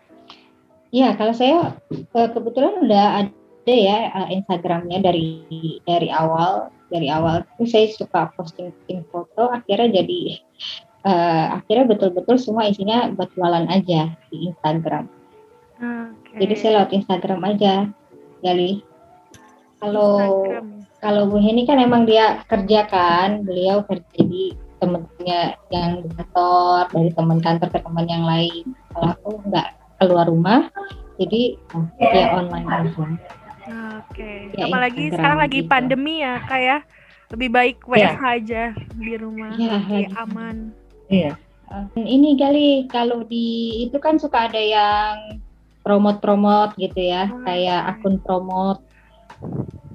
Iya, 0.89 1.21
kalau 1.21 1.37
saya 1.37 1.77
eh, 1.93 2.29
kebetulan 2.33 2.81
udah 2.81 3.05
ada 3.21 3.75
ya 3.77 4.09
eh, 4.09 4.41
Instagramnya 4.41 5.05
dari 5.05 5.45
dari 5.85 6.09
awal 6.09 6.73
dari 6.89 7.13
awal 7.13 7.45
itu 7.61 7.69
saya 7.69 7.93
suka 7.93 8.33
posting 8.33 8.73
foto 9.13 9.53
akhirnya 9.53 10.01
jadi 10.01 10.41
uh, 11.05 11.61
akhirnya 11.61 11.93
betul-betul 11.93 12.41
semua 12.41 12.65
isinya 12.73 13.13
buat 13.13 13.29
jualan 13.37 13.69
aja 13.69 14.17
di 14.33 14.49
Instagram. 14.49 15.05
Okay. 15.77 16.49
Jadi 16.49 16.55
saya 16.57 16.71
lewat 16.81 16.91
Instagram 16.97 17.41
aja, 17.45 17.75
Gali. 18.41 18.81
Kalau 19.85 20.49
kalau 20.99 21.29
Bu 21.29 21.37
Heni 21.37 21.69
kan 21.69 21.77
emang 21.77 22.09
dia 22.09 22.41
kerja 22.49 22.89
kan, 22.89 23.45
beliau 23.45 23.85
kerja 23.85 24.21
di 24.25 24.57
temennya 24.79 25.59
yang 25.71 26.03
di 26.03 26.09
kantor, 26.15 26.91
dari 26.91 27.11
teman 27.15 27.39
kantor 27.43 27.69
ke 27.71 27.79
teman 27.83 28.07
yang 28.07 28.25
lain. 28.25 28.65
Kalau 28.95 29.09
aku 29.15 29.31
nggak 29.51 29.69
keluar 29.99 30.27
rumah, 30.31 30.61
jadi 31.19 31.59
dia 31.99 32.25
online 32.35 32.69
aja. 32.71 32.89
Oke. 32.95 33.19
Okay. 34.15 34.39
Ya, 34.57 34.65
Apalagi 34.71 35.05
sekarang 35.13 35.39
lagi 35.43 35.61
gitu. 35.61 35.71
pandemi 35.71 36.25
ya, 36.25 36.41
kayak 36.47 36.87
ya. 36.87 36.97
lebih 37.29 37.49
baik 37.53 37.77
WFH 37.85 38.25
yeah. 38.25 38.37
aja 38.41 38.63
di 38.97 39.15
rumah, 39.21 39.53
yeah, 39.61 39.79
lebih 39.85 40.07
aman. 40.17 40.57
Iya. 41.13 41.33
Uh, 41.69 41.85
ini 42.01 42.41
kali 42.41 42.89
kalau 42.89 43.29
di 43.29 43.85
itu 43.85 44.01
kan 44.01 44.17
suka 44.17 44.49
ada 44.49 44.57
yang 44.57 45.37
promote-promote 45.85 46.73
gitu 46.81 46.97
ya, 46.97 47.29
hmm. 47.29 47.45
kayak 47.45 47.81
akun 47.97 48.17
promote. 48.25 48.81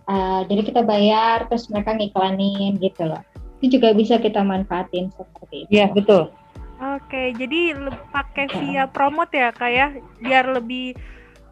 Uh, 0.06 0.46
jadi 0.46 0.62
kita 0.70 0.82
bayar, 0.86 1.50
terus 1.50 1.66
mereka 1.74 1.98
ngiklanin 1.98 2.78
gitu 2.78 3.10
loh. 3.10 3.24
Itu 3.64 3.80
juga 3.80 3.95
bisa 3.95 4.20
kita 4.20 4.43
manfaatin 4.43 5.07
seperti 5.16 5.64
itu. 5.64 5.72
Iya 5.72 5.88
betul. 5.95 6.28
Oke, 6.84 7.32
jadi 7.39 7.80
pakai 8.11 8.51
via 8.59 8.91
promote 8.91 9.32
ya, 9.39 9.55
kayak 9.55 10.03
ya? 10.03 10.03
biar 10.20 10.45
lebih 10.51 10.99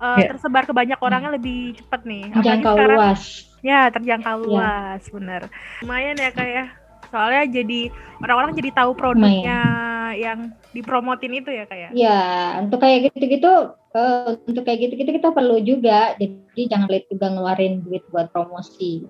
uh, 0.03 0.19
ya. 0.19 0.35
tersebar 0.35 0.67
ke 0.67 0.75
banyak 0.75 0.99
orangnya 0.99 1.31
hmm. 1.31 1.37
lebih 1.39 1.59
cepat 1.79 2.01
nih. 2.03 2.23
Terjangkau 2.35 2.75
luas. 2.75 3.21
Ya, 3.63 3.87
terjangkau 3.87 4.35
ya. 4.35 4.43
luas, 4.43 5.01
bener. 5.07 5.47
Lumayan 5.79 6.19
ya 6.19 6.35
kayak 6.35 6.51
ya? 6.51 6.65
soalnya 7.11 7.43
jadi 7.43 7.91
orang-orang 8.23 8.55
jadi 8.55 8.69
tahu 8.71 8.91
produknya 8.95 9.59
Lumayan. 9.59 10.15
yang 10.15 10.39
dipromotin 10.71 11.33
itu 11.35 11.51
ya 11.51 11.63
kayak. 11.67 11.91
Ya? 11.91 12.07
ya, 12.07 12.19
untuk 12.63 12.79
kayak 12.79 13.11
gitu-gitu 13.11 13.51
uh, 13.75 14.39
untuk 14.47 14.63
kayak 14.63 14.79
gitu-gitu 14.87 15.11
kita 15.19 15.29
perlu 15.35 15.59
juga. 15.59 16.15
Jadi 16.15 16.61
jangan 16.71 16.87
lihat 16.87 17.05
juga 17.11 17.25
ngeluarin 17.31 17.83
duit 17.83 18.03
buat 18.09 18.31
promosi. 18.31 19.03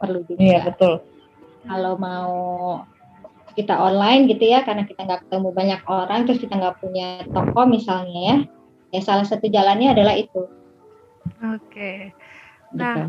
Perlu 0.00 0.24
juga. 0.24 0.40
Iya, 0.40 0.60
betul. 0.72 1.04
Kalau 1.68 1.94
mau 2.00 2.32
kita 3.54 3.76
online 3.76 4.26
gitu 4.32 4.48
ya, 4.48 4.64
karena 4.64 4.88
kita 4.88 5.04
nggak 5.04 5.28
ketemu 5.28 5.48
banyak 5.52 5.80
orang, 5.84 6.24
terus 6.24 6.40
kita 6.40 6.56
nggak 6.56 6.78
punya 6.80 7.22
toko 7.28 7.68
misalnya 7.68 8.20
ya, 8.24 8.36
ya 8.96 9.00
salah 9.04 9.26
satu 9.28 9.46
jalannya 9.46 9.92
adalah 9.92 10.16
itu. 10.16 10.48
Oke. 11.54 12.16
Nah, 12.72 12.94
gitu. 12.96 13.04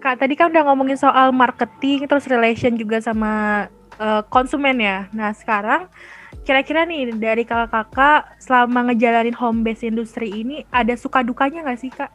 Kak 0.00 0.16
tadi 0.16 0.32
kan 0.32 0.48
udah 0.48 0.64
ngomongin 0.64 0.96
soal 0.96 1.28
marketing, 1.36 2.08
terus 2.08 2.24
relation 2.24 2.72
juga 2.72 3.04
sama 3.04 3.68
uh, 4.00 4.24
konsumen 4.32 4.80
ya. 4.80 5.12
Nah 5.12 5.36
sekarang 5.36 5.92
Kira-kira 6.40 6.88
nih 6.88 7.12
dari 7.20 7.44
kakak-kakak 7.44 8.40
selama 8.40 8.90
ngejalanin 8.90 9.36
home 9.36 9.60
base 9.60 9.84
industri 9.84 10.40
ini 10.40 10.64
ada 10.72 10.96
suka 10.96 11.20
dukanya 11.20 11.62
nggak 11.62 11.80
sih 11.80 11.92
kak? 11.92 12.10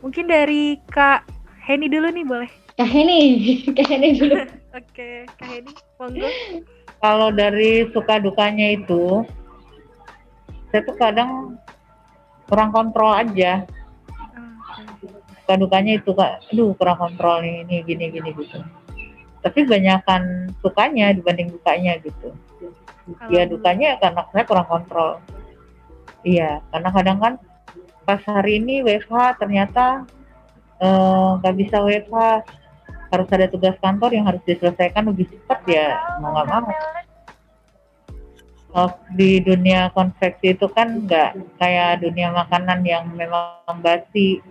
Mungkin 0.00 0.24
dari 0.30 0.80
kak 0.88 1.28
Heni 1.66 1.90
dulu 1.90 2.08
nih 2.08 2.24
boleh? 2.24 2.50
Kak 2.76 2.88
Heni, 2.88 3.20
Kak 3.76 3.86
Heni 3.88 4.08
dulu. 4.20 4.36
Oke, 4.78 5.24
Kak 5.36 5.48
Heni, 5.48 5.72
monggo. 5.96 6.28
Kalau 7.00 7.28
dari 7.32 7.88
suka 7.92 8.20
dukanya 8.20 8.76
itu, 8.76 9.24
saya 10.72 10.80
tuh 10.84 10.96
kadang 10.96 11.60
kurang 12.48 12.72
kontrol 12.72 13.12
aja. 13.12 13.64
Suka 15.44 15.54
dukanya 15.60 16.02
itu 16.02 16.10
kak, 16.10 16.42
aduh 16.50 16.74
kurang 16.74 16.98
kontrol 16.98 17.38
nih, 17.38 17.62
ini 17.62 17.76
gini 17.86 18.10
gini 18.10 18.30
gitu. 18.34 18.58
Tapi 19.44 19.62
banyakkan 19.62 20.50
sukanya 20.58 21.14
dibanding 21.14 21.54
dukanya 21.54 22.00
gitu 22.02 22.34
ya 23.30 23.46
dukanya 23.46 23.98
karena 24.02 24.26
saya 24.34 24.44
kurang 24.46 24.66
kontrol 24.66 25.22
iya 26.26 26.58
karena 26.74 26.90
kadang 26.90 27.18
kan 27.22 27.34
pas 28.02 28.22
hari 28.26 28.58
ini 28.62 28.82
WFH 28.82 29.38
ternyata 29.38 30.06
eh, 30.82 31.28
nggak 31.42 31.54
uh, 31.54 31.58
bisa 31.58 31.76
WFH 31.82 32.18
harus 33.10 33.28
ada 33.30 33.46
tugas 33.46 33.76
kantor 33.78 34.10
yang 34.14 34.26
harus 34.26 34.42
diselesaikan 34.44 35.06
lebih 35.06 35.30
cepat 35.30 35.60
ya 35.68 35.86
mau 36.18 36.34
nggak 36.34 36.46
mau 36.48 36.66
di 39.16 39.40
dunia 39.40 39.88
konveksi 39.96 40.52
itu 40.52 40.68
kan 40.68 41.08
nggak 41.08 41.56
kayak 41.56 42.04
dunia 42.04 42.28
makanan 42.28 42.84
yang 42.84 43.08
memang 43.16 43.80
basi 43.80 44.44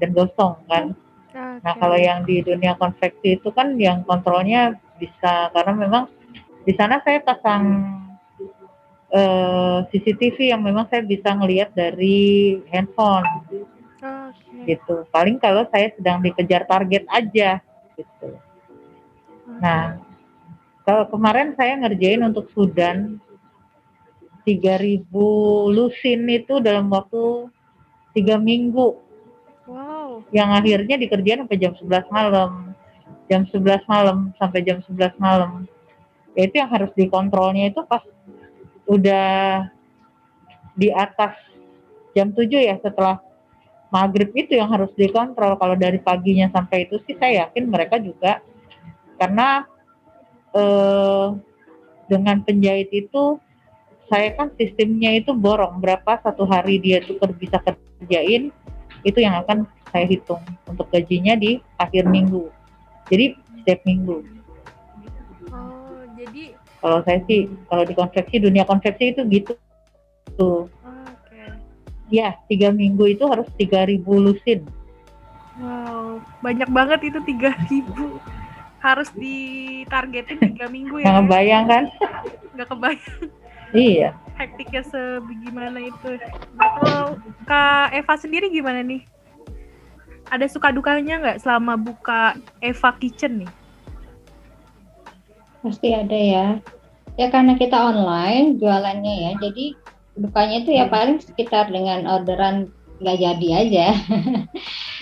dan 0.00 0.16
gosong 0.16 0.56
kan. 0.64 0.96
Nah 1.36 1.74
kalau 1.76 2.00
yang 2.00 2.24
di 2.24 2.40
dunia 2.40 2.72
konveksi 2.80 3.36
itu 3.36 3.52
kan 3.52 3.76
yang 3.76 4.00
kontrolnya 4.08 4.80
bisa 4.96 5.52
karena 5.52 5.72
memang 5.76 6.04
di 6.64 6.72
sana 6.72 7.04
saya 7.04 7.20
pasang 7.20 7.84
eh, 9.12 9.78
CCTV 9.92 10.56
yang 10.56 10.64
memang 10.64 10.88
saya 10.88 11.04
bisa 11.04 11.36
ngelihat 11.36 11.76
dari 11.76 12.56
handphone 12.72 13.28
Oke. 14.00 14.64
gitu. 14.64 15.04
Paling 15.12 15.36
kalau 15.36 15.68
saya 15.68 15.92
sedang 15.92 16.24
dikejar 16.24 16.64
target 16.64 17.04
aja 17.12 17.60
gitu. 17.96 18.28
Nah 19.60 20.00
kalau 20.86 21.08
kemarin 21.10 21.56
saya 21.58 21.74
ngerjain 21.80 22.22
untuk 22.22 22.46
Sudan 22.54 23.18
3000 24.46 25.10
lusin 25.74 26.20
itu 26.30 26.62
dalam 26.62 26.86
waktu 26.92 27.50
tiga 28.14 28.38
minggu 28.38 29.02
Wow. 29.66 30.22
yang 30.30 30.54
akhirnya 30.54 30.94
dikerjain 30.94 31.42
sampai 31.42 31.58
jam 31.58 31.74
11 31.74 32.06
malam 32.06 32.70
jam 33.26 33.42
11 33.50 33.82
malam 33.90 34.30
sampai 34.38 34.62
jam 34.62 34.78
11 34.78 35.18
malam 35.18 35.66
ya 36.38 36.46
itu 36.46 36.54
yang 36.62 36.70
harus 36.70 36.94
dikontrolnya 36.94 37.74
itu 37.74 37.82
pas 37.82 38.06
udah 38.86 39.66
di 40.78 40.94
atas 40.94 41.34
jam 42.14 42.30
7 42.30 42.46
ya 42.46 42.78
setelah 42.78 43.18
maghrib 43.90 44.30
itu 44.34 44.58
yang 44.58 44.70
harus 44.70 44.90
dikontrol. 44.94 45.56
Kalau 45.56 45.76
dari 45.78 45.98
paginya 46.02 46.50
sampai 46.50 46.88
itu 46.88 46.98
sih 47.06 47.14
saya 47.16 47.46
yakin 47.46 47.64
mereka 47.70 47.96
juga. 48.02 48.42
Karena 49.16 49.64
eh, 50.52 51.26
dengan 52.06 52.42
penjahit 52.42 52.90
itu 52.92 53.40
saya 54.06 54.34
kan 54.38 54.54
sistemnya 54.54 55.14
itu 55.18 55.34
borong. 55.34 55.82
Berapa 55.82 56.22
satu 56.22 56.46
hari 56.46 56.78
dia 56.78 57.02
tuh 57.02 57.18
ker- 57.18 57.38
bisa 57.38 57.58
kerjain 57.62 58.54
itu 59.02 59.18
yang 59.18 59.38
akan 59.42 59.66
saya 59.90 60.06
hitung 60.06 60.42
untuk 60.66 60.90
gajinya 60.90 61.38
di 61.38 61.62
akhir 61.78 62.06
minggu. 62.10 62.50
Jadi 63.10 63.38
setiap 63.62 63.80
minggu. 63.86 64.16
Oh, 65.50 66.02
jadi 66.18 66.58
kalau 66.82 66.98
saya 67.06 67.22
sih 67.30 67.50
kalau 67.70 67.84
di 67.86 67.94
konveksi 67.94 68.36
dunia 68.42 68.66
konveksi 68.66 69.14
itu 69.14 69.22
gitu. 69.30 69.52
tuh. 70.36 70.68
Ya 72.12 72.38
tiga 72.46 72.70
minggu 72.70 73.16
itu 73.16 73.24
harus 73.26 73.46
3000 73.58 74.02
lusin. 74.06 74.60
Wow, 75.56 76.20
banyak 76.44 76.68
banget 76.68 77.00
itu 77.08 77.18
3000 77.24 78.20
harus 78.84 79.08
ditargetin 79.16 80.38
tiga 80.38 80.68
minggu 80.68 81.00
ya. 81.02 81.16
Ngebayang 81.18 81.64
kan? 81.66 81.84
Nggak 82.54 82.68
kebayang. 82.70 83.24
Iya. 83.74 84.14
Hektiknya 84.36 84.84
sebagaimana 84.86 85.80
itu. 85.80 86.20
Nah, 86.54 86.70
kalau 86.78 87.06
kak 87.48 87.96
Eva 87.96 88.14
sendiri 88.20 88.52
gimana 88.52 88.84
nih? 88.84 89.02
Ada 90.28 90.46
suka 90.50 90.70
dukanya 90.70 91.18
nggak 91.22 91.40
selama 91.42 91.74
buka 91.80 92.36
Eva 92.60 92.90
Kitchen 93.00 93.42
nih? 93.42 93.50
Pasti 95.64 95.88
ada 95.90 96.14
ya. 96.14 96.46
Ya 97.16 97.32
karena 97.32 97.56
kita 97.56 97.74
online 97.74 98.60
jualannya 98.60 99.14
ya, 99.24 99.32
jadi 99.40 99.72
dukanya 100.16 100.64
itu 100.64 100.70
ya 100.72 100.88
paling 100.88 101.20
sekitar 101.20 101.68
dengan 101.68 102.08
orderan 102.08 102.72
nggak 102.96 103.18
jadi 103.20 103.48
aja 103.60 103.86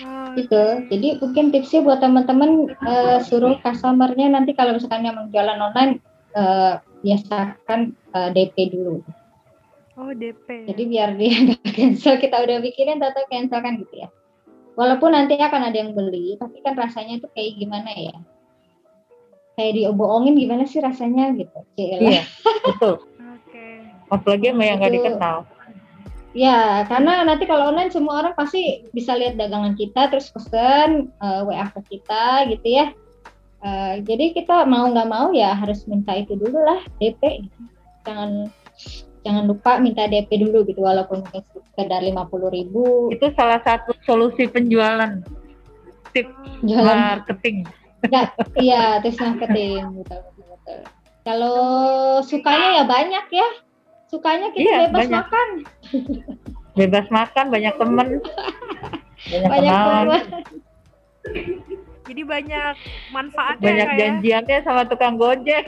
Oh, 0.03 0.27
gitu. 0.37 0.63
Jadi 0.91 1.07
mungkin 1.23 1.55
tipsnya 1.55 1.79
buat 1.79 2.03
teman-teman 2.03 2.67
eh, 2.67 3.19
suruh 3.23 3.55
customernya 3.63 4.27
nanti 4.27 4.51
kalau 4.51 4.75
misalkan 4.75 5.07
yang 5.07 5.15
jualan 5.31 5.55
online 5.55 6.03
eh, 6.35 6.75
biasakan 6.99 7.95
eh, 7.95 8.29
DP 8.35 8.75
dulu. 8.75 8.99
oh 9.95 10.11
DP 10.11 10.67
Jadi 10.67 10.83
biar 10.91 11.15
dia 11.15 11.33
nggak 11.47 11.71
cancel 11.71 12.19
kita 12.19 12.35
udah 12.43 12.59
bikirin 12.59 12.99
atau 12.99 13.23
cancel 13.31 13.63
kan 13.63 13.79
gitu 13.79 13.95
ya. 14.03 14.11
Walaupun 14.75 15.15
nanti 15.15 15.39
akan 15.39 15.71
ada 15.71 15.77
yang 15.79 15.95
beli, 15.95 16.35
tapi 16.35 16.59
kan 16.59 16.75
rasanya 16.75 17.23
itu 17.23 17.31
kayak 17.31 17.55
gimana 17.55 17.95
ya? 17.95 18.15
Kayak 19.55 19.79
diobohongin 19.79 20.35
gimana 20.35 20.67
sih 20.67 20.83
rasanya 20.83 21.31
gitu. 21.39 21.63
Iya 21.79 22.27
betul 22.67 22.99
apalagi 24.11 24.53
sama 24.53 24.63
yang 24.63 24.77
nggak 24.81 24.95
dikenal 24.95 25.37
Ya, 26.35 26.83
karena 26.91 27.23
nanti 27.23 27.47
kalau 27.47 27.71
online 27.71 27.95
semua 27.95 28.19
orang 28.19 28.35
pasti 28.35 28.83
bisa 28.91 29.15
lihat 29.15 29.39
dagangan 29.39 29.71
kita, 29.79 30.11
terus 30.11 30.27
pesen 30.27 31.07
eh, 31.23 31.41
WA 31.47 31.63
ke 31.71 31.95
kita 31.95 32.51
gitu 32.51 32.67
ya. 32.75 32.91
Eh, 33.63 34.03
jadi 34.03 34.35
kita 34.35 34.67
mau 34.67 34.91
nggak 34.91 35.07
mau 35.07 35.31
ya 35.31 35.55
harus 35.55 35.87
minta 35.87 36.11
itu 36.11 36.35
dulu 36.35 36.59
lah 36.59 36.83
DP. 36.99 37.47
Jangan 38.03 38.51
jangan 39.23 39.43
lupa 39.47 39.79
minta 39.79 40.11
DP 40.11 40.27
dulu 40.43 40.67
gitu, 40.67 40.83
walaupun 40.83 41.23
mungkin 41.23 41.39
sekedar 41.71 42.03
lima 42.03 42.27
puluh 42.27 42.51
ribu. 42.51 43.07
itu 43.15 43.31
salah 43.31 43.63
satu 43.63 43.95
solusi 44.03 44.51
penjualan 44.51 45.23
tips 46.15 46.31
Jualan 46.63 47.19
marketing 47.19 47.67
Enggak, 48.05 48.37
iya 48.61 49.01
terus 49.01 49.17
marketing 49.17 49.81
betul, 50.03 50.19
betul. 50.29 50.79
Kalau 51.25 51.57
sukanya 52.21 52.67
ya 52.79 52.83
banyak 52.85 53.25
ya. 53.33 53.47
Sukanya 54.15 54.47
kita 54.55 54.63
Iya, 54.63 54.77
bebas 54.87 54.95
banyak. 54.95 55.11
makan, 55.19 55.47
bebas 56.71 57.07
makan 57.11 57.45
banyak 57.51 57.73
temen. 57.75 58.07
Banyak, 59.27 59.49
banyak 59.51 59.73
kenalan 59.75 60.07
teman. 60.07 60.23
jadi 62.05 62.21
banyak 62.23 62.73
manfaatnya 63.11 63.65
banyak 63.65 63.75
ya, 63.75 63.83
Kak, 63.83 63.91
ya? 63.91 63.99
janjiannya 63.99 64.57
sama 64.63 64.81
tukang 64.87 65.19
gojek. 65.19 65.67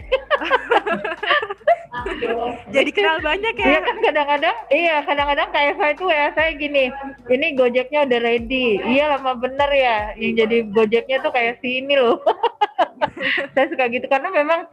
Jadi 2.71 2.89
kenal 2.93 3.19
banyak 3.19 3.51
ya? 3.57 3.67
Iya 3.67 3.79
kan 3.83 3.97
kadang-kadang 3.99 4.57
iya 4.69 4.95
kadang-kadang 5.03 5.49
kayak 5.49 5.73
saya 5.75 5.91
itu 5.91 6.05
ya 6.07 6.25
saya 6.37 6.49
gini 6.55 6.83
ini 7.27 7.47
gojeknya 7.51 8.05
udah 8.07 8.19
ready. 8.21 8.79
Iya 8.79 9.17
lama 9.17 9.35
bener 9.35 9.69
ya. 9.73 9.97
Yang 10.15 10.33
jadi 10.39 10.57
gojeknya 10.71 11.17
tuh 11.19 11.33
kayak 11.35 11.59
si 11.59 11.83
ini 11.83 11.99
loh. 11.99 12.21
Saya 13.57 13.65
suka 13.73 13.89
gitu 13.89 14.05
karena 14.05 14.29
memang 14.29 14.69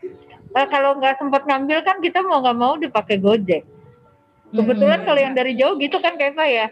eh, 0.54 0.66
kalau 0.66 0.94
nggak 0.94 1.14
sempat 1.16 1.42
ngambil 1.42 1.78
kan 1.80 1.98
kita 1.98 2.18
mau 2.20 2.38
nggak 2.38 2.56
mau 2.56 2.74
dipakai 2.76 3.16
gojek 3.16 3.62
kebetulan 4.48 4.98
Hmm. 4.98 5.06
kalau 5.06 5.20
yang 5.20 5.34
dari 5.34 5.52
jauh 5.54 5.74
gitu 5.76 5.98
kan 5.98 6.14
kayak 6.14 6.34
saya 6.34 6.66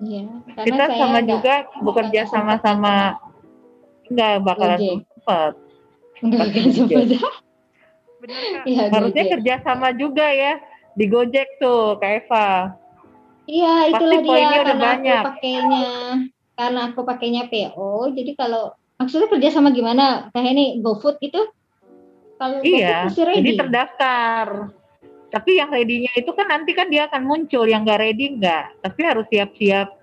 Iya, 0.00 0.24
karena 0.50 0.64
kita 0.66 0.84
saya 0.84 0.98
sama 0.98 1.12
nggak- 1.14 1.30
juga 1.30 1.54
bekerja 1.78 2.20
nggak 2.20 2.32
sama-sama 2.32 2.94
nggak 4.08 4.32
bakalan 4.42 4.78
Pasti 4.78 4.88
kan 5.22 5.52
Gojek. 6.22 6.72
sebenarnya. 6.72 7.20
bener 8.18 8.42
kak 8.44 8.64
Iya, 8.64 8.82
harusnya 8.88 9.10
Gojek. 9.20 9.32
kerja 9.32 9.54
sama 9.60 9.88
juga 9.92 10.26
ya 10.26 10.52
di 10.92 11.04
Gojek 11.06 11.48
tuh 11.56 11.96
Kak 11.96 12.12
Eva 12.20 12.48
Iya, 13.42 13.90
Pasti 13.90 14.06
itulah 14.06 14.20
dia 14.22 14.62
karena 14.62 14.74
banyak. 14.78 15.18
aku 15.18 15.28
pakainya 15.28 15.86
karena 16.52 16.80
aku 16.86 17.00
pakainya 17.02 17.42
PO. 17.44 17.90
Jadi 18.08 18.30
kalau 18.32 18.70
maksudnya 18.94 19.26
kerja 19.26 19.48
sama 19.50 19.70
gimana? 19.70 20.30
Kayak 20.30 20.50
ini 20.52 20.64
GoFood 20.78 21.18
gitu? 21.18 21.42
Kalau 22.42 22.58
iya 22.66 23.06
mesti 23.06 23.22
ready. 23.22 23.38
jadi 23.38 23.50
terdaftar 23.62 24.46
tapi 25.30 25.50
yang 25.56 25.70
ready-nya 25.70 26.10
itu 26.12 26.28
kan 26.34 26.50
nanti 26.50 26.74
kan 26.74 26.90
dia 26.90 27.06
akan 27.06 27.22
muncul 27.22 27.62
yang 27.64 27.86
nggak 27.86 28.02
ready 28.02 28.34
nggak 28.34 28.82
tapi 28.82 29.00
harus 29.06 29.26
siap-siap 29.30 30.02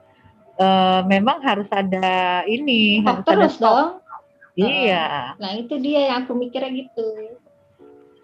Eh, 0.60 1.02
memang 1.08 1.40
harus 1.40 1.72
ada 1.72 2.44
ini 2.44 3.00
Stok 3.00 3.08
harus 3.08 3.24
ada 3.24 3.32
terus 3.32 3.54
stok 3.56 3.72
dong. 3.72 3.90
iya 4.60 5.32
Nah, 5.40 5.56
itu 5.56 5.80
dia 5.80 6.12
yang 6.12 6.28
aku 6.28 6.36
mikirnya 6.36 6.68
gitu. 6.76 7.08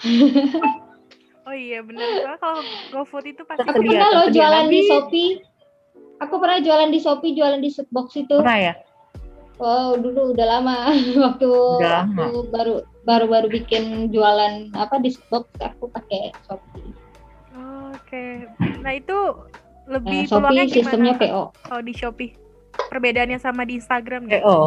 oh 1.47 1.55
iya 1.55 1.79
bener 1.79 2.03
Soalnya 2.19 2.39
kalau 2.43 2.59
GoFood 2.91 3.25
itu 3.31 3.41
pasti 3.47 3.63
Aku 3.63 3.79
pernah 3.79 4.09
loh 4.11 4.27
jualan 4.27 4.67
di. 4.67 4.79
Shopee. 4.83 5.31
Aku 6.19 6.35
pernah 6.39 6.59
jualan 6.59 6.91
di 6.91 6.99
Shopee, 6.99 7.31
jualan 7.31 7.59
di 7.59 7.69
Shootbox 7.71 8.07
itu. 8.19 8.35
pernah 8.35 8.59
ya 8.59 8.73
Wow, 9.55 9.95
dulu 9.95 10.35
udah 10.35 10.59
lama 10.59 10.91
waktu 11.31 11.47
Udah 11.47 12.03
lama. 12.03 12.19
aku 12.27 12.39
baru 12.51 12.75
baru 13.05 13.25
baru 13.29 13.47
bikin 13.47 14.09
jualan 14.09 14.73
apa 14.73 14.97
di 14.99 15.13
Shootbox 15.13 15.45
aku 15.61 15.89
pakai 15.93 16.33
Shopee. 16.49 16.89
Oh, 17.55 17.93
oke 17.93 18.25
nah 18.83 18.93
itu 18.97 19.17
Nah, 19.85 20.01
lebih 20.01 20.25
Shopee 20.25 20.41
peluangnya 20.41 20.65
gimana 20.65 20.73
sistemnya 20.81 21.13
Kak, 21.13 21.21
PO. 21.29 21.43
kalau 21.69 21.81
di 21.85 21.93
Shopee 21.93 22.31
perbedaannya 22.89 23.37
sama 23.37 23.61
di 23.69 23.77
Instagram 23.77 24.25
nggak? 24.25 24.41
PO 24.41 24.59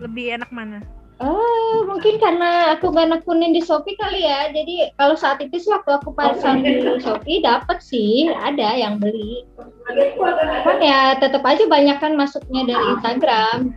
lebih 0.00 0.40
enak 0.40 0.48
mana 0.48 0.80
Oh, 1.22 1.86
mungkin 1.86 2.18
karena 2.18 2.74
aku 2.74 2.90
gak 2.90 3.06
nekunin 3.06 3.54
di 3.54 3.62
Shopee 3.62 3.94
kali 3.94 4.26
ya. 4.26 4.50
Jadi 4.50 4.90
kalau 4.98 5.14
saat 5.14 5.38
itu 5.38 5.54
sih 5.54 5.70
waktu 5.70 5.94
aku 5.94 6.10
pasang 6.18 6.66
di 6.66 6.82
Shopee 6.98 7.38
dapat 7.38 7.78
sih 7.78 8.26
ada 8.26 8.74
yang 8.74 8.98
beli. 8.98 9.46
Cuman 9.86 10.82
ya 10.82 11.14
tetap 11.22 11.46
aja 11.46 11.62
banyak 11.70 11.94
kan 12.02 12.18
masuknya 12.18 12.74
dari 12.74 12.84
Instagram. 12.98 13.70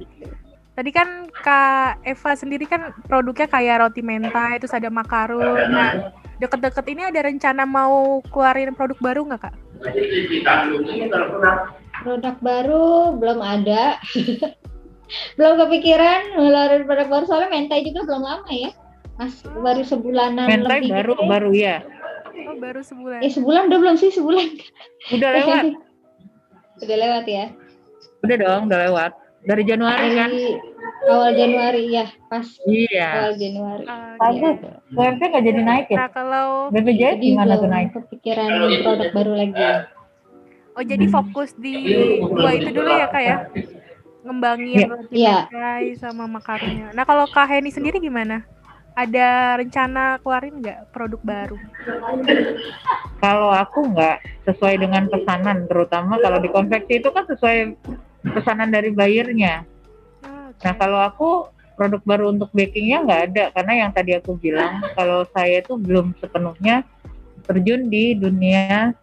Tadi 0.76 0.92
kan 0.92 1.32
Kak 1.32 2.04
Eva 2.04 2.32
sendiri 2.36 2.68
kan 2.68 2.92
produknya 3.08 3.48
kayak 3.48 3.80
roti 3.80 4.04
mentai, 4.04 4.60
terus 4.60 4.76
ada 4.76 4.92
makarun. 4.92 5.72
Nah, 5.72 6.12
deket-deket 6.44 6.86
ini 6.92 7.08
ada 7.08 7.24
rencana 7.24 7.64
mau 7.64 8.20
keluarin 8.28 8.76
produk 8.76 9.00
baru 9.00 9.22
nggak 9.24 9.42
Kak? 9.48 9.56
Produk 12.04 12.36
baru 12.44 13.16
belum 13.16 13.40
ada. 13.40 13.98
belum 15.38 15.54
kepikiran 15.62 16.34
ngeluarin 16.34 16.84
produk 16.90 17.08
baru 17.08 17.24
soalnya 17.30 17.56
mentai 17.56 17.88
juga 17.88 18.04
belum 18.04 18.22
lama 18.26 18.52
ya. 18.52 18.72
Mas 19.16 19.40
baru 19.48 19.80
sebulanan 19.88 20.44
mentai 20.44 20.84
lebih 20.84 20.92
baru 20.92 21.14
gitu 21.16 21.24
baru 21.24 21.52
ya 21.56 21.76
Oh, 22.46 22.58
baru 22.60 22.82
sebulan. 22.84 23.20
Eh 23.24 23.32
sebulan 23.32 23.72
udah 23.72 23.80
belum 23.80 23.96
sih 23.96 24.12
sebulan? 24.12 24.48
Udah 25.16 25.30
lewat. 25.40 25.64
udah 26.84 26.98
lewat 27.00 27.26
ya. 27.26 27.46
Udah 28.22 28.36
dong, 28.36 28.62
udah 28.68 28.80
lewat. 28.86 29.12
Dari 29.46 29.64
Januari 29.64 30.08
kan? 30.12 30.30
Dari 30.30 30.58
awal 31.06 31.32
Januari 31.34 31.84
ya, 31.88 32.06
pas 32.28 32.48
Iya. 32.66 33.10
awal 33.14 33.34
Januari. 33.38 33.86
Ah, 33.86 34.18
Bagus. 34.18 34.58
UMP 34.90 35.22
nggak 35.22 35.44
jadi 35.44 35.62
naik 35.62 35.88
ya? 35.88 35.98
Nah, 35.98 36.10
kalau 36.10 36.48
BPJS 36.74 37.14
Jadi 37.16 37.26
gimana 37.30 37.54
tuh 37.56 37.70
naik? 37.70 37.90
kepikiran 37.94 38.50
produk 38.82 39.10
baru 39.12 39.34
lagi. 39.36 39.70
oh 40.76 40.84
jadi 40.84 41.08
fokus 41.08 41.56
di 41.56 41.72
dua 42.20 42.52
itu 42.52 42.68
dulu 42.68 42.90
ya 42.92 43.08
kak 43.08 43.24
ya, 43.24 43.38
ngembangin 44.22 44.76
Iya. 44.76 44.88
roti 44.90 45.14
Iya. 45.16 45.38
bajai 45.48 45.88
sama 45.96 46.28
makarnya. 46.28 46.92
Nah 46.92 47.08
kalau 47.08 47.30
kak 47.30 47.48
Heni 47.48 47.72
sendiri 47.72 47.96
gimana? 47.98 48.44
Ada 48.92 49.56
rencana 49.56 50.20
keluarin 50.20 50.60
nggak 50.60 50.92
produk 50.92 51.22
baru? 51.22 51.58
Kalau 53.20 53.52
aku 53.52 53.88
nggak 53.88 54.18
sesuai 54.44 54.76
dengan 54.80 55.08
pesanan, 55.08 55.64
terutama 55.68 56.20
kalau 56.20 56.40
di 56.40 56.48
konveksi 56.48 57.00
itu 57.00 57.10
kan 57.12 57.24
sesuai 57.24 57.76
pesanan 58.34 58.74
dari 58.74 58.90
buyernya. 58.90 59.66
Ah, 60.26 60.50
oke. 60.50 60.62
Nah 60.66 60.74
kalau 60.78 61.00
aku 61.02 61.30
produk 61.76 62.02
baru 62.08 62.26
untuk 62.32 62.50
bakingnya 62.56 63.04
nggak 63.04 63.22
ada 63.32 63.44
karena 63.52 63.74
yang 63.86 63.92
tadi 63.92 64.16
aku 64.16 64.40
bilang 64.40 64.80
kalau 64.96 65.28
saya 65.36 65.60
itu 65.60 65.76
belum 65.76 66.16
sepenuhnya 66.24 66.88
terjun 67.46 67.92
di 67.92 68.16
dunia 68.16 68.96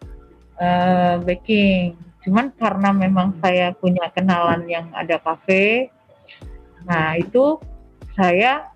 eh, 0.58 1.14
baking. 1.22 1.94
Cuman 2.22 2.54
karena 2.54 2.94
memang 2.94 3.34
saya 3.42 3.74
punya 3.74 4.06
kenalan 4.14 4.62
yang 4.70 4.86
ada 4.94 5.18
kafe, 5.18 5.90
nah 6.86 7.18
itu 7.18 7.58
saya 8.14 8.70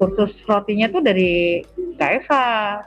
kursus 0.00 0.32
rotinya 0.48 0.88
tuh 0.88 1.04
dari 1.04 1.60
Eva 2.00 2.80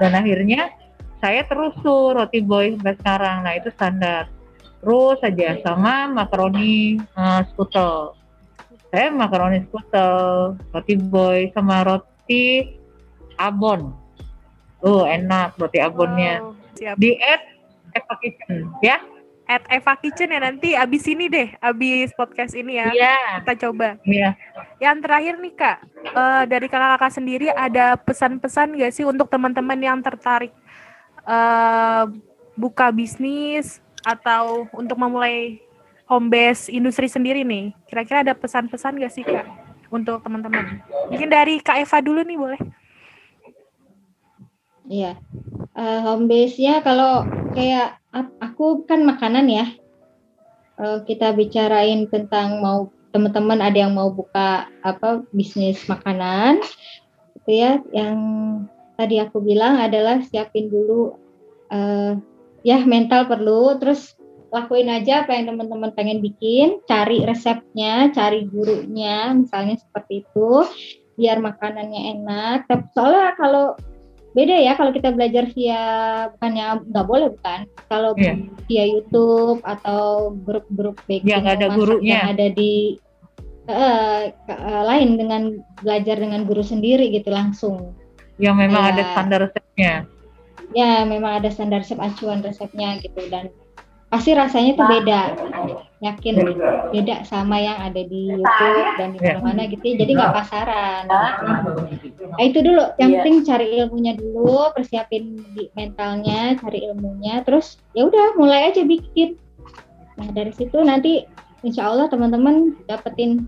dan 0.00 0.12
akhirnya 0.16 0.72
saya 1.20 1.44
terus 1.44 1.76
tuh 1.84 2.16
roti 2.16 2.40
boy 2.40 2.74
sampai 2.80 2.96
sekarang. 2.96 3.36
Nah 3.44 3.52
itu 3.60 3.68
standar. 3.76 4.39
Terus 4.80 5.16
saja 5.20 5.48
sama 5.60 6.08
makaroni 6.08 6.96
eh, 6.96 7.40
skutel 7.52 8.20
saya 8.90 9.06
makaroni 9.14 9.62
skutel, 9.70 10.58
roti 10.74 10.94
boy 10.98 11.46
sama 11.54 11.86
roti 11.86 12.74
abon. 13.38 13.94
Oh, 14.82 15.06
enak 15.06 15.54
roti 15.62 15.78
abonnya. 15.78 16.42
Wow, 16.42 16.58
siap. 16.74 16.96
Di 16.98 17.14
at 17.22 17.42
Eva 17.94 18.14
Kitchen, 18.18 18.58
ya? 18.82 18.98
At 19.46 19.62
Eva 19.70 19.94
Kitchen 19.94 20.34
ya 20.34 20.42
nanti 20.42 20.74
abis 20.74 21.06
ini 21.06 21.30
deh, 21.30 21.54
abis 21.62 22.10
podcast 22.18 22.58
ini 22.58 22.82
ya. 22.82 22.90
Iya, 22.90 23.18
Kita 23.46 23.70
coba. 23.70 23.94
iya. 24.02 24.34
Yang 24.82 24.96
terakhir 25.06 25.34
nih 25.38 25.54
kak, 25.54 25.78
eh, 26.10 26.42
dari 26.50 26.66
kakak-kakak 26.66 27.12
sendiri 27.14 27.46
ada 27.54 27.94
pesan-pesan 27.94 28.74
gak 28.74 28.90
sih 28.94 29.06
untuk 29.06 29.30
teman-teman 29.30 29.78
yang 29.78 29.98
tertarik 30.02 30.50
eh, 31.30 32.04
buka 32.58 32.90
bisnis 32.90 33.78
atau 34.04 34.66
untuk 34.74 34.96
memulai 34.96 35.60
home 36.10 36.26
base 36.26 36.66
industri 36.66 37.06
sendiri 37.06 37.46
nih? 37.46 37.70
Kira-kira 37.86 38.26
ada 38.26 38.34
pesan-pesan 38.34 38.98
gak 38.98 39.12
sih 39.14 39.22
kak 39.22 39.46
untuk 39.94 40.18
teman-teman? 40.26 40.82
Mungkin 41.10 41.30
dari 41.30 41.62
kak 41.62 41.86
Eva 41.86 41.98
dulu 42.02 42.26
nih 42.26 42.38
boleh? 42.38 42.60
Iya. 44.90 45.14
Eh, 45.78 45.98
home 46.02 46.26
base-nya 46.26 46.82
kalau 46.82 47.22
kayak 47.54 48.02
aku 48.42 48.82
kan 48.90 49.06
makanan 49.06 49.46
ya. 49.46 49.66
Eh, 50.82 50.98
kita 51.06 51.30
bicarain 51.30 52.10
tentang 52.10 52.58
mau 52.58 52.90
teman-teman 53.14 53.62
ada 53.62 53.78
yang 53.86 53.94
mau 53.94 54.10
buka 54.10 54.66
apa 54.82 55.22
bisnis 55.30 55.86
makanan 55.86 56.58
gitu 57.38 57.50
ya. 57.54 57.72
Yang 57.94 58.18
tadi 58.98 59.16
aku 59.22 59.38
bilang 59.38 59.78
adalah 59.78 60.18
siapin 60.26 60.66
dulu 60.66 61.14
eh, 61.70 62.18
ya 62.62 62.82
mental 62.84 63.26
perlu 63.26 63.76
terus 63.80 64.14
lakuin 64.50 64.90
aja 64.90 65.22
apa 65.22 65.38
yang 65.38 65.54
teman-teman 65.54 65.94
pengen 65.94 66.18
bikin, 66.18 66.82
cari 66.82 67.22
resepnya, 67.22 68.10
cari 68.10 68.50
gurunya, 68.50 69.30
misalnya 69.30 69.78
seperti 69.78 70.26
itu, 70.26 70.66
biar 71.14 71.38
makanannya 71.38 72.18
enak. 72.18 72.66
Tapi 72.66 72.82
Soalnya 72.90 73.38
kalau 73.38 73.78
beda 74.34 74.58
ya 74.58 74.74
kalau 74.74 74.90
kita 74.90 75.14
belajar 75.14 75.46
via 75.54 75.82
bukannya 76.34 76.86
nggak 76.86 77.06
boleh 77.06 77.28
bukan 77.34 77.60
kalau 77.90 78.14
Iya. 78.14 78.38
via 78.66 78.84
YouTube 78.86 79.58
atau 79.62 80.34
grup-grup 80.46 80.98
baking 81.06 81.26
Ya, 81.30 81.42
nggak 81.42 81.56
ada 81.62 81.68
gurunya. 81.74 82.10
yang 82.18 82.26
ada 82.34 82.46
di 82.50 82.98
ke- 83.66 84.54
eh, 84.54 84.82
lain 84.86 85.18
dengan 85.18 85.42
belajar 85.82 86.18
dengan 86.18 86.42
guru 86.46 86.62
sendiri 86.62 87.10
gitu 87.10 87.30
langsung 87.30 87.94
Yang 88.40 88.56
memang 88.66 88.82
Iya. 88.82 88.90
ada 88.94 89.02
standar 89.14 89.38
resepnya. 89.46 89.94
Ya 90.76 91.02
memang 91.02 91.42
ada 91.42 91.50
standar 91.50 91.82
resep 91.82 91.98
acuan 91.98 92.42
resepnya 92.42 92.98
gitu 93.02 93.26
dan 93.30 93.50
pasti 94.10 94.34
rasanya 94.34 94.74
tuh 94.74 94.86
beda. 94.90 95.20
Yakin 96.00 96.34
beda. 96.90 97.22
sama 97.28 97.60
yang 97.60 97.76
ada 97.78 98.00
di 98.02 98.32
YouTube 98.32 98.88
dan 98.98 99.14
di 99.14 99.18
Iya. 99.20 99.36
mana-mana 99.38 99.68
gitu 99.68 99.84
ya 99.84 99.94
jadi 100.02 100.10
nggak 100.16 100.34
pasaran. 100.34 101.02
Nah, 101.06 102.42
itu 102.42 102.58
dulu. 102.64 102.82
Yang 102.96 103.10
penting 103.20 103.36
cari 103.46 103.66
ilmunya 103.78 104.12
dulu 104.16 104.72
persiapin 104.74 105.38
di 105.54 105.68
mentalnya 105.76 106.56
cari 106.58 106.88
ilmunya 106.90 107.44
terus 107.44 107.78
ya 107.94 108.08
udah 108.08 108.34
mulai 108.40 108.72
aja 108.72 108.82
bikin. 108.82 109.36
Nah 110.18 110.28
dari 110.34 110.50
situ 110.56 110.74
nanti 110.80 111.28
insya 111.62 111.92
Allah 111.92 112.08
teman-teman 112.08 112.74
dapetin 112.88 113.46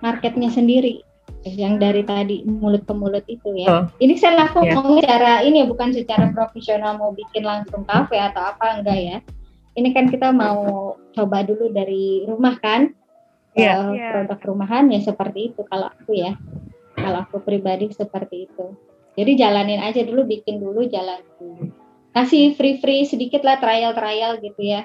marketnya 0.00 0.48
sendiri 0.48 1.04
yang 1.42 1.80
dari 1.80 2.04
tadi 2.04 2.44
mulut 2.44 2.84
ke 2.84 2.92
mulut 2.92 3.24
itu 3.24 3.48
ya 3.56 3.68
Oh. 3.68 3.84
ini 3.96 4.12
saya 4.14 4.44
aku 4.44 4.60
Iya. 4.60 4.76
ngomong 4.76 5.00
secara 5.00 5.32
ini 5.40 5.64
ya 5.64 5.66
bukan 5.66 5.88
secara 5.90 6.28
profesional 6.30 6.96
mau 6.96 7.10
bikin 7.10 7.42
langsung 7.42 7.82
kafe 7.82 8.16
atau 8.16 8.44
apa 8.44 8.76
enggak 8.76 8.98
ya 8.98 9.16
ini 9.72 9.88
kan 9.90 10.06
kita 10.06 10.28
mau 10.30 10.92
coba 11.10 11.40
dulu 11.40 11.70
dari 11.70 12.24
rumah 12.24 12.60
kan 12.60 12.92
Iya. 13.50 13.72
Eh, 13.72 13.88
Iya. 13.96 14.08
produk 14.14 14.40
rumahan 14.46 14.92
ya 14.92 15.00
seperti 15.00 15.50
itu 15.50 15.64
kalau 15.64 15.88
aku 15.88 16.12
ya 16.12 16.36
kalau 16.94 17.24
aku 17.24 17.40
pribadi 17.40 17.88
seperti 17.88 18.44
itu 18.46 18.76
jadi 19.16 19.32
jalanin 19.38 19.80
aja 19.80 20.04
dulu 20.04 20.22
bikin 20.22 20.60
dulu 20.60 20.84
jalan 20.86 21.18
dulu 21.34 21.72
kasih 22.10 22.52
free 22.52 22.78
free 22.78 23.02
sedikit 23.02 23.40
lah 23.42 23.56
trial 23.56 23.90
trial 23.90 24.36
gitu 24.38 24.60
ya 24.60 24.84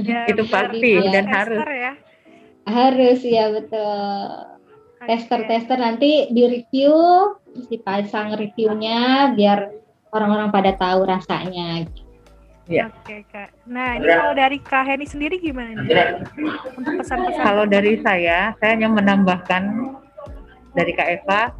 Ya, 0.00 0.24
Itu 0.24 0.48
pasti 0.48 0.80
jadi 0.96 1.12
dan 1.12 1.26
harus. 1.28 1.60
ya. 1.60 1.92
harus 2.64 3.20
ya 3.20 3.52
betul 3.52 4.56
tester 5.06 5.40
Oke. 5.44 5.48
tester 5.48 5.78
nanti 5.78 6.32
di 6.32 6.42
review 6.48 6.94
terus 7.54 7.66
dipasang 7.70 8.34
reviewnya 8.34 9.30
biar 9.34 9.70
orang-orang 10.10 10.48
pada 10.50 10.72
tahu 10.74 11.06
rasanya 11.06 11.86
Iya. 12.68 12.92
Oke 12.92 13.24
kak. 13.32 13.48
Nah 13.64 13.96
ini 13.96 14.12
kalau 14.12 14.36
dari 14.36 14.60
kak 14.60 14.84
Heni 14.84 15.08
sendiri 15.08 15.40
gimana 15.40 15.72
nih? 15.72 16.20
Untuk 16.76 17.00
pesan-pesan. 17.00 17.40
Kalau 17.40 17.64
dari 17.64 17.96
saya, 18.04 18.52
saya 18.60 18.70
hanya 18.76 18.92
menambahkan 18.92 19.88
dari 20.76 20.92
Kak 20.92 21.08
Eva, 21.08 21.56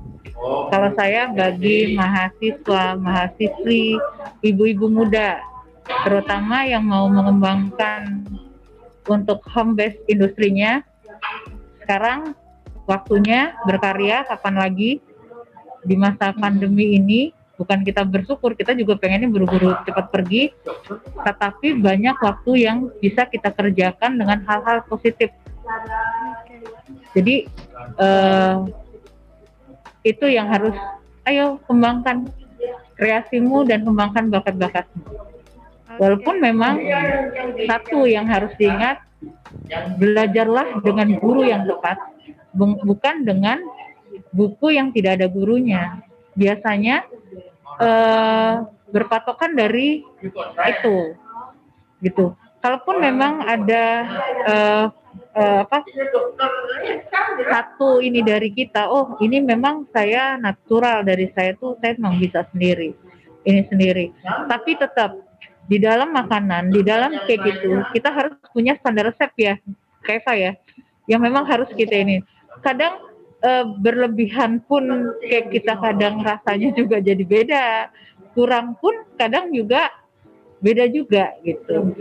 kalau 0.68 0.92
saya 0.94 1.32
bagi 1.32 1.96
mahasiswa, 1.96 3.00
mahasiswi, 3.00 3.96
ibu-ibu 4.44 4.92
muda, 4.92 5.40
terutama 6.04 6.68
yang 6.68 6.84
mau 6.84 7.08
mengembangkan 7.08 8.28
untuk 9.08 9.40
home 9.48 9.74
base 9.74 9.96
industrinya, 10.12 10.84
sekarang 11.82 12.36
waktunya 12.88 13.52
berkarya 13.68 14.24
kapan 14.24 14.54
lagi 14.56 14.90
di 15.84 15.94
masa 15.94 16.32
pandemi 16.32 16.96
ini. 16.96 17.36
Bukan 17.58 17.82
kita 17.82 18.06
bersyukur 18.06 18.54
kita 18.54 18.70
juga 18.78 18.94
pengennya 18.94 19.26
buru-buru 19.26 19.74
cepat 19.82 20.14
pergi 20.14 20.54
tetapi 21.26 21.74
banyak 21.82 22.14
waktu 22.22 22.52
yang 22.54 22.86
bisa 23.02 23.26
kita 23.26 23.50
kerjakan 23.50 24.14
dengan 24.14 24.46
hal-hal 24.46 24.86
positif. 24.86 25.34
Jadi 27.18 27.50
eh, 27.98 28.56
itu 30.06 30.26
yang 30.30 30.46
harus 30.46 30.70
ayo 31.26 31.58
kembangkan 31.66 32.30
kreasimu 32.94 33.66
dan 33.66 33.82
kembangkan 33.82 34.30
bakat-bakatmu. 34.30 35.02
Walaupun 35.98 36.38
memang 36.38 36.78
satu 37.66 38.06
yang 38.06 38.30
harus 38.30 38.54
diingat 38.54 39.02
belajarlah 39.98 40.78
dengan 40.86 41.10
guru 41.18 41.42
yang 41.42 41.66
tepat 41.66 41.98
bukan 42.58 43.22
dengan 43.22 43.62
buku 44.34 44.74
yang 44.74 44.90
tidak 44.90 45.22
ada 45.22 45.26
gurunya. 45.30 46.02
Biasanya 46.34 47.06
eh, 47.78 48.54
berpatokan 48.90 49.54
dari 49.54 50.02
itu. 50.74 50.96
Gitu. 52.02 52.34
Kalaupun 52.58 52.98
memang 52.98 53.46
ada 53.46 53.84
eh, 54.46 54.86
eh, 55.38 55.58
apa 55.62 55.86
satu 57.48 58.02
ini 58.02 58.20
dari 58.26 58.50
kita 58.50 58.90
oh 58.90 59.14
ini 59.22 59.38
memang 59.38 59.86
saya 59.94 60.34
natural 60.34 61.06
dari 61.06 61.30
saya 61.34 61.54
tuh 61.54 61.78
saya 61.78 61.94
memang 61.98 62.18
bisa 62.18 62.42
sendiri 62.50 62.94
ini 63.46 63.62
sendiri. 63.70 64.10
Tapi 64.50 64.74
tetap 64.74 65.14
di 65.68 65.76
dalam 65.76 66.16
makanan 66.16 66.72
di 66.72 66.80
dalam 66.80 67.12
kayak 67.28 67.44
gitu 67.44 67.84
kita 67.92 68.08
harus 68.08 68.32
punya 68.56 68.72
standar 68.80 69.12
resep 69.12 69.28
ya 69.36 69.54
kayak 70.00 70.24
saya 70.24 70.50
yang 71.04 71.20
memang 71.20 71.44
harus 71.44 71.68
kita 71.76 71.92
ini 71.92 72.24
kadang 72.60 72.94
eh, 73.40 73.64
berlebihan 73.78 74.60
pun 74.66 75.14
kayak 75.22 75.50
kita 75.54 75.74
kadang 75.78 76.20
rasanya 76.22 76.70
juga 76.74 76.98
jadi 76.98 77.24
beda 77.24 77.64
kurang 78.34 78.78
pun 78.78 78.94
kadang 79.18 79.50
juga 79.50 79.90
beda 80.58 80.86
juga 80.90 81.34
gitu. 81.42 81.94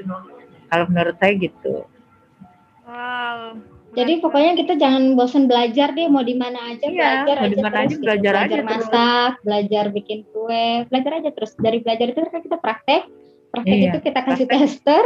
Kalau 0.68 0.86
menurut 0.92 1.16
saya 1.18 1.34
gitu. 1.38 1.86
Wow. 2.86 3.60
Jadi 3.98 4.22
pokoknya 4.22 4.54
kita 4.54 4.74
jangan 4.78 5.18
bosan 5.18 5.50
belajar 5.50 5.90
deh, 5.98 6.06
mau 6.06 6.22
di 6.22 6.38
mana 6.38 6.70
aja 6.70 6.86
Iya, 6.86 7.26
belajar 7.26 7.36
mau 7.36 7.46
aja 7.48 7.50
di 7.50 7.58
mana 7.58 7.74
terus 7.74 7.82
aja 7.82 7.90
gitu. 7.90 8.04
belajar 8.04 8.34
aja 8.36 8.46
terus. 8.54 8.68
masak, 8.70 9.32
belajar 9.42 9.86
bikin 9.90 10.20
kue, 10.30 10.68
belajar 10.92 11.12
aja 11.18 11.30
terus. 11.34 11.52
Dari 11.58 11.78
belajar 11.82 12.06
itu 12.14 12.20
kan 12.22 12.42
kita 12.46 12.58
praktek, 12.62 13.02
praktek 13.50 13.74
Iya, 13.74 13.88
itu 13.90 13.98
kita 14.06 14.20
kasih 14.22 14.46
praktek. 14.46 14.70
tester 14.70 15.04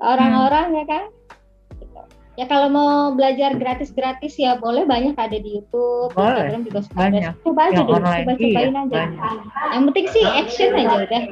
orang-orang 0.00 0.66
ya 0.72 0.84
kan. 0.88 1.04
Ya 2.34 2.50
kalau 2.50 2.66
mau 2.66 3.14
belajar 3.14 3.54
gratis-gratis 3.54 4.34
ya 4.34 4.58
boleh 4.58 4.82
banyak 4.82 5.14
ada 5.14 5.38
di 5.38 5.62
YouTube, 5.62 6.10
Boleh, 6.10 6.50
Instagram 6.50 6.62
juga 6.66 6.80
suka 6.82 6.96
banyak. 6.98 7.22
ada. 7.22 7.42
Coba 7.46 7.60
aja 7.62 7.70
Yang 7.70 7.86
dulu, 7.86 7.94
online, 7.94 8.24
coba-cobain 8.26 8.50
iya, 8.50 8.66
aja. 8.66 8.90
banyak. 8.90 9.20
Yang 9.70 9.82
penting 9.86 10.06
sih 10.10 10.24
action 10.26 10.70
aja 10.74 10.96
udah, 10.98 11.22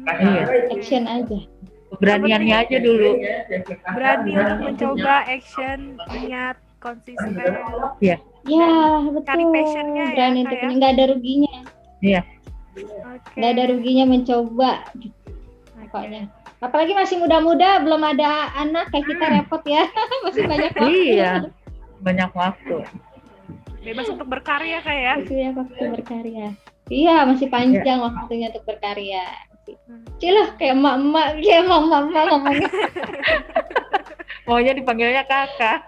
Iya. 0.00 0.42
action 0.70 1.04
aja. 1.04 1.38
Keberaniannya 1.90 2.54
aja 2.56 2.76
dulu. 2.78 3.10
Berani 3.90 4.30
untuk 4.38 4.58
mencoba 4.62 5.14
action, 5.26 5.78
niat, 6.14 6.56
konsisten. 6.78 7.34
Ya 7.98 8.16
betul. 9.02 9.26
Cari 9.26 9.44
passionnya 9.50 10.04
ya, 10.06 10.14
Berani 10.14 10.40
Kak, 10.40 10.46
untuk 10.46 10.58
ya. 10.62 10.70
nggak 10.78 10.92
ada 10.94 11.04
ruginya. 11.10 11.54
Iya. 12.00 12.20
Oke. 12.70 13.34
nggak 13.34 13.50
ada 13.50 13.64
ruginya 13.66 14.04
mencoba 14.06 14.70
pokoknya 15.74 16.30
apalagi 16.60 16.92
masih 16.92 17.16
muda-muda 17.16 17.80
belum 17.80 18.04
ada 18.04 18.52
anak 18.54 18.92
kayak 18.92 19.06
kita 19.08 19.24
repot 19.32 19.62
ya 19.64 19.84
masih 20.24 20.44
banyak 20.44 20.72
waktu 20.76 20.92
Iya. 21.16 21.32
Banyak 22.00 22.30
waktu. 22.32 22.76
Bebas 23.80 24.08
untuk 24.08 24.28
berkarya 24.28 24.80
kayak. 24.80 25.24
masih 25.24 25.36
banyak 25.36 25.56
waktu 25.56 25.82
berkarya 25.90 26.46
iya 26.90 27.24
masih 27.24 27.46
panjang 27.48 28.00
waktunya 28.00 28.48
untuk 28.52 28.64
berkarya 28.66 29.24
Cilah 30.18 30.50
kayak 30.58 30.74
emak-emak, 30.74 31.38
kayak 31.38 31.62
emak-emak 31.62 32.24
ngomongnya. 32.26 32.70
Maunya 34.50 34.72
dipanggilnya 34.74 35.22
kakak. 35.22 35.78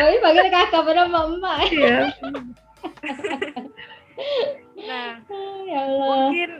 Oh, 0.00 0.08
ini 0.08 0.18
panggil 0.24 0.48
kakak 0.48 0.80
pada 0.80 1.04
emak-emak. 1.04 1.56
Iya. 1.68 1.96
Nah, 4.80 5.20
Ya 5.64 5.80
Allah. 5.80 6.28
mungkin 6.28 6.50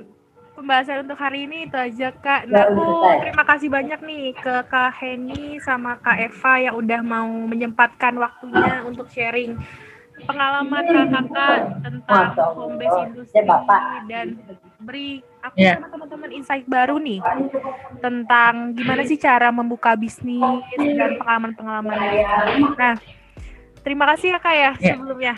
pembahasan 0.60 1.08
untuk 1.08 1.16
hari 1.16 1.48
ini 1.48 1.64
itu 1.64 1.72
aja 1.72 2.12
kak. 2.12 2.44
Nah, 2.44 2.68
aku 2.68 2.84
terima 3.24 3.44
kasih 3.48 3.68
banyak 3.72 4.00
nih 4.04 4.36
ke 4.36 4.54
kak 4.68 4.92
Heni 4.92 5.56
sama 5.58 5.96
kak 5.96 6.20
Eva 6.20 6.52
yang 6.60 6.74
udah 6.76 7.00
mau 7.00 7.24
menyempatkan 7.48 8.12
waktunya 8.20 8.84
untuk 8.84 9.08
sharing 9.08 9.56
pengalaman 10.20 10.84
kakak 10.84 11.80
tentang 11.80 12.36
home 12.52 12.76
base 12.76 12.98
industri 13.08 13.40
dan 14.04 14.36
beri 14.84 15.24
aku 15.40 15.56
Ya. 15.56 15.80
sama 15.80 15.88
teman-teman 15.88 16.30
insight 16.30 16.68
baru 16.68 17.00
nih 17.00 17.24
tentang 17.98 18.76
gimana 18.76 19.00
sih 19.08 19.16
cara 19.16 19.48
membuka 19.48 19.96
bisnis 19.96 20.44
dan 20.76 21.16
pengalaman-pengalaman. 21.16 21.96
Nah, 22.76 22.94
terima 23.80 24.04
kasih 24.12 24.36
ya 24.36 24.38
kak 24.38 24.52
ya 24.52 24.70
Ya. 24.76 24.92
sebelumnya. 24.92 25.34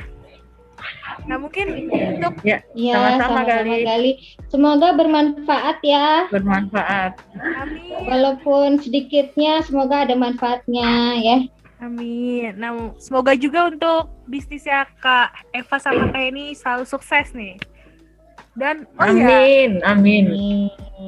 Nah 1.27 1.37
mungkin 1.39 1.91
untuk 1.91 2.35
Ya, 2.43 2.59
Sama-sama, 2.75 3.43
sama-sama 3.45 3.75
Gali. 3.75 3.85
Gali. 3.87 4.13
Semoga 4.51 4.89
bermanfaat 4.97 5.79
ya. 5.85 6.27
Bermanfaat. 6.31 7.13
kami 7.35 7.81
Walaupun 8.09 8.83
sedikitnya, 8.83 9.63
semoga 9.63 10.05
ada 10.05 10.15
manfaatnya 10.19 11.17
ya. 11.21 11.39
Amin. 11.83 12.55
Nah, 12.63 12.95
semoga 13.03 13.35
juga 13.35 13.67
untuk 13.67 14.15
bisnisnya 14.31 14.87
Kak 15.03 15.51
Eva 15.51 15.77
sama 15.83 16.15
Kak 16.15 16.23
ini 16.31 16.55
selalu 16.55 16.87
sukses 16.87 17.35
nih. 17.35 17.59
Dan 18.55 18.87
oh 19.01 19.09
iya, 19.11 19.27
Amin. 19.27 19.71
Amin. 19.83 20.25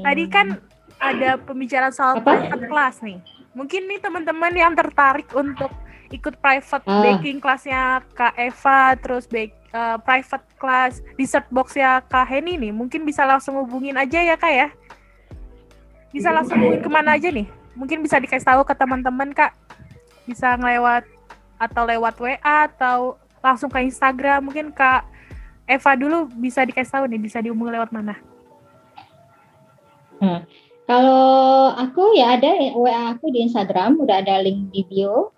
tadi 0.03 0.25
kan 0.27 0.59
ada 0.99 1.37
pembicaraan 1.37 1.93
soal 1.93 2.19
Apa? 2.19 2.51
private 2.51 2.67
class 2.67 2.99
nih. 3.05 3.21
Mungkin 3.55 3.87
nih 3.87 4.03
teman-teman 4.03 4.51
yang 4.57 4.75
tertarik 4.75 5.31
untuk 5.31 5.71
ikut 6.13 6.37
private 6.41 6.85
Ah. 6.85 7.03
baking 7.05 7.41
kelasnya 7.41 8.05
Kak 8.13 8.35
Eva, 8.37 8.97
terus 9.01 9.25
bake, 9.29 9.55
eh, 9.73 9.97
private 10.03 10.47
class 10.57 11.01
dessert 11.17 11.49
box 11.49 11.77
ya 11.77 12.01
Kak 12.05 12.29
Heni 12.29 12.57
nih, 12.61 12.73
mungkin 12.73 13.05
bisa 13.05 13.25
langsung 13.25 13.57
hubungin 13.61 13.97
aja 13.97 14.21
ya 14.21 14.37
Kak 14.37 14.53
ya. 14.53 14.69
Bisa 16.15 16.31
langsung 16.31 16.63
hubungin 16.63 16.81
ke 16.85 16.91
mana 16.91 17.19
aja 17.19 17.27
nih? 17.29 17.49
Mungkin 17.75 17.99
bisa 18.07 18.23
dikasih 18.23 18.47
tahu 18.47 18.63
ke 18.63 18.75
teman-teman 18.79 19.35
Kak. 19.35 19.51
Bisa 20.31 20.55
ngelewat 20.55 21.03
atau 21.59 21.83
lewat 21.83 22.15
WA 22.23 22.71
atau 22.71 23.19
langsung 23.43 23.67
ke 23.67 23.83
Instagram. 23.83 24.47
Mungkin 24.47 24.71
Kak 24.71 25.03
Eva 25.67 25.93
dulu 25.99 26.31
bisa 26.39 26.63
dikasih 26.63 26.93
tahu 26.95 27.05
nih, 27.11 27.19
bisa 27.19 27.43
dihubungi 27.43 27.75
lewat 27.75 27.91
mana? 27.91 28.15
Kalau 30.87 31.73
aku 31.75 32.15
ya 32.15 32.39
ada 32.39 32.55
WA 32.79 33.17
aku 33.17 33.35
di 33.35 33.45
Instagram, 33.45 33.99
udah 33.99 34.23
ada 34.23 34.39
link 34.41 34.71
di 34.71 34.87
bio. 34.87 35.34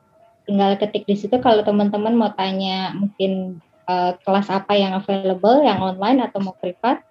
Tinggal 0.47 0.79
ketik 0.79 1.05
di 1.05 1.19
situ 1.19 1.37
kalau 1.43 1.67
teman-teman 1.67 2.15
mau 2.15 2.31
tanya 2.33 2.95
mungkin 2.95 3.61
eh, 3.91 4.13
kelas 4.23 4.49
apa 4.49 4.73
yang 4.79 4.95
available, 4.95 5.63
yang 5.63 5.83
online 5.83 6.23
atau 6.23 6.39
mau 6.43 6.55
privat. 6.57 7.03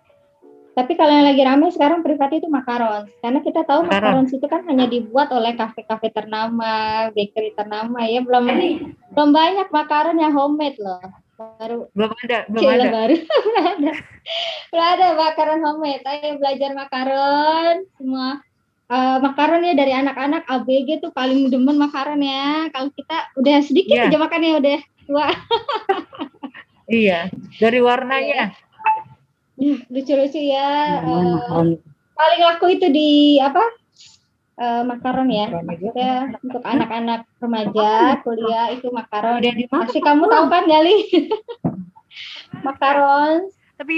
Tapi 0.76 0.92
kalau 1.00 1.08
yang 1.08 1.24
lagi 1.24 1.40
ramai 1.40 1.72
sekarang 1.72 2.04
privat 2.04 2.36
itu 2.36 2.52
makarons. 2.52 3.08
Karena 3.24 3.40
kita 3.40 3.64
tahu 3.64 3.88
makarons 3.88 4.36
itu 4.36 4.44
kan 4.44 4.68
hanya 4.68 4.92
dibuat 4.92 5.32
oleh 5.32 5.56
kafe-kafe 5.56 6.12
ternama, 6.12 7.08
bakery 7.16 7.56
ternama 7.56 8.04
ya. 8.04 8.20
Belum 8.20 8.44
belum 9.16 9.30
banyak 9.32 9.72
makaron 9.72 10.20
yang 10.20 10.36
homemade 10.36 10.76
loh. 10.84 11.00
Baru 11.40 11.88
Belum 11.96 12.12
ada. 12.28 12.44
Belum 12.52 12.62
Cila 12.64 12.76
ada. 12.76 12.92
baru 12.92 13.16
belum 13.48 13.56
ada. 13.56 13.94
Belum 14.68 14.86
ada 15.00 15.08
makaron 15.16 15.60
homemade. 15.64 16.04
Ayo 16.04 16.30
belajar 16.44 16.70
makaron 16.76 17.76
semua. 17.96 18.44
Eh, 18.86 19.18
makaron 19.18 19.66
ya 19.66 19.74
dari 19.74 19.98
anak-anak 19.98 20.46
ABG 20.46 21.02
tuh 21.02 21.10
paling 21.10 21.50
demen 21.50 21.74
makaron 21.74 22.22
ya. 22.22 22.70
Kalau 22.70 22.94
kita 22.94 23.18
udah 23.34 23.58
sedikit 23.66 23.98
Iya. 23.98 24.14
aja 24.14 24.18
makannya 24.22 24.52
udah 24.62 24.80
tua. 25.06 25.28
Iya. 26.86 27.34
Dari 27.58 27.82
warnanya. 27.82 28.54
Lucu-lucu 29.90 30.38
ya. 30.38 31.02
Eh, 31.02 31.66
paling 32.14 32.42
laku 32.46 32.66
itu 32.78 32.86
di 32.94 33.42
apa? 33.42 33.66
Eh, 34.62 34.84
makaron 34.86 35.34
ya. 35.34 35.50
Maksudnya 35.66 36.38
untuk 36.46 36.62
anak-anak 36.62 37.26
remaja 37.42 38.22
kuliah 38.22 38.70
itu 38.70 38.94
makaron. 38.94 39.42
Udah 39.42 39.54
di 39.58 39.66
mana? 39.66 39.82
Pasti 39.90 39.98
kamu 39.98 40.30
tahu 40.30 40.46
kan 40.46 40.64
Gali? 40.70 41.10
makaron. 42.70 43.50
Tapi 43.82 43.96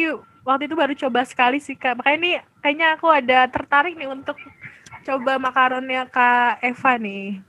waktu 0.47 0.71
itu 0.71 0.75
baru 0.79 0.93
coba 0.95 1.27
sekali 1.27 1.59
sih 1.59 1.75
kak. 1.75 1.99
Makanya 1.99 2.17
ini 2.17 2.31
kayaknya 2.63 2.87
aku 2.95 3.07
ada 3.11 3.51
tertarik 3.51 3.99
nih 3.99 4.07
untuk 4.07 4.39
coba 5.07 5.39
makaronnya 5.39 6.03
kak 6.05 6.59
Eva 6.61 6.93
nih. 6.99 7.39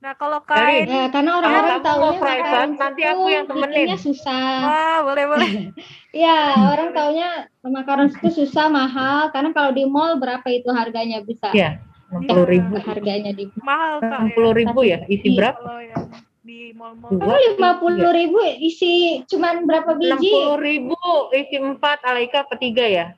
Nah 0.00 0.16
kalau 0.16 0.40
Eni, 0.40 0.88
Ya, 0.88 1.12
karena 1.12 1.36
orang-orang 1.36 1.76
kamu 1.76 1.84
tahu 1.84 1.98
mau 2.00 2.12
private, 2.16 2.72
nanti 2.72 3.02
aku 3.04 3.24
yang 3.28 3.44
temenin. 3.44 3.86
susah. 4.00 4.44
wah 4.64 4.98
boleh 5.04 5.24
boleh. 5.28 5.50
Iya, 6.20 6.38
orang 6.66 6.90
taunya 6.90 7.28
makaron 7.62 8.08
itu 8.10 8.28
susah 8.34 8.66
mahal 8.66 9.30
karena 9.30 9.54
kalau 9.54 9.70
di 9.70 9.84
mall 9.86 10.18
berapa 10.18 10.42
itu 10.48 10.66
harganya 10.72 11.20
bisa 11.22 11.52
Iya. 11.52 11.78
Enam 12.10 12.26
puluh 12.26 12.46
ribu. 12.48 12.74
harganya 12.82 13.30
di 13.30 13.46
Mahal 13.62 14.02
kak. 14.02 14.10
Enam 14.10 14.26
puluh 14.34 14.52
ribu 14.52 14.80
ya. 14.82 14.98
Isi 15.06 15.28
Iya. 15.30 15.36
berapa? 15.38 15.62
Kalau 15.62 15.78
yang 15.78 16.04
di 16.42 16.58
mall-mall. 16.74 17.10
Dua. 17.14 17.36
lima 17.38 17.70
puluh 17.78 18.10
ribu 18.10 18.38
isi 18.58 19.20
cuman 19.28 19.68
berapa 19.68 19.94
Enam 19.94 20.18
biji 20.18 20.32
puluh 20.32 20.58
ribu. 20.58 20.98
Isi 21.30 21.56
empat. 21.60 22.02
Alaika 22.02 22.42
apa 22.42 22.56
tiga 22.58 22.82
ya? 22.88 23.14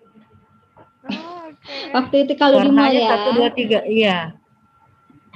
Oke. 1.53 1.93
waktu 1.95 2.15
itu 2.27 2.33
kalau 2.35 2.59
di 2.61 2.71
mall 2.73 2.89
Warnanya 2.89 3.01
ya 3.01 3.11
satu 3.13 3.29
dua 3.37 3.49
tiga. 3.53 3.81
Iya. 3.85 4.19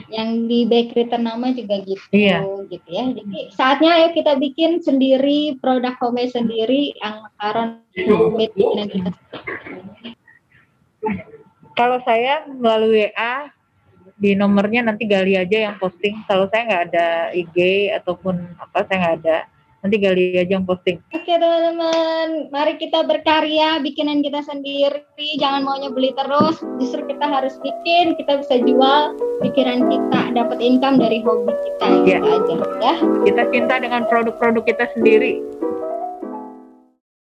yang 0.06 0.46
di 0.46 0.68
bakery 0.70 1.08
ternama 1.10 1.50
juga 1.50 1.82
gitu 1.82 2.04
Iya. 2.14 2.44
gitu 2.70 2.88
ya 2.88 3.04
jadi 3.10 3.38
saatnya 3.50 3.90
ayo 3.96 4.08
kita 4.14 4.38
bikin 4.38 4.78
sendiri 4.78 5.56
produk 5.58 5.96
homemade 5.98 6.30
sendiri 6.30 6.94
yang 7.00 7.26
makaron 7.26 7.82
homemade 7.96 8.54
kita 8.54 9.10
Kalau 11.76 11.98
saya 12.06 12.46
melalui 12.48 13.08
WA 13.12 13.52
di 14.16 14.32
nomornya 14.32 14.80
nanti 14.80 15.04
Gali 15.04 15.36
aja 15.36 15.68
yang 15.68 15.76
posting. 15.76 16.24
Kalau 16.24 16.48
saya 16.48 16.64
nggak 16.64 16.84
ada 16.92 17.08
IG 17.36 17.56
ataupun 17.92 18.40
apa 18.56 18.80
saya 18.88 18.96
nggak 18.96 19.16
ada. 19.22 19.38
Nanti 19.86 20.02
Gali 20.02 20.34
aja 20.34 20.58
yang 20.58 20.66
posting. 20.66 20.98
Oke 21.14 21.30
teman-teman, 21.30 22.50
mari 22.50 22.74
kita 22.74 23.06
berkarya, 23.06 23.78
bikinan 23.86 24.18
kita 24.18 24.42
sendiri, 24.42 25.06
jangan 25.38 25.62
maunya 25.62 25.94
beli 25.94 26.10
terus, 26.18 26.58
justru 26.82 27.06
kita 27.06 27.22
harus 27.22 27.54
bikin, 27.62 28.18
kita 28.18 28.42
bisa 28.42 28.58
jual 28.66 29.14
pikiran 29.46 29.86
kita, 29.86 30.34
dapat 30.34 30.58
income 30.58 30.98
dari 30.98 31.22
hobi 31.22 31.54
kita, 31.54 31.86
Iya. 32.02 32.18
gitu 32.18 32.26
aja 32.34 32.54
ya. 32.82 32.94
Kita 33.30 33.42
cinta 33.54 33.78
dengan 33.78 34.02
produk-produk 34.10 34.66
kita 34.66 34.90
sendiri. 34.98 35.38